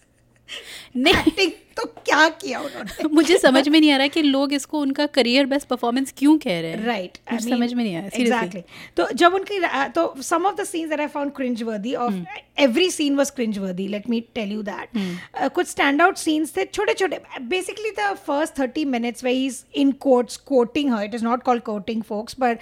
नहीं। 0.97 1.15
एक्टिंग 1.15 1.51
तो 1.77 1.85
क्या 2.05 2.29
किया 2.41 2.61
उन्होंने? 2.61 3.09
मुझे 3.15 3.39
समझ 3.39 3.69
में 3.69 3.79
नहीं 3.81 3.91
आ 3.93 3.97
रहा 3.97 4.07
कि 4.07 4.23
लोग 4.23 4.53
इसको 4.53 4.81
उनका 4.81 5.07
करियर 5.15 5.47
बेस्ट 5.47 5.69
परफॉर्मेंस 5.69 6.13
क्यों 6.17 6.37
कह 6.39 6.61
रहे 6.61 6.71
हैं। 6.71 6.85
राइट 6.87 7.19
मुझे 7.33 7.49
समझ 7.51 7.73
में 7.73 7.83
नहीं 7.85 7.95
आया. 7.97 8.11
एग्जैक्टली 8.15 8.63
तो 8.97 9.09
जब 9.15 9.35
उनकी 9.35 9.59
तो 9.95 10.15
some 10.23 10.47
of 10.47 10.55
the 10.55 10.65
scenes 10.65 10.91
that 10.91 11.01
I 11.01 11.07
found 11.07 11.33
cringe 11.33 11.63
worthy 11.63 11.95
of 11.95 12.15
every 12.59 12.91
scene 12.91 13.17
was 13.17 13.31
cringe 13.31 13.59
worthy 13.59 13.89
let 13.89 14.09
me 14.11 14.21
tell 14.35 14.53
you 14.53 14.63
that 14.63 15.51
कुछ 15.55 15.69
स्टैंड 15.69 16.03
आउट 16.03 16.17
सीन्स 16.17 16.57
थे 16.57 16.65
छोटे 16.65 16.95
छोटे 16.95 17.21
basically 17.45 17.91
the 17.99 18.13
first 18.27 18.59
thirty 18.59 18.85
minutes 18.85 19.25
way 19.25 19.33
is 19.45 19.63
in 19.75 19.93
quotes 20.01 20.37
courting 20.47 20.93
her 20.95 21.05
it 21.05 21.15
is 21.15 21.25
not 21.25 21.43
called 21.43 21.63
courting 21.63 22.03
folks 22.03 22.37
but 22.41 22.59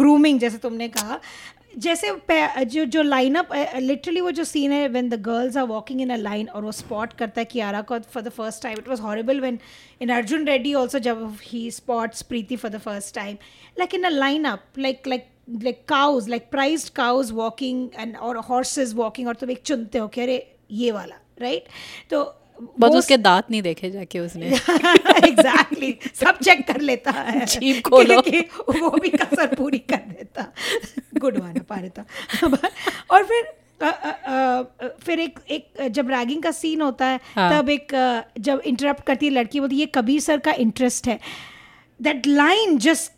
grooming 0.00 0.40
जैसे 0.40 0.58
तुमने 0.58 0.88
कहा 0.88 1.20
जैसे 1.80 2.10
जो 2.66 2.84
जो 2.84 3.02
लाइनअप 3.02 3.48
लिटरली 3.76 4.20
वो 4.20 4.30
जो 4.30 4.44
सीन 4.44 4.72
है 4.72 4.86
when 4.88 5.08
the 5.08 5.20
girls 5.22 5.56
are 5.56 5.64
walking 5.66 6.00
in 6.00 6.10
a 6.10 6.16
line 6.16 6.48
और 6.48 6.64
वो 6.64 6.72
स्पॉट 6.72 7.12
करता 7.12 7.40
है 7.40 7.44
कियारा 7.44 7.80
को 7.82 7.98
for 7.98 8.22
the 8.22 8.28
first 8.28 8.62
time 8.62 8.78
it 8.78 8.88
was 8.88 9.00
horrible 9.00 9.40
when 9.40 9.58
in 10.00 10.10
Arjun 10.12 10.46
Reddy 10.46 10.72
also 10.74 10.98
जब 10.98 11.36
he 11.42 11.70
spots 11.70 12.22
Preeti 12.22 12.56
for 12.56 12.70
the 12.70 12.78
first 12.78 13.14
time 13.14 13.36
like 13.78 13.94
in 13.94 14.04
a 14.04 14.08
lineup 14.08 14.78
like 14.78 15.06
like 15.06 15.28
like 15.62 15.84
cows 15.88 16.28
like 16.28 16.50
prized 16.50 16.92
cows 16.94 17.30
walking 17.32 17.88
and 17.98 18.16
और 18.16 18.36
horses 18.50 18.94
walking 18.94 19.28
और 19.28 19.34
तुम 19.34 19.50
एक 19.50 19.62
चुनते 19.62 19.98
हो 19.98 20.08
कि 20.08 20.20
अरे 20.20 20.44
ये 20.70 20.90
वाला 20.92 21.16
राइट 21.40 21.62
right? 21.62 22.10
तो 22.10 22.39
बस 22.80 22.90
उसके 22.90 23.16
दांत 23.16 23.44
नहीं 23.50 23.62
देखे 23.62 23.90
जाके 23.90 24.18
उसने। 24.18 24.46
एग्जैक्टली 25.26 25.98
सब 26.14 26.38
चेक 26.38 26.66
कर 26.66 26.80
लेता 26.80 27.10
है। 27.10 27.46
जीभ 27.54 27.82
खोलो। 27.82 28.20
कि- 28.28 28.80
वो 28.82 28.90
भी 28.90 29.08
कसर 29.08 29.54
पूरी 29.54 29.78
कर 29.78 29.96
देता। 29.96 30.52
गुड 31.18 31.38
वाला 31.38 31.62
पा 31.68 31.74
रहता 31.74 32.04
और 33.10 33.24
फिर 33.24 33.44
अ, 33.82 33.86
अ, 33.86 34.62
अ, 34.82 34.88
फिर 35.02 35.20
एक 35.20 35.38
एक 35.50 35.88
जब 35.88 36.10
रैगिंग 36.10 36.42
का 36.42 36.50
सीन 36.50 36.80
होता 36.80 37.06
है 37.06 37.20
हाँ। 37.34 37.62
तब 37.62 37.70
एक 37.70 37.86
जब 38.40 38.62
इंटरप्ट 38.66 39.04
करती 39.06 39.26
है 39.26 39.32
लड़की 39.32 39.60
बोलती 39.60 39.76
है 39.76 39.80
ये 39.80 39.86
कबीर 39.86 40.20
सर 40.20 40.38
का 40.38 40.52
इंटरेस्ट 40.52 41.08
है। 41.08 41.20
दैट 42.02 42.26
लाइन 42.26 42.78
जस्ट 42.78 43.12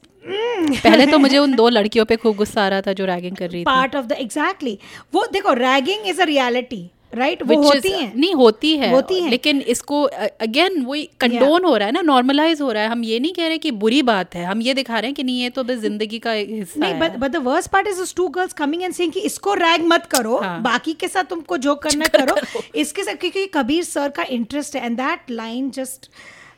पहले 0.84 1.06
तो 1.06 1.18
मुझे 1.18 1.38
उन 1.38 1.54
दो 1.54 1.68
लड़कियों 1.68 2.04
पे 2.04 2.16
खूब 2.16 2.36
गुस्सा 2.36 2.64
आ 2.64 2.68
रहा 2.68 2.80
था 2.80 2.92
जो 2.92 3.04
रैगिंग 3.04 3.36
कर 3.36 3.50
रही 3.50 3.60
थी। 3.60 3.64
पार्ट 3.64 3.96
ऑफ़ 3.96 4.06
द 4.06 4.12
एग्जैक्टली 4.12 4.78
वो 5.14 5.26
देखो 5.32 5.52
ragging 5.52 6.06
is 6.06 6.22
a 6.22 6.24
reality 6.24 6.90
right 7.14 7.42
वो 7.42 7.54
Which 7.54 7.64
is- 7.66 7.74
होती 7.74 7.90
हैं। 7.92 8.12
नहीं 8.16 8.34
होती 8.34 8.76
है। 8.76 8.90
होती 8.92 9.20
हैं। 9.20 9.30
लेकिन 9.30 9.60
इसको 9.72 10.02
अगेन 10.02 10.80
वही 10.84 11.02
कंडोन 11.20 11.64
हो 11.64 11.76
रहा 11.76 11.86
है 11.86 11.92
ना 11.92 12.00
नॉर्मलाइज 12.02 12.60
हो 12.60 12.70
रहा 12.72 12.82
है। 12.82 12.88
हम 12.88 13.04
ये 13.04 13.18
नहीं 13.20 13.32
कह 13.32 13.46
रहे 13.48 13.58
कि 13.58 13.70
बुरी 13.82 14.02
बात 14.02 14.34
है। 14.34 14.44
हम 14.44 14.62
ये 14.62 14.74
दिखा 14.74 14.98
रहे 14.98 15.08
हैं 15.08 15.14
कि 15.14 15.22
नहीं 15.22 15.40
ये 15.42 15.50
तो 15.50 15.64
बस 15.64 15.78
ज़िंदगी 15.78 16.18
का 16.18 16.32
हिस्सा 16.32 16.80
नहीं 16.80 16.92
है। 16.92 17.00
But 17.00 17.16
but 17.16 17.30
the 17.30 17.36
worst 17.46 17.70
part 17.70 17.88
is 17.88 18.14
two 18.16 18.28
girls 18.28 18.52
coming 18.52 18.82
and 18.82 18.94
saying 18.94 19.12
कि 19.12 19.20
इसको 19.20 19.54
रैग 19.54 19.84
मत 19.86 20.06
करो 20.06 20.38
हाँ। 20.38 20.60
बाकी 20.62 20.92
के 20.92 21.08
साथ 21.08 21.24
तुमको 21.24 21.56
जो 21.58 21.74
करना 21.86 22.06
करो। 22.16 22.36
इसके 22.74 23.04
साथ 23.04 23.14
क्योंकि 23.14 23.46
कबीर 23.54 23.84
सर 23.84 24.08
का 24.08 24.22
इंटरेस्ट 24.30 24.76
है 24.76 24.84
and 24.86 24.96
that 24.96 25.30
line 25.30 25.70
just 25.70 26.10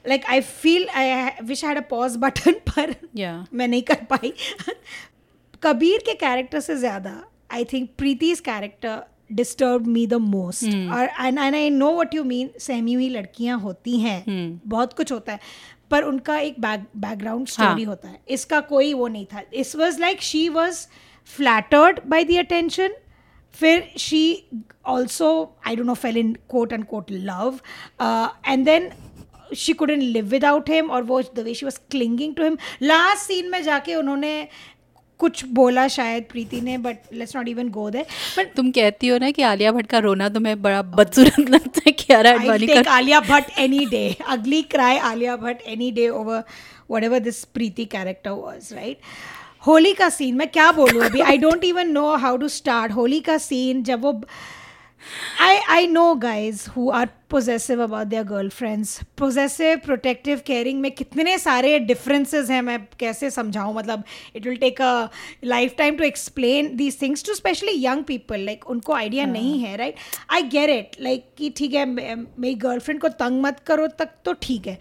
like 0.08 0.24
I 0.30 0.40
feel 0.40 0.86
I 0.94 1.30
wish 1.44 1.64
had 1.64 1.76
a 1.76 1.86
pause 1.90 2.16
button 2.16 2.52
पर 2.70 2.94
मैं 3.54 3.68
नहीं 3.68 3.82
कर 3.82 4.04
पाई। 4.10 4.32
कबीर 5.62 6.02
के 6.06 6.14
कैरेक्टर 6.14 6.60
से 6.60 6.76
ज़्यादा 6.76 7.12
I 7.52 7.64
think 7.64 7.88
Preeti's 7.98 8.40
character 8.40 9.02
disturb 9.30 9.86
me 9.86 10.06
the 10.06 10.14
most 10.14 10.64
और 10.94 11.08
and 11.20 11.38
and 11.38 11.54
I 11.54 11.70
know 11.70 11.90
what 11.96 12.14
you 12.14 12.24
mean 12.24 12.50
सहमी 12.58 12.92
हुई 12.92 13.08
लड़कियाँ 13.08 13.58
होती 13.60 13.98
हैं 13.98 14.24
hmm. 14.24 14.68
बहुत 14.68 14.92
कुछ 14.92 15.12
होता 15.12 15.32
है 15.32 15.40
पर 15.90 16.02
उनका 16.02 16.38
एक 16.38 16.60
बैक 16.60 16.86
बैकग्राउंड 16.96 17.46
स्टोरी 17.48 17.82
हाँ। 17.82 17.90
होता 17.90 18.08
है 18.08 18.20
इसका 18.28 18.60
कोई 18.68 18.92
वो 18.94 19.08
नहीं 19.08 19.26
था 19.26 19.42
इस 19.54 19.74
was 19.76 20.00
like 20.00 20.22
she 20.22 20.48
was 20.50 20.86
flattered 21.30 22.00
by 22.08 22.24
the 22.24 22.38
attention 22.38 22.94
फिर 23.54 23.88
she 23.98 24.24
also 24.86 25.30
I 25.66 25.76
don't 25.76 25.86
know 25.86 25.94
fell 25.94 26.16
in 26.16 26.36
quote 26.48 26.72
and 26.72 26.84
quote 26.84 27.10
love 27.10 27.60
and 28.46 28.64
then 28.64 28.90
she 29.56 29.72
couldn't 29.72 30.00
live 30.00 30.24
without 30.26 30.70
him 30.70 30.90
और 30.90 31.02
वो 31.02 31.20
the 31.22 31.40
way 31.44 31.54
she 31.54 31.66
was 31.66 31.78
clinging 31.90 32.34
to 32.34 32.42
him 32.42 32.56
last 32.82 33.22
scene 33.22 33.50
में 33.50 33.62
जाके 33.62 33.94
उन्होंने 33.94 34.36
कुछ 35.20 35.44
बोला 35.54 35.86
शायद 35.88 36.24
प्रीति 36.30 36.60
ने 36.60 36.76
but 36.78 37.12
let's 37.12 37.36
not 37.36 37.48
even 37.48 37.68
go 37.68 37.88
there 37.90 38.06
but 38.38 38.54
तुम 38.56 38.70
कहती 38.70 39.08
हो 39.08 39.18
ना 39.18 39.30
कि 39.30 39.42
आलिया 39.42 39.72
भट्ट 39.72 39.86
का 39.86 39.98
रोना 39.98 40.28
तुम्हें 40.28 40.60
बड़ा 40.62 40.82
बदसूरत 40.82 41.50
लगता 41.50 41.80
है 41.86 41.92
Kiara 41.92 42.30
Advani 42.30 42.66
Alia 42.88 43.20
Bhatt 43.20 43.58
any 43.58 43.84
day 43.86 44.04
ugly 44.26 44.62
cry 44.74 44.98
Alia 45.12 45.36
Bhatt 45.36 45.62
any 45.66 45.90
day 45.90 46.08
over 46.08 46.42
whatever 47.04 47.18
this 47.20 47.44
Preeti 47.44 47.84
character 47.84 48.30
was 48.30 48.74
right 48.74 48.96
right? 48.96 49.66
Holi 49.66 49.92
का 49.92 50.08
सीन 50.08 50.34
मैं 50.36 50.48
क्या 50.48 50.70
बोलूँ 50.72 51.04
अभी? 51.04 51.20
I 51.20 51.38
don't 51.38 51.64
even 51.64 51.90
know 51.90 52.14
how 52.16 52.36
to 52.36 52.48
start 52.48 52.92
Holi 52.92 53.20
का 53.20 53.38
सीन 53.38 53.82
जब 53.82 54.02
वो 54.02 54.12
I 55.40 55.56
I 55.56 55.86
know 55.86 56.14
guys 56.14 56.70
who 56.70 56.90
are 56.90 57.08
possessive 57.30 57.82
about 57.82 58.06
their 58.06 58.22
girlfriends 58.22 59.00
possessive 59.18 59.76
protective 59.76 60.40
caring 60.46 60.80
में 60.80 60.90
कितने 60.90 61.38
सारे 61.38 61.78
डिफरेंसेस 61.78 62.50
हैं 62.50 62.62
मैं 62.62 62.88
कैसे 63.00 63.30
समझाऊँ? 63.30 63.74
मतलब 63.74 64.04
will 64.44 64.56
take 64.56 64.82
a 64.82 65.08
life 65.44 65.74
time 65.78 65.96
to 65.96 66.04
explain 66.04 66.76
these 66.76 67.02
things 67.02 67.24
to 67.24 67.34
specially 67.34 67.86
young 67.86 68.04
people 68.04 68.40
like 68.40 68.70
उनको 68.70 68.92
आइडिया 68.92 69.26
नहीं 69.26 69.58
है 69.60 69.76
right 69.76 69.94
I 70.30 70.42
get 70.42 70.70
it 70.70 70.90
like 71.00 71.24
कि 71.38 71.50
ठीक 71.50 71.74
है 71.74 71.84
मेरी 71.84 72.54
गर्लफ्रेंड 72.54 73.00
को 73.00 73.08
तंग 73.08 73.42
मत 73.42 73.60
करो 73.66 73.86
तक 73.86 74.08
तो 74.24 74.32
ठीक 74.32 74.66
है। 74.66 74.78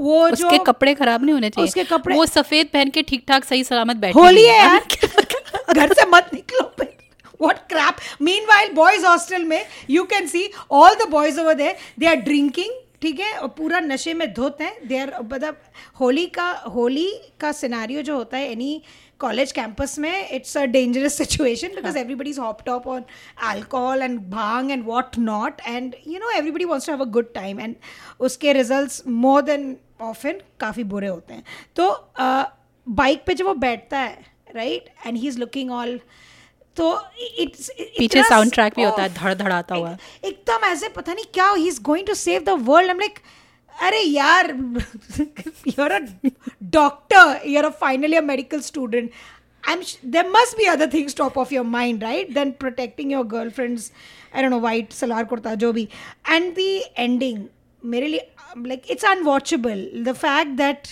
वो 0.00 0.30
जो 0.30 0.48
उसके 0.48 0.58
कपड़े 0.64 0.94
खराब 0.94 1.22
नहीं 1.24 1.32
होने 1.32 1.50
चाहिए। 1.50 1.68
उसके 1.68 1.84
कपड़े- 1.84 2.18
वो 2.18 2.26
सफ़ेद 2.26 2.66
पहन 2.66 2.90
के 2.90 3.02
ठीक 3.02 3.24
ठाक 3.28 3.44
सही 3.44 3.64
सलामत 3.64 3.96
बैठी 3.96 4.18
होली 4.18 4.44
है। 4.44 4.58
यार। 4.58 4.80
घर 5.74 5.92
से 5.92 6.04
मत 6.10 6.30
निकलो। 6.34 6.72
what 7.44 7.68
crap. 7.68 8.00
Meanwhile 8.20 8.74
boys 8.74 9.06
hostel 9.10 9.44
में 9.44 9.62
you 9.88 10.06
can 10.06 10.28
see 10.28 10.48
all 10.70 10.98
the 11.04 11.08
boys 11.14 11.38
over 11.38 11.54
there 11.54 11.76
they 11.98 12.12
are 12.14 12.20
drinking 12.32 12.82
ठीक 13.02 13.18
है? 13.20 13.32
और 13.38 13.48
पूरा 13.56 13.78
नशे 13.80 14.12
में 14.14 14.32
धोते 14.34 14.64
हैं. 14.64 14.86
दे 14.88 14.98
आर 14.98 15.10
मतलब 15.22 15.56
होली 16.00 16.26
का 16.26 16.50
होली 16.74 17.10
का 17.40 17.50
सिनारियो 17.52 18.02
जो 18.02 18.16
होता 18.16 18.36
है 18.36 18.50
एनी 18.52 18.80
कॉलेज 19.20 19.52
कैंपस 19.52 19.98
में 19.98 20.30
it's 20.30 20.56
a 20.56 20.64
dangerous 20.66 21.16
situation 21.18 21.74
because 21.74 21.98
everybody 21.98 22.30
is 22.30 22.40
hop 22.40 22.62
top 22.66 22.86
on 22.88 23.04
alcohol 23.50 24.02
and 24.02 24.18
bhang 24.30 24.70
and 24.70 24.84
what 24.86 25.18
not 25.18 25.60
and 25.66 25.94
you 26.06 26.18
know 26.20 26.30
everybody 26.30 26.64
wants 26.64 26.86
to 26.86 26.92
have 26.92 27.02
a 27.02 27.08
good 27.10 27.32
time 27.34 27.60
and 27.60 27.74
उसके 28.20 28.52
result 28.52 29.08
more 29.08 29.42
than 29.42 29.76
often 30.00 30.40
काफ़ी 30.60 30.84
बुरे 30.84 31.08
होते 31.08 31.34
हैं. 31.34 31.44
तो 31.76 31.90
bike 32.86 33.20
uh, 33.20 33.26
पे 33.26 33.34
जब 33.34 33.44
वो 33.46 33.54
बैठता 33.54 33.98
है 33.98 34.24
right 34.54 34.88
and 35.06 35.16
he 35.16 35.28
is 35.28 35.38
looking 35.38 35.70
all 35.72 36.00
तो 36.76 36.88
इट्स 37.38 37.70
पीछे 37.98 38.22
साउंड 38.22 38.52
ट्रैक 38.52 38.74
भी 38.76 38.82
होता 38.82 39.02
है 39.02 39.14
धड़धड़ाता 39.14 39.74
हुआ। 39.74 39.96
एकदम 40.24 40.66
ऐसे 40.66 40.88
पता 40.88 41.14
नहीं 41.14 41.24
क्या 41.34 41.50
he 41.52 41.68
is 41.68 41.80
going 41.82 42.06
to 42.06 42.14
save 42.14 42.42
the 42.42 42.58
world 42.68 42.90
I 42.90 42.94
am 42.94 43.00
like 43.00 43.18
अरे 43.82 44.00
यार 44.00 44.50
you 45.68 45.82
are 45.84 45.92
a 45.92 46.00
doctor 46.76 47.48
you 47.48 47.58
are 47.58 47.64
a 47.64 47.70
finally 47.80 48.16
a 48.16 48.20
medical 48.22 48.60
student 48.60 49.10
I 49.68 49.74
am 49.74 49.82
there 50.10 50.28
must 50.30 50.56
be 50.58 50.64
other 50.64 50.90
things 50.94 51.16
top 51.16 51.38
of 51.38 51.54
your 51.54 51.64
mind 51.64 52.02
right 52.02 52.32
then 52.34 52.50
protecting 52.60 53.12
your 53.12 53.26
girlfriends 53.26 53.92
I 54.34 54.42
don't 54.42 54.52
know 54.52 54.60
white 54.60 54.92
salwar 54.92 55.24
kurta 55.24 55.54
जो 55.54 55.72
भी 55.72 55.88
and 56.30 56.52
the 56.54 56.58
ending 56.98 57.44
मेरे 57.84 58.06
लिए 58.06 58.30
like 58.58 58.90
it's 58.90 59.04
unwatchable 59.04 59.88
the 59.96 60.12
fact 60.16 60.50
that 60.58 60.88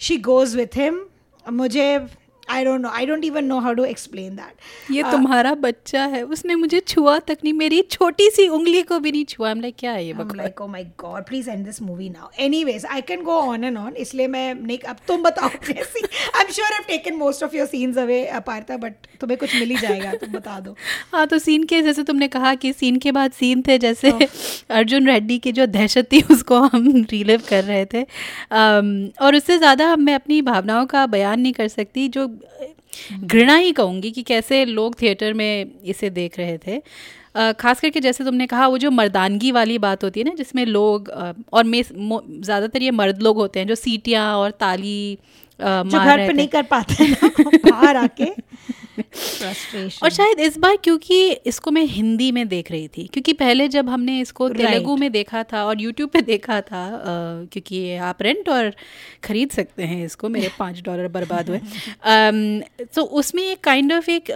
she 0.00 0.16
goes 0.16 0.56
with 0.56 0.76
him 0.76 1.04
मुझे 1.52 1.98
I 2.50 2.64
don't 2.64 2.80
know 2.80 2.88
I 2.88 3.06
don't 3.06 3.24
even 3.24 3.44
know 3.44 3.58
how 3.58 3.74
to 3.74 3.84
explain 3.84 4.36
that 4.36 4.92
ये 4.92 5.02
तुम्हारा 5.10 5.54
बच्चा 5.64 6.04
है 6.06 6.22
उसने 6.22 6.54
मुझे 6.54 6.80
छुआ 6.80 7.18
तक 7.18 7.38
नहीं 7.44 7.52
मेरी 7.54 7.82
छोटी 7.90 8.28
सी 8.30 8.48
उंगली 8.48 8.82
को 8.82 8.98
भी 8.98 9.12
नहीं 9.12 9.24
छुआ। 9.24 9.50
हम 9.50 9.60
लाइक 9.60 9.74
क्या 9.78 9.92
है 9.92 10.04
ये 10.06 10.12
I'm 10.12 10.20
बकवास 10.20 10.46
like, 10.46 10.60
oh 10.60 10.68
my 10.72 10.82
god, 11.02 11.26
please 11.26 11.48
end 11.48 11.66
this 11.66 11.80
movie 11.80 12.08
now. 12.10 12.30
Anyways, 12.46 12.84
I 12.96 13.00
can 13.10 13.24
go 13.24 13.36
on 13.52 13.64
and 13.64 13.96
इसलिए 13.96 14.26
मैं 14.26 14.54
नहीं 14.54 14.78
अब 14.78 14.96
तुम 15.08 15.22
बताओ 15.22 15.48
कैसी 15.68 16.02
I'm 16.40 16.52
sure 16.56 16.70
I've 16.76 16.86
taken 16.86 17.18
most 17.18 17.44
of 17.46 17.54
your 17.58 17.66
scenes 17.66 17.96
away 17.96 18.20
अपारता 18.36 18.76
but 18.76 19.08
तुम्हें 19.20 19.38
कुछ 19.38 19.54
मिल 19.54 19.70
ही 19.70 19.76
जाएगा 19.76 20.12
तुम 20.14 20.32
बता 20.32 20.58
दो। 20.60 20.74
हाँ 21.14 21.26
तो 21.26 21.38
सीन 21.38 21.64
के 21.64 21.80
जैसे 21.82 22.02
तुमने 22.02 22.28
कहा 22.28 22.54
कि 22.54 22.72
सीन 22.72 22.96
के 22.96 23.12
बाद 23.12 23.32
सीन 23.32 23.62
थे 23.68 23.78
जैसे 23.78 24.10
अर्जुन 24.70 25.06
रेड्डी 25.06 25.38
की 25.38 25.52
जो 25.52 25.66
दहशत 25.66 26.08
थी 26.12 26.20
उसको 26.30 26.60
हम 26.60 26.88
रिलिव 27.10 27.42
कर 27.48 27.64
रहे 27.64 27.84
थे। 27.84 28.02
अम, 28.02 29.08
और 29.20 29.36
उससे 29.36 29.58
ज़्यादा 29.58 29.94
मैं 29.96 30.14
अपनी 30.14 30.42
भावनाओं 30.42 30.86
का 30.86 31.06
बयान 31.06 31.40
नहीं 31.40 31.52
कर 31.52 31.68
सकती 31.68 32.08
जो 32.08 32.26
घृणा 33.24 33.56
ही 33.56 33.72
कहूँगी 33.72 34.10
कि 34.10 34.22
कैसे 34.22 34.64
लोग 34.64 35.00
थिएटर 35.02 35.32
में 35.32 35.70
इसे 35.84 36.10
देख 36.10 36.38
रहे 36.38 36.58
थे। 36.58 36.80
खास 37.52 37.80
करके 37.80 38.00
जैसे 38.00 38.24
तुमने 38.24 38.46
कहा 38.46 38.66
वो 38.66 38.78
जो 38.78 38.90
मर्दानगी 38.90 39.50
वाली 39.52 39.78
बात 39.78 40.04
होती 40.04 40.20
है 40.20 40.26
ना 40.26 40.34
जिसमें 40.34 40.64
लोग 40.66 41.08
और 41.52 41.64
मे 41.64 41.82
ज़्यादातर 41.82 42.82
ये 42.82 42.90
मर्द 42.92 43.22
लोग 43.22 43.36
होते 43.36 43.60
हैं 43.60 43.66
जो 43.66 43.74
सीटियाँ 43.74 44.26
और 44.36 44.50
ताली 44.60 45.18
जो 45.60 45.98
घर 45.98 46.26
पे 46.26 46.32
नहीं 46.32 46.48
कर 46.48 46.62
पाते 46.64 47.12
बाहर 47.64 47.96
आके। 47.96 48.24
और 50.02 50.10
शायद 50.10 50.40
इस 50.40 50.56
बार 50.58 50.76
क्योंकि 50.76 51.20
इसको 51.46 51.70
मैं 51.70 51.84
हिंदी 51.84 52.30
में 52.32 52.46
देख 52.48 52.70
रही 52.70 52.88
थी 52.88 53.06
क्योंकि 53.12 53.32
पहले 53.32 53.68
जब 53.68 53.88
हमने 53.88 54.18
इसको 54.20 54.48
तेलुगु 54.48 54.96
में 54.96 55.10
देखा 55.12 55.42
था 55.42 55.64
और 55.64 55.80
यूट्यूब 55.80 56.10
पे 56.10 56.20
देखा 56.22 56.60
था 56.60 56.84
अ, 56.86 57.04
क्योंकि 57.52 57.94
आप 58.08 58.22
रेंट 58.22 58.48
और 58.48 58.72
ख़रीद 59.24 59.50
सकते 59.50 59.82
हैं 59.82 60.04
इसको 60.04 60.28
मेरे 60.28 60.48
पाँच 60.58 60.80
डॉलर 60.82 61.08
बर्बाद 61.08 61.48
हुए। 61.50 61.60
तो 62.94 63.02
उसमें 63.02 63.42
एक 63.42 63.60
काइंड 63.60 63.92
ऑफ़ 63.92 64.10
एक 64.10 64.30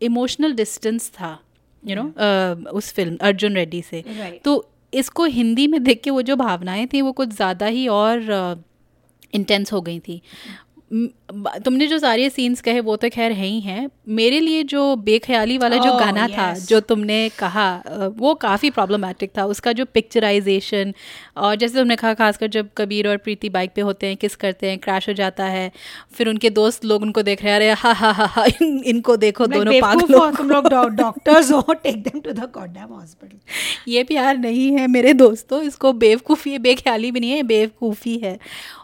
इमोशनल 0.00 0.52
डिस्टेंस 0.52 1.08
था 1.10 1.38
यू 1.82 1.96
नो 1.96 2.70
उस 2.70 2.92
फ़िल्म 2.92 3.16
अर्जुन 3.20 3.54
रेड्डी 3.54 3.82
से। 3.82 4.02
Right. 4.02 4.42
तो 4.44 4.68
इसको 4.92 5.24
हिंदी 5.24 5.66
में 5.66 5.82
देख 5.84 6.00
के 6.02 6.10
वो 6.10 6.22
जो 6.22 6.36
भावनाएँ 6.36 6.86
थी 6.86 7.02
वो 7.02 7.12
कुछ 7.12 7.28
ज़्यादा 7.28 7.66
ही 7.66 7.86
और 7.88 8.20
इंटेंस 9.34 9.72
हो 9.72 9.80
गई 9.80 9.98
थी। 10.00 10.20
तुमने 10.90 11.86
जो 11.86 11.98
सारे 11.98 12.28
सीन्स 12.30 12.60
कहे 12.60 12.80
वो 12.80 12.94
तो 12.96 13.08
खैर 13.10 13.32
है 13.32 13.46
ही 13.46 13.60
हैं। 13.60 13.88
मेरे 14.08 14.38
लिए 14.40 14.62
जो 14.64 14.94
बेख्याली 14.98 15.56
वाला 15.58 15.76
oh, 15.76 15.82
जो 15.84 15.96
गाना 15.98 16.26
था 16.28 16.52
जो 16.54 16.80
तुमने 16.80 17.28
कहा 17.38 18.10
वो 18.16 18.34
काफ़ी 18.34 18.70
प्रॉब्लमेटिक 18.70 19.30
था। 19.38 19.44
उसका 19.44 19.72
जो 19.72 19.84
पिक्चराइजेशन 19.84 20.92
और 21.36 21.56
जैसे 21.56 21.78
तुमने 21.78 21.96
कहा 21.96 22.14
खासकर 22.14 22.46
जब 22.46 22.68
कबीर 22.76 23.08
और 23.08 23.16
प्रीति 23.16 23.48
बाइक 23.48 23.72
पे 23.74 23.80
होते 23.80 24.06
हैं 24.06 24.16
किस 24.16 24.36
करते 24.36 24.70
हैं 24.70 24.78
क्रैश 24.78 25.08
हो 25.08 25.14
जाता 25.14 25.44
है 25.44 25.70
फिर 26.12 26.28
उनके 26.28 26.50
दोस्त 26.50 26.84
लोग 26.84 27.02
उनको 27.02 27.22
देख 27.22 27.42
रहे 27.42 27.52
हैं 27.52 27.58
अरे 27.58 27.70
हा 27.72 27.92
हा 27.92 28.10
हा 28.10 28.24
हा 28.26 28.44
इन, 28.44 28.82
इनको 28.84 29.16
देखो 29.16 29.44
Like, 29.44 29.56
दोनों 29.56 29.80
पागलों 29.80 30.32
तुम 30.32 30.50
लोग 30.50 30.68
डॉक्टर्स 30.96 31.52
हो 31.52 31.72
take 31.72 32.02
them 32.02 32.20
to 32.20 32.32
the 32.32 32.50
goddamn 32.54 32.94
hospital 32.94 33.92
ये 33.92 34.04
प्यार 34.04 34.38
नहीं 34.38 34.70
है 34.72 34.86
मेरे 34.86 35.12
दोस्तों 35.14 35.62
इसको 35.62 35.92
बेवकूफ़ी 35.92 36.58
बेख्याली 36.58 37.10
भी 37.10 37.20
नहीं 37.20 37.30
है 37.30 37.42
बेवकूफ़ी 37.42 38.18
है। 38.18 38.38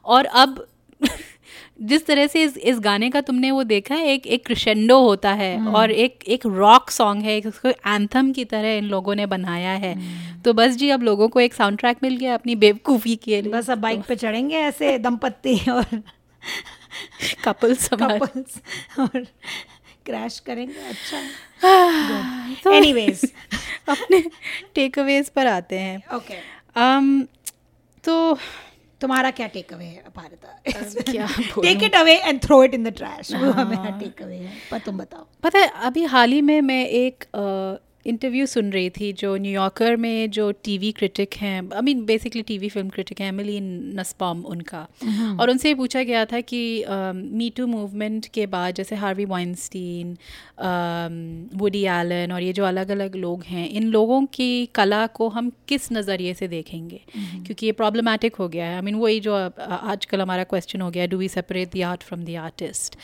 और 0.04 0.24
अब 0.24 0.66
जिस 1.82 2.06
तरह 2.06 2.26
से 2.26 2.42
इस 2.42 2.56
इस 2.56 2.78
गाने 2.80 3.10
का 3.10 3.20
तुमने 3.20 3.50
वो 3.50 3.62
देखा 3.64 3.94
है 3.94 4.06
एक 4.06 4.26
एक 4.26 4.46
क्रिशेंडो 4.46 5.00
होता 5.00 5.32
है 5.32 5.66
और 5.66 5.90
एक 5.90 6.18
एक 6.26 6.46
रॉक 6.46 6.90
सॉन्ग 6.90 7.22
है 7.22 7.36
एक 7.36 7.46
उसको 7.46 7.68
एंथम 7.68 8.32
की 8.32 8.44
तरह 8.44 8.72
इन 8.72 8.84
लोगों 8.84 9.14
ने 9.14 9.26
बनाया 9.26 9.70
है। 9.70 9.94
तो 10.42 10.52
बस 10.52 10.76
जी 10.76 10.90
अब 10.90 11.02
लोगों 11.02 11.28
को 11.28 11.40
एक 11.40 11.54
साउंड 11.54 11.78
ट्रैक 11.78 11.96
मिल 12.02 12.16
गया 12.16 12.34
अपनी 12.34 12.54
बेवकूफ़ी 12.54 13.16
के 13.16 13.42
लिए। 13.42 13.52
बस 13.52 13.70
अब 13.70 13.78
बाइक 13.78 13.98
तो, 13.98 14.04
पे 14.08 14.16
चढ़ेंगे 14.16 14.56
ऐसे 14.56 14.98
दंपत्ति 14.98 15.56
और 15.70 16.02
कपल्स 17.44 17.88
कपल्स 17.88 18.60
और 19.00 19.26
क्रैश 20.06 20.38
करेंगे 20.38 20.74
अच्छा। 20.74 21.22
तो 22.64 22.72
एनीवेज 22.72 23.32
अपने 23.88 24.24
टेक 24.74 24.98
अवेज 24.98 25.28
पर 25.28 25.46
आते 25.46 25.78
हैं। 25.78 26.02
ओके 26.16 26.34
um, 26.80 27.28
तो 28.04 28.38
तुम्हारा 29.04 29.30
क्या 29.38 29.46
टेक 29.54 29.72
अवे 29.72 29.84
है 29.84 30.02
Bharat? 30.16 30.40
Take 31.62 31.82
it 31.82 31.94
away 31.94 32.16
and 32.18 32.42
throw 32.42 32.62
it 32.64 32.74
in 32.74 32.84
the 32.84 32.92
trash 32.96 33.32
वो 33.34 33.64
मेरा 33.64 33.90
टेक 33.98 34.22
अवे 34.22 34.36
है 34.36 34.52
पर 34.70 34.78
तुम 34.86 34.98
बताओ। 34.98 35.26
पता 35.42 35.58
है 35.58 35.66
अभी 35.84 36.04
हाल 36.12 36.32
ही 36.32 36.40
में 36.42 36.60
मैं 36.62 36.84
एक 36.86 37.24
इंटरव्यू 38.06 38.46
सुन 38.46 38.70
रही 38.72 38.88
थी 38.90 39.12
जो 39.12 39.34
न्यूयॉर्कर 39.36 39.96
में 39.96 40.30
जो 40.30 40.50
टीवी 40.64 40.90
क्रिटिक 40.92 41.34
हैं 41.36 41.58
I 41.74 41.80
mean 41.82 42.04
basically 42.06 42.42
TV 42.42 42.68
film 42.68 42.88
critic 42.88 43.20
हैं 43.20 43.28
एमिली 43.28 43.58
नस्पॉम 43.60 44.44
उनका। 44.46 44.86
हम्म। 45.02 45.40
और 45.40 45.50
उनसे 45.50 45.74
पूछा 45.74 46.02
गया 46.02 46.24
था 46.24 46.40
कि 46.42 46.62
मी 47.10 47.50
टू 47.56 47.66
मूवमेंट 47.66 48.26
के 48.34 48.46
बाद 48.46 48.74
जैसे 48.74 48.96
हार्वी 48.96 49.24
वाइनस्टीन 49.24 50.16
वुडी 51.58 51.82
एलन 51.90 52.32
और 52.32 52.42
ये 52.42 52.52
जो 52.52 52.64
अलग 52.64 52.90
अलग 52.90 53.16
लोग 53.16 53.44
हैं 53.44 53.68
इन 53.70 53.88
लोगों 53.88 54.24
की 54.32 54.50
कला 54.74 55.06
को 55.16 55.28
हम 55.28 55.50
किस 55.68 55.92
नज़रिए 55.92 56.34
से 56.34 56.48
देखेंगे? 56.48 57.00
क्योंकि 57.14 57.66
ये 57.66 57.72
प्रॉब्लमेटिक 57.72 58.36
हो 58.36 58.48
गया 58.48 58.66
है। 58.66 58.74
आई 58.74 58.82
मीन 58.82 58.94
वही 58.96 59.20
जो 59.20 59.34
आजकल 59.34 60.20
हमारा 60.20 60.44
क्वेश्चन 60.44 60.80
हो 60.80 60.90
गया 60.90 61.06
do 61.06 61.18
we 61.18 61.28
separate 61.28 61.74
the 61.76 61.82
art 61.84 62.02
from 62.02 62.24
the 62.24 62.36
artist 62.42 62.96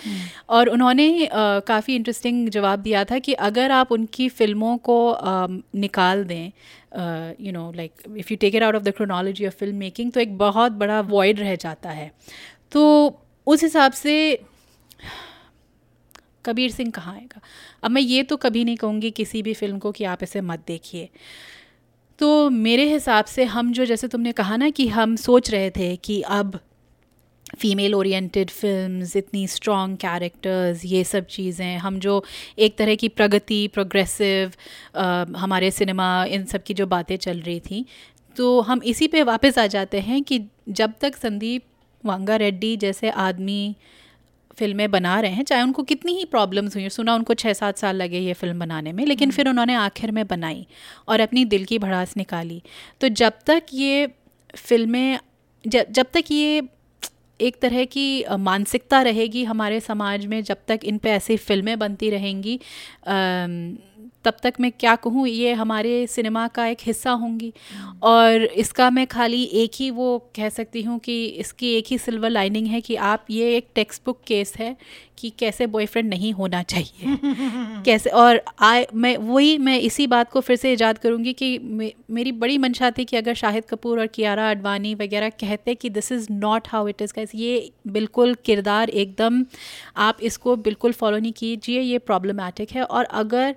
और 0.48 0.68
उन्होंने 0.68 1.09
काफ़ी 1.32 1.94
इंटरेस्टिंग 1.96 2.48
जवाब 2.51 2.78
दिया 2.80 3.05
था 3.05 3.18
कि 3.20 3.32
अगर 3.48 3.70
आप 3.72 3.92
उनकी 3.92 4.28
फ़िल्मों 4.30 4.76
को 4.78 4.89
अम, 5.11 5.62
निकाल 5.74 6.24
दें 6.24 6.51
you 7.41 7.53
know 7.53 7.70
like 7.72 7.93
if 8.16 8.32
you 8.32 8.36
take 8.36 8.55
it 8.55 8.62
out 8.62 8.74
of 8.74 8.82
the 8.82 8.91
chronology 8.91 9.47
of 9.47 9.55
film 9.55 9.76
making 9.76 10.12
तो 10.12 10.20
एक 10.20 10.36
बहुत 10.38 10.72
बड़ा 10.72 11.01
वॉइड 11.01 11.41
रह 11.41 11.55
जाता 11.57 11.91
है। 11.91 12.11
तो 12.72 12.82
उस 13.47 13.62
हिसाब 13.62 13.93
से 13.93 14.16
कबीर 16.45 16.70
सिंह 16.70 16.91
कहाँ 16.91 17.14
आएगा? 17.14 17.41
अब 17.82 17.91
मैं 17.91 18.03
ये 18.03 18.22
तो 18.22 18.36
कभी 18.36 18.64
नहीं 18.64 18.76
कहूँगी 18.76 19.11
किसी 19.11 19.43
भी 19.43 19.55
फ़िल्म 19.55 19.78
को 19.78 19.93
कि 19.93 20.05
आप 20.05 20.22
इसे 20.22 20.41
मत 20.41 20.64
देखिए। 20.66 21.09
तो 22.18 22.51
मेरे 22.51 22.84
हिसाब 22.93 23.24
से 23.24 23.45
हम 23.45 23.72
जो 23.72 23.84
जैसे 23.84 24.09
तुमने 24.09 24.32
कहा 24.32 24.57
ना 24.57 24.70
कि 24.70 24.86
हम 24.88 25.16
सोच 25.16 25.51
रहे 25.51 25.70
थे 25.70 25.97
कि 25.97 26.20
अब 26.22 26.59
फीमेल 27.61 27.94
ओरिएंटेड 27.94 28.50
फिल्म्स 28.50 29.16
इतनी 29.16 29.46
स्ट्रॉन्ग 29.46 29.96
कैरेक्टर्स 29.96 30.84
ये 30.84 31.04
सब 31.04 31.26
चीज़ें 31.26 31.76
हम 31.78 31.98
जो 31.98 32.22
एक 32.58 32.76
तरह 32.76 32.94
की 32.94 33.08
प्रगति 33.08 33.66
प्रोग्रेसिव 33.74 34.52
हमारे 35.36 35.70
सिनेमा 35.70 36.24
इन 36.24 36.44
सब 36.44 36.62
की 36.62 36.74
जो 36.74 36.86
बातें 36.86 37.16
चल 37.16 37.40
रही 37.40 37.61
थी 37.61 37.84
तो 38.36 38.61
हम 38.61 38.80
इसी 38.84 39.08
पे 39.08 39.22
वापस 39.22 39.58
आ 39.58 39.66
जाते 39.66 40.00
हैं 40.00 40.22
कि 40.22 40.40
जब 40.68 40.92
तक 41.00 41.16
संदीप 41.16 41.62
वांगा 42.04 42.36
रेड्डी 42.36 42.76
जैसे 42.76 43.11
आदमी 43.11 43.76
फ़िल्में 44.56 44.90
बना 44.90 45.20
रहे 45.20 45.30
हैं 45.30 45.42
चाहे 45.44 45.62
उनको 45.62 45.82
कितनी 45.82 46.12
ही 46.12 46.24
प्रॉब्लम्स 46.24 46.76
हुई 46.76 46.88
सुना 46.88 47.14
उनको 47.14 47.34
छः 47.34 47.52
सात 47.52 47.78
साल 47.78 47.96
लगे 47.96 48.18
ये 48.18 48.32
फ़िल्म 48.32 48.58
बनाने 48.58 48.92
में 48.92 49.04
लेकिन 49.06 49.30
फिर 49.30 49.48
उन्होंने 49.48 49.74
आखिर 49.74 50.11
में 50.11 50.26
बनाई 50.26 50.66
और 51.08 51.20
अपनी 51.20 51.44
दिल 51.44 51.64
की 51.64 51.78
भड़ास 51.78 52.16
निकाली। 52.16 52.62
तो 53.00 53.08
जब 53.08 53.32
तक 53.46 53.62
ये 53.74 54.06
फ़िल्में 54.56 55.18
जब 55.66 55.86
जब 55.90 56.06
तक 56.12 56.24
ये 56.30 56.62
एक 57.41 57.57
तरह 57.62 57.84
की 57.84 58.24
मानसिकता 58.38 59.01
रहेगी 59.03 59.45
हमारे 59.45 59.80
समाज 59.80 60.26
में 60.26 60.43
जब 60.43 60.57
तक 60.68 60.80
इन 60.84 60.99
पे 60.99 61.11
ऐसी 61.11 61.36
फ़िल्में 61.36 61.78
बनती 61.78 62.11
रहेंगी। 62.11 62.59
तब 64.25 64.37
तक 64.43 64.55
मैं 64.61 64.71
क्या 64.73 64.95
कहूँ 64.97 65.27
ये 65.29 65.53
हमारे 65.55 66.07
सिनेमा 66.07 66.47
का 66.49 66.66
एक 66.66 66.79
हिस्सा 66.83 67.11
होंगी। 67.12 67.53
और 68.03 68.43
इसका 68.45 68.89
मैं 68.91 69.07
खाली 69.07 69.43
एक 69.55 69.71
ही 69.75 69.91
वो 69.91 70.18
कह 70.37 70.49
सकती 70.49 70.83
हूँ 70.83 70.99
कि 70.99 71.25
इसकी 71.27 71.73
एक 71.75 71.87
ही 71.91 71.99
सिल्वर 71.99 72.31
लाइनिंग 72.31 72.66
है 72.66 72.81
कि 72.81 72.97
आप 72.97 73.25
ये 73.31 73.57
एक 73.57 73.68
टेक्स्ट 73.75 74.03
बुक 74.07 74.21
केस 74.27 74.55
है 74.59 74.77
कि 75.18 75.31
कैसे 75.31 75.66
बॉयफ्रेंड 75.66 76.09
नहीं 76.11 76.33
होना 76.33 76.62
चाहिए। 76.62 77.16
कैसे 77.85 78.11
और 78.11 78.41
आए 78.61 78.87
मैं 78.95 79.16
वही 79.16 79.57
मैं 79.59 79.79
इसी 79.81 80.07
बात 80.07 80.31
को 80.33 80.41
फिर 80.41 80.57
से 80.57 80.73
ईजाद 80.73 80.99
करूँगी 80.99 81.33
कि 81.33 81.59
मे, 81.59 81.93
मेरी 82.11 82.33
बड़ी 82.35 82.59
मंशा 82.59 82.91
थी 82.91 83.05
कि 83.05 83.16
अगर 83.16 83.35
शाहिद 83.35 83.64
कपूर 83.64 84.01
और 84.01 84.07
कियारा 84.09 84.49
अडवाणी 84.51 84.95
वगैरह 84.95 85.29
कहते 85.41 85.75
कि 85.75 85.91
this 85.91 86.11
is 86.12 86.27
not 86.33 86.68
how 86.68 86.89
it 86.89 87.03
is 87.03 87.12
कैसे 87.12 87.39
ये 87.39 87.71
बिल्कुल 87.89 88.35
किरदार 88.45 88.91
एकदम 88.91 89.45
आप 89.99 90.18
इसको 90.23 90.57
बिल्कुल 90.59 90.93
फॉलो 90.93 91.18
नहीं 91.18 91.33
कीजिए 91.33 91.81
ये 91.81 91.99
प्रॉब्लमेटिक 92.01 92.73
है। 92.73 92.83
और 92.83 93.05
अगर 93.05 93.55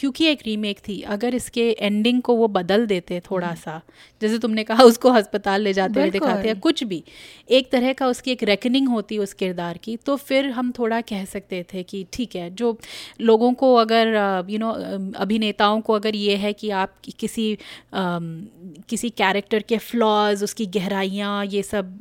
क्योंकि 0.00 0.26
एक 0.26 0.42
रीमेक 0.46 0.78
थी 0.78 1.00
अगर 1.08 1.34
इसके 1.34 1.68
एंडिंग 1.80 2.20
को 2.22 2.34
वो 2.34 2.46
बदल 2.48 2.86
देते 2.86 3.20
थोड़ा 3.20 3.54
सा 3.54 3.80
जैसे 4.22 4.38
तुमने 4.38 4.64
कहा 4.64 4.84
उसको 4.84 5.10
अस्पताल 5.10 5.62
ले 5.62 5.72
जाते 5.72 6.00
हुए 6.00 6.10
दिखाते 6.10 6.48
हैं 6.48 6.58
कुछ 6.60 6.82
भी 6.84 7.02
एक 7.50 7.70
तरह 7.72 7.92
का 7.92 8.06
उसकी 8.06 8.32
एक 8.32 8.42
रेकनिंग 8.42 8.88
होती 8.88 9.18
उस 9.18 9.32
किरदार 9.34 9.78
की 9.78 9.96
तो 9.96 10.16
फिर 10.16 10.50
हम 10.50 10.72
थोड़ा 10.78 11.00
कह 11.00 11.24
सकते 11.24 11.64
थे 11.74 11.82
कि 11.82 12.04
ठीक 12.12 12.36
है 12.36 12.48
जो 12.54 12.76
लोगों 13.20 13.52
को 13.54 13.74
अगर 13.74 14.14
यू 14.48 14.58
नो 14.58 14.70
अभिनेताओं 15.18 15.80
को 15.80 15.92
अगर 15.92 16.16
ये 16.16 16.36
है 16.36 16.52
कि 16.52 16.70
आप 16.80 16.94
किसी 17.18 17.46
किसी 17.94 19.10
कैरेक्टर 19.14 19.62
के 19.62 19.78
फ्लॉज 19.80 20.44
उसकी 20.44 20.66
गहराइयाँ 20.74 21.44
ये 21.46 21.62
सब 21.62 21.98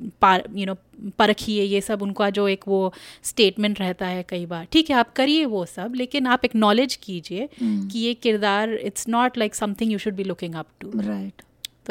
यू 0.56 0.66
नो 0.66 0.76
परखिए 1.18 1.64
ये 1.64 1.82
सब 1.82 2.02
उनका 2.02 2.30
जो 2.30 2.48
एक 2.48 2.68
वो 2.68 2.94
स्टेटमेंट 3.24 3.80
रहता 3.80 4.08
है 4.08 4.26
कई 4.30 4.46
बार। 4.46 4.68
ठीक 4.72 4.90
है 4.90 4.96
आप 4.96 5.14
करिए 5.14 5.46
वो 5.46 5.66
सब 5.66 5.94
लेकिन 5.96 6.28
आप 6.28 6.46
एक्नॉलेज 6.46 6.96
कीजिए 6.96 7.50
कि 7.62 8.00
ये 8.00 8.14
किरदार 8.14 8.74
it's 8.74 9.08
not 9.08 9.38
like 9.38 9.56
something 9.56 9.92
you 9.92 9.98
should 9.98 10.14
be 10.14 10.24
looking 10.24 10.56
up 10.56 10.68
to 10.80 10.92
right 10.96 11.42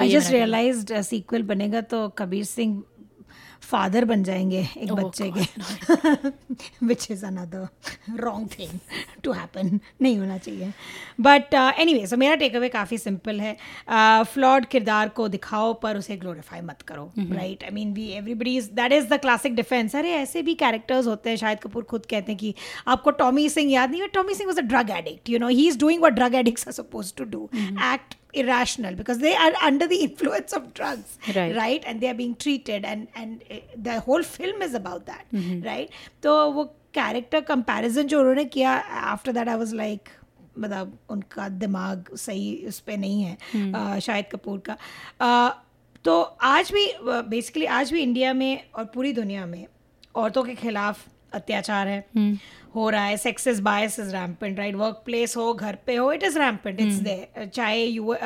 I 0.01 0.09
just 0.09 0.33
realise 0.33 0.93
sequel 1.03 1.43
बनेगा 1.43 1.81
तो 1.81 2.09
कबीर 2.09 2.45
सिंह 2.45 2.83
फादर 3.71 4.05
बन 4.05 4.23
जाएँगे 4.25 4.61
एक 4.77 4.89
Oh 4.89 4.99
बच्चे 4.99 5.31
के। 5.37 6.87
Which 6.87 7.07
is 7.11 7.25
another 7.27 7.67
wrong 8.21 8.49
thing 8.51 8.79
to 9.25 9.33
happen 9.33 9.79
नहीं 10.03 10.19
होना 10.19 10.39
चाहिए। 10.39 10.73
बट 11.21 11.55
एनी 11.55 11.95
वे 11.95 12.07
सो 12.07 12.17
मेरा 12.17 12.35
टेक 12.37 12.57
अवे 12.57 12.69
काफ़ी 12.69 12.99
सिंपल 12.99 13.41
है। 13.41 13.57
फ्लॉड 14.25 14.65
uh, 14.65 14.71
किरदार 14.71 15.09
को 15.09 15.29
दिखाओ 15.29 15.73
पर 15.83 15.97
उसे 15.99 16.17
ग्लोरीफाई 16.17 16.61
मत 16.61 16.83
करो 16.89 17.11
right 17.19 17.65
I 17.65 17.71
mean 17.71 17.93
we 17.95 18.07
everybody 18.13 18.57
is 18.57 18.71
that 18.73 18.93
is 18.93 19.07
the 19.09 19.21
classic 19.21 19.55
defence 19.57 19.97
अरे 19.97 20.13
ऐसे 20.13 20.43
भी 20.43 20.55
कैरेक्टर्स 20.57 21.07
होते 21.07 21.31
हैं 21.31 21.37
शायद 21.37 21.59
कपूर 21.59 21.85
खुद 21.85 22.07
कहते 22.11 22.33
हैं 22.33 22.39
कि 22.39 22.55
आपको 22.89 23.11
टॉमी 23.19 23.49
सिंह 23.49 23.73
याद 23.73 23.91
नहीं 23.91 24.01
है? 24.01 24.09
Tommy 24.15 24.35
Singh 24.35 24.49
was 24.49 24.59
a 24.59 24.63
drug 24.65 24.91
addict 24.91 25.31
you 25.31 25.39
know 25.39 25.49
he 25.49 25.69
is 25.69 25.79
doing 25.79 26.03
what 26.03 26.13
drug 26.13 26.35
addicts 26.35 26.69
are 26.69 26.73
suppose 26.75 27.13
to 27.17 27.25
do 27.27 27.49
act 27.55 28.15
irrational 28.35 28.95
because 28.95 29.19
they 29.19 29.35
are 29.35 29.53
under 29.63 29.87
the 29.87 29.97
influence 30.07 30.53
of 30.53 30.73
drugs 30.75 31.19
Right. 31.35 31.55
right 31.57 31.85
and 31.87 32.01
they 32.01 32.09
are 32.09 32.15
being 32.15 32.35
treated 32.45 32.85
and 32.85 33.07
and 33.15 33.43
uh, 33.51 33.61
the 33.89 34.01
whole 34.01 34.23
film 34.23 34.63
is 34.63 34.75
about 34.75 35.07
that 35.07 35.25
right 35.69 35.91
तो 36.23 36.35
वो 36.53 36.65
character 36.95 37.41
comparison 37.53 38.07
जो 38.13 38.21
उन्होंने 38.21 38.45
किया 38.57 38.71
after 39.15 39.33
that 39.33 39.49
I 39.49 39.57
was 39.57 39.75
like 39.75 40.09
मतलब 40.59 40.99
उनका 41.11 41.49
दिमाग 41.65 42.15
सही 42.27 42.47
उस 42.69 42.79
पर 42.87 42.97
नहीं 42.99 43.23
है 43.23 43.37
uh, 43.73 43.99
शाहिद 44.07 44.25
कपूर 44.33 44.59
का 44.69 44.77
uh, 44.77 45.51
तो 46.05 46.21
आज 46.53 46.71
भी 46.73 46.87
बेसिकली 47.29 47.67
आज 47.81 47.93
भी 47.93 48.03
इंडिया 48.03 48.33
में 48.35 48.63
और 48.75 48.85
पूरी 48.95 49.13
दुनिया 49.13 49.47
में 49.47 49.67
औरतों 50.15 50.43
के 50.45 50.55
खिलाफ 50.55 51.07
अत्याचार 51.35 51.89
है 51.89 52.05
हो 52.79 52.89
रहा 52.91 53.05
है 53.05 53.17
sexist 53.17 53.61
bias 53.63 53.99
is 54.01 54.11
rampant 54.13 54.59
right 54.59 54.75
work 54.77 55.03
place 55.05 55.37
हो 55.37 55.53
घर 55.55 55.79
पे 55.87 55.97
हो 55.97 56.11
it 56.13 56.23
is 56.23 56.39
rampant 56.39 56.81
it's 56.81 56.97
there 57.03 57.47
चाहे 57.47 57.85
you 57.85 58.17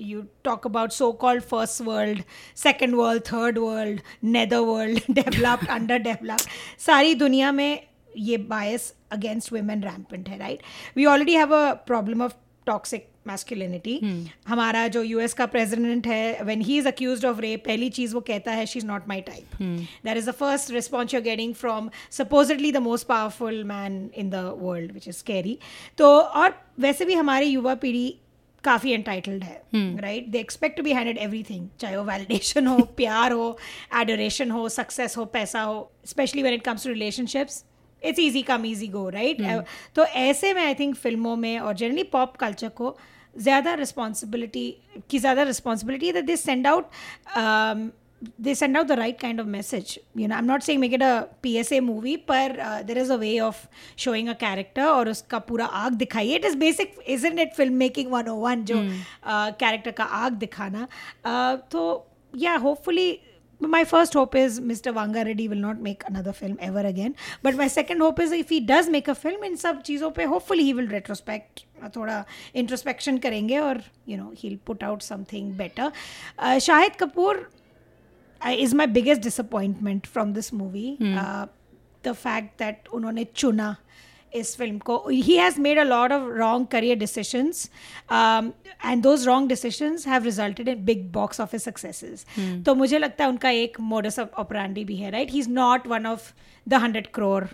you 0.00 0.22
talk 0.44 0.66
about 0.66 0.92
so 0.92 1.10
called 1.22 1.42
first 1.44 1.82
world 1.82 2.22
second 2.58 2.94
world 2.94 3.22
third 3.26 3.58
world 3.58 4.00
neither 4.32 4.66
world 4.70 5.14
developed 5.14 5.68
under 5.70 5.98
developed 6.00 6.48
सारी 6.80 7.14
दुनिया 7.16 7.52
में 7.52 7.80
ये 8.18 8.36
बायस 8.48 8.92
अगेंस्ट 9.12 9.52
वेमेन 9.52 9.82
रैम्पेंट 9.82 10.28
है 10.28 10.38
right 10.38 10.62
we 10.96 11.04
already 11.06 11.34
have 11.34 11.54
a 11.56 11.72
problem 11.86 12.22
of 12.22 12.34
toxic 12.66 13.08
masculinity 13.26 13.98
हमारा 14.48 14.86
जो 14.88 15.02
US 15.02 15.34
का 15.34 15.46
president 15.48 16.06
है 16.06 16.44
when 16.44 16.60
he 16.62 16.78
is 16.78 16.88
accuse 16.88 17.24
of 17.24 17.40
rape 17.40 17.64
पहली 17.66 17.90
चीज़ 17.90 18.14
वो 18.14 18.20
कहता 18.22 18.52
है 18.52 18.66
she 18.66 18.78
is 18.78 18.86
not 18.86 19.08
my 19.08 19.20
type 19.22 19.62
that 19.62 20.16
is 20.16 20.30
the 20.30 20.34
first 20.34 20.70
response 20.70 21.14
you 21.14 21.20
are 21.20 21.24
getting 21.24 21.54
from 21.54 21.90
supposedly 22.12 22.72
the 22.72 22.86
most 22.88 23.06
powerful 23.06 23.62
man 23.66 24.08
in 24.16 24.30
the 24.30 24.44
world 24.58 24.92
which 24.92 25.08
is 25.08 25.16
scary 25.16 25.58
तो 25.98 26.18
और 26.18 26.58
वैसे 26.80 27.04
भी 27.04 27.14
हमारी 27.14 27.46
युवा 27.46 27.74
पीढ़ी 27.76 28.08
काफ़ी 28.64 28.90
एंटाइटल्ड 28.92 29.44
है 29.44 29.96
right 30.00 30.28
they 30.28 30.38
expect 30.38 30.76
to 30.76 30.82
be 30.82 30.92
handed 30.92 31.18
everything 31.18 31.68
चाहे 31.80 31.96
वो 31.96 32.04
वैलिडेशन 32.04 32.66
हो 32.66 32.78
प्यार 32.96 33.32
हो 33.32 33.56
एडोरेशन 34.00 34.50
हो 34.50 34.68
सक्सेस 34.70 35.16
हो 35.16 35.24
पैसा 35.34 35.62
हो 35.62 35.90
specially 36.06 36.42
when 36.42 36.54
it 36.54 36.62
comes 36.64 36.84
to 36.84 36.90
relationships 36.90 37.64
it's 38.02 38.18
easy 38.20 38.42
come 38.42 38.66
easy 38.66 38.86
go 38.88 39.08
right 39.10 39.42
तो 39.96 40.04
ऐसे 40.04 40.52
में 40.54 40.62
आई 40.62 40.74
थिंक 40.74 40.94
फ़िल्मों 40.96 41.34
में 41.36 41.58
और 41.58 41.74
जनरली 41.74 42.02
पॉप 42.12 42.36
कल्चर 42.36 42.68
को 42.76 42.96
ज़्यादा 43.36 43.74
रिस्पॉन्सिबिलिटी 43.74 44.68
की 45.10 45.18
ज़्यादा 45.18 45.42
रिस्पॉन्सिबिलिटी 45.42 46.06
है 46.06 46.22
that 46.22 46.38
send 46.38 46.66
out 46.66 46.90
they 48.40 48.54
send 48.54 48.76
out 48.76 48.86
the 48.86 48.92
right 48.92 49.20
kind 49.20 49.40
of 49.40 49.46
message 49.48 49.98
you 50.16 50.28
know 50.28 50.34
I 50.34 50.40
am 50.40 50.46
not 50.46 50.62
saying 50.62 50.80
make 50.80 50.92
it 50.94 51.02
a 51.02 51.20
P 51.42 51.54
S 51.56 51.72
A 51.72 51.80
movie 51.80 52.16
पर 52.28 52.56
there 52.86 52.98
is 52.98 53.12
a 53.12 53.16
way 53.16 53.38
of 53.40 53.66
showing 53.98 54.28
a 54.28 54.32
character 54.40 54.84
और 54.84 55.08
उसका 55.08 55.38
पूरा 55.38 55.66
आग 55.80 55.92
दिखाइए। 55.94 56.36
It 56.36 56.44
is 56.44 56.56
basic 56.56 56.94
is 57.08 57.26
in 57.26 57.38
it 57.38 57.54
film 57.54 57.74
making 57.74 58.12
one 58.12 58.28
O 58.28 58.36
one 58.36 58.64
जो 58.64 58.74
hmm. 58.74 59.02
Character 59.58 59.90
का 59.90 60.04
आग 60.04 60.32
दिखाना? 60.32 60.86
तो 61.72 62.06
या 62.36 62.56
hopefully 62.56 63.18
my 63.60 63.84
first 63.84 64.16
hope 64.16 64.36
is 64.36 64.60
mister 64.60 64.90
Vanga 64.90 65.22
Reddy 65.22 65.46
will 65.48 65.58
not 65.58 65.80
make 65.80 66.02
another 66.02 66.32
film 66.32 66.56
ever 66.62 66.84
again 66.84 67.14
but 67.44 67.54
my 67.54 67.68
second 67.68 68.02
hope 68.02 68.20
is 68.20 68.34
if 68.34 68.52
he 68.52 68.60
does 68.66 68.88
make 68.88 69.10
a 69.10 69.12
film 69.14 69.44
इन 69.44 69.56
सब 69.56 69.82
चीज़ों 69.82 70.10
पर 70.10 70.24
hopefully 70.24 70.62
he 70.62 70.72
will 70.72 70.88
retrospect 70.88 71.64
थोड़ा 71.88 72.24
introspection 72.56 73.22
करेंगे 73.22 73.58
और 73.58 73.82
you 74.08 74.16
know 74.16 74.32
he 74.38 74.56
put 74.66 74.84
out 74.84 75.02
something 75.02 75.58
better. 75.58 75.90
Uh, 76.44 76.58
Shahid 76.58 76.96
Kapoor 76.96 77.46
is 78.40 78.72
my 78.74 78.86
biggest 78.86 79.20
disappointment 79.20 80.06
from 80.06 80.32
this 80.32 80.52
movie. 80.52 80.96
Uh, 81.00 81.46
the 82.04 82.14
fact 82.14 82.62
उन्होंने 82.94 83.24
चुना 83.24 83.76
इस 84.34 84.56
film 84.56 84.78
को। 84.78 84.96
He 85.08 85.36
has 85.36 85.60
made 85.60 85.78
a 85.78 85.82
lot 85.82 86.12
of 86.12 86.22
wrong 86.36 86.66
career 86.66 86.98
decisions 86.98 87.70
and 88.12 89.02
those 89.02 89.26
wrong 89.26 89.48
decisions 89.48 90.06
have 90.08 90.24
resulted 90.24 90.68
in 90.68 90.84
big 90.84 91.10
box 91.12 91.40
office 91.40 91.64
successes 91.64 92.26
तो 92.66 92.74
मुझे 92.74 92.98
लगता 92.98 93.24
है 93.24 93.30
उनका 93.30 93.50
एक 93.50 93.80
मोडस 93.80 94.18
ऑफ़ 94.18 94.28
ऑपरांडी 94.40 94.84
भी 94.84 94.96
है 94.96 95.10
right 95.10 95.30
he 95.30 95.38
is 95.38 95.50
not 95.50 95.86
one 95.86 96.06
of 96.06 96.32
the 96.68 96.74
hundred 96.74 97.06
crore 97.06 97.48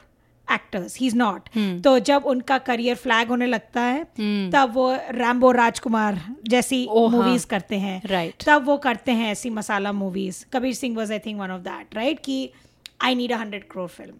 actors 0.52 0.96
he 0.98 1.06
is 1.06 1.16
not 1.16 1.48
तो 1.84 1.98
जब 1.98 2.24
उनका 2.26 2.58
करियर 2.58 2.96
फ्लैग 2.96 3.28
होने 3.28 3.46
लगता 3.46 3.80
है 3.80 4.04
तब 4.50 4.72
वो 4.74 4.92
रैम्बो 5.10 5.50
राजकुमार 5.52 6.20
जैसी 6.48 6.86
मूवीज़ 6.86 7.06
oh, 7.06 7.12
मूवीज़ 7.12 7.46
करते 7.46 7.76
हैं। 7.76 8.00
Right. 8.02 8.46
तब 8.46 8.64
वो 8.66 8.76
करते 8.76 9.12
हैं 9.12 9.30
ऐसी 9.32 9.50
masala 9.50 9.92
movies 9.92 10.44
Kabir 10.52 10.74
Singh 10.74 10.96
was 10.96 11.12
I 11.12 11.18
think 11.18 11.40
one 11.40 11.50
of 11.50 11.62
that 11.62 11.94
right 11.94 12.20
कि 12.24 12.50
I 13.02 13.14
need 13.14 13.32
a 13.32 13.36
hundred 13.36 13.70
crore 13.70 13.88
film 13.88 14.14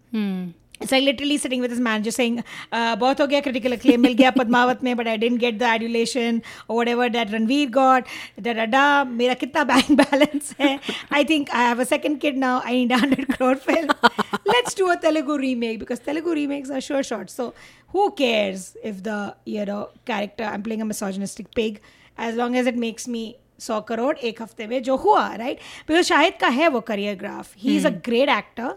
It's 0.80 0.90
like 0.92 1.04
literally 1.04 1.36
sitting 1.38 1.60
with 1.60 1.70
his 1.70 1.80
manager 1.80 2.10
saying, 2.10 2.38
uh, 2.72 2.96
बहुत 2.96 3.20
हो 3.20 3.26
गया 3.26 3.42
critical 3.42 3.74
acclaim 3.76 4.00
मिल 4.04 4.14
गया 4.14 4.30
पद्मावत 4.38 4.82
में 4.84 4.94
but 4.96 5.06
I 5.06 5.16
didn't 5.16 5.38
get 5.44 5.58
the 5.60 5.66
adulation 5.66 6.40
or 6.68 6.76
whatever 6.76 7.08
that 7.16 7.30
Ranveer 7.34 7.70
got 7.76 8.10
da 8.46 8.54
da 8.58 8.66
da 8.72 8.82
मेरा 9.04 9.34
कितना 9.42 9.64
bank 9.68 9.92
balance 10.00 10.52
है 10.60 10.78
I 11.10 11.22
think 11.30 11.54
I 11.60 11.62
have 11.68 11.78
a 11.78 11.86
second 11.92 12.18
kid 12.24 12.36
now 12.36 12.60
I 12.64 12.72
need 12.72 12.90
a 12.90 12.98
hundred 12.98 13.28
crore 13.36 13.54
film 13.68 13.94
let's 14.54 14.74
do 14.74 14.90
a 14.90 14.98
Telugu 15.06 15.38
remake 15.44 15.78
because 15.84 16.04
Telugu 16.10 16.34
remakes 16.40 16.70
are 16.70 16.82
sure 16.90 17.04
shots 17.12 17.40
so 17.42 17.48
who 17.94 18.10
cares 18.22 18.76
if 18.92 19.02
the 19.04 19.18
you 19.46 19.64
know 19.64 19.80
character 20.04 20.44
I'm 20.52 20.64
playing 20.68 20.82
a 20.82 20.90
misogynistic 20.92 21.54
pig 21.54 21.80
as 22.18 22.34
long 22.34 22.56
as 22.56 22.66
it 22.66 22.84
makes 22.88 23.08
me 23.16 23.24
सौ 23.64 23.80
करोड़ 23.88 24.16
एक 24.28 24.40
हफ्ते 24.42 24.66
में 24.66 24.82
जो 24.82 24.96
हुआ 25.02 25.20
right 25.40 25.58
because 25.88 26.04
Shahid 26.04 26.34
का 26.40 26.48
है 26.56 26.68
वो 26.68 26.80
career 26.88 27.14
graph 27.16 27.52
he 27.58 27.76
is 27.76 27.86
a 27.86 27.90
great 28.06 28.28
actor 28.28 28.74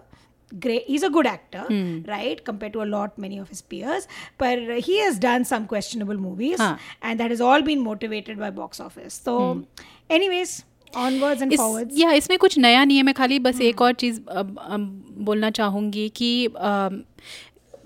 great 0.52 0.84
he's 0.90 1.04
a 1.04 1.10
good 1.10 1.28
actor 1.30 1.64
right 2.10 2.44
compared 2.50 2.74
to 2.74 2.82
a 2.82 2.86
lot 2.92 3.18
many 3.24 3.38
of 3.40 3.50
his 3.54 3.62
peers 3.72 4.06
but 4.44 4.60
he 4.86 4.94
has 5.00 5.18
done 5.26 5.44
some 5.50 5.66
questionable 5.74 6.22
movies 6.28 6.58
हाँ. 6.62 6.78
and 7.02 7.20
that 7.24 7.34
has 7.36 7.42
all 7.50 7.66
been 7.70 7.82
motivated 7.88 8.40
by 8.44 8.50
box 8.60 8.80
office 8.86 9.18
so 9.26 9.36
anyways 10.18 10.54
onwards 11.06 11.42
and 11.42 11.54
इस 11.54 11.60
forwards 11.60 12.00
या 12.00 12.12
इसमें 12.22 12.38
कुछ 12.40 12.58
नया 12.58 12.84
नहीं 12.86 12.98
है 12.98 13.04
मैं 13.04 13.14
खाली 13.16 13.40
बस 13.50 13.60
एक 13.62 13.82
और 13.82 13.94
चीज़ 14.06 14.22
अब- 14.44 14.58
अब 14.60 14.86
बोलना 15.30 15.50
चाहूँगी 15.60 16.08
कि 16.22 16.30
अम, 16.46 17.02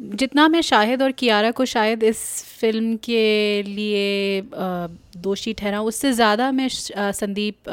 जितना 0.01 0.47
मैं 0.49 0.61
शाहिद 0.63 1.03
और 1.03 1.13
कियारा 1.21 1.51
को 1.51 1.65
शायद 1.65 2.03
इस 2.03 2.19
फ़िल्म 2.61 2.97
के 3.05 3.63
लिए 3.63 4.43
दोषी 5.23 5.53
ठहरा 5.59 5.81
उससे 5.83 6.13
ज़्यादा 6.13 6.51
मैं 6.53 6.69
संदीप 6.71 7.69
अ, 7.69 7.73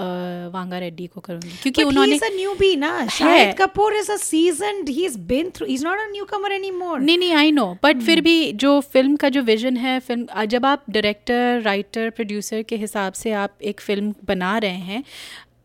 वांगा 0.53 0.77
रेड्डी 0.79 1.07
को 1.07 1.21
करूँगी। 1.21 1.49
क्योंकि 1.63 1.81
but 1.81 1.87
उन्होंने 1.87 2.17
he's 2.17 2.23
a 2.23 2.31
newbie 2.35 2.77
na 2.83 2.91
shahid 3.17 3.53
kapoor 3.57 3.91
is 4.01 4.09
a 4.09 4.17
seasoned 4.17 4.87
he's 4.89 5.17
been 5.31 5.51
through 5.51 5.67
he's 5.67 5.83
not 5.83 5.97
a 6.05 6.07
newcomer 6.15 6.51
anymore 6.59 6.99
नहीं 6.99 7.17
नहीं 7.17 7.33
आई 7.33 7.51
नो 7.51 7.65
बट 7.83 8.01
फिर 8.05 8.21
भी 8.21 8.51
जो 8.65 8.79
फ़िल्म 8.93 9.15
का 9.15 9.29
जो 9.29 9.41
विजन 9.51 9.77
है 9.77 9.99
फ़िल्म 9.99 10.45
जब 10.55 10.65
आप 10.65 10.83
डायरेक्टर 10.89 11.61
राइटर 11.65 12.09
प्रोड्यूसर 12.09 12.61
के 12.69 12.75
हिसाब 12.85 13.13
से 13.23 13.31
आप 13.43 13.57
एक 13.73 13.81
फ़िल्म 13.81 14.13
बना 14.27 14.57
रहे 14.57 14.77
हैं 14.91 15.03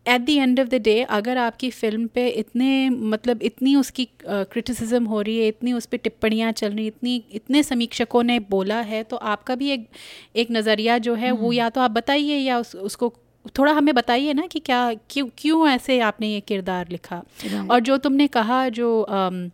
at 0.09 0.21
the 0.21 0.29
end 0.29 0.59
of 0.59 0.67
the 0.67 0.73
day 0.73 1.03
अगर 1.03 1.37
आपकी 1.37 1.69
फ़िल्म 1.69 2.07
पे 2.07 2.27
इतने 2.27 2.89
मतलब 2.89 3.43
इतनी 3.43 3.75
उसकी 3.75 4.07
क्रिटिसिज्म 4.25 5.05
हो 5.05 5.21
रही 5.21 5.39
है 5.39 5.47
इतनी 5.47 5.73
उस 5.73 5.85
पर 5.85 5.97
टिप्पणियाँ 5.97 6.51
चल 6.51 6.71
रही 6.71 6.87
इतनी 6.87 7.23
इतने 7.33 7.63
समीक्षकों 7.63 8.23
ने 8.23 8.39
बोला 8.39 8.81
है 8.81 9.03
तो 9.03 9.15
आपका 9.15 9.55
भी 9.55 9.69
एक 9.69 9.89
एक 10.35 10.47
नज़रिया 10.51 10.97
जो 10.97 11.15
है 11.15 11.31
वो 11.31 11.51
या 11.51 11.69
तो 11.69 11.81
आप 11.81 11.91
बताइए 11.91 12.37
या 12.37 12.59
उस, 12.59 12.75
उसको 12.75 13.13
थोड़ा 13.57 13.71
हमें 13.71 13.95
बताइए 13.95 14.33
ना 14.33 14.47
कि 14.47 14.59
क्या 14.59 14.93
क्यों 15.09 15.27
क्यों 15.37 15.67
ऐसे 15.67 15.99
आपने 15.99 16.27
ये 16.27 16.39
किरदार 16.39 16.87
लिखा? 16.89 17.23
और 17.71 17.79
जो 17.79 17.97
तुमने 17.97 18.27
कहा 18.27 18.69
जो 18.69 19.01
अम, 19.01 19.51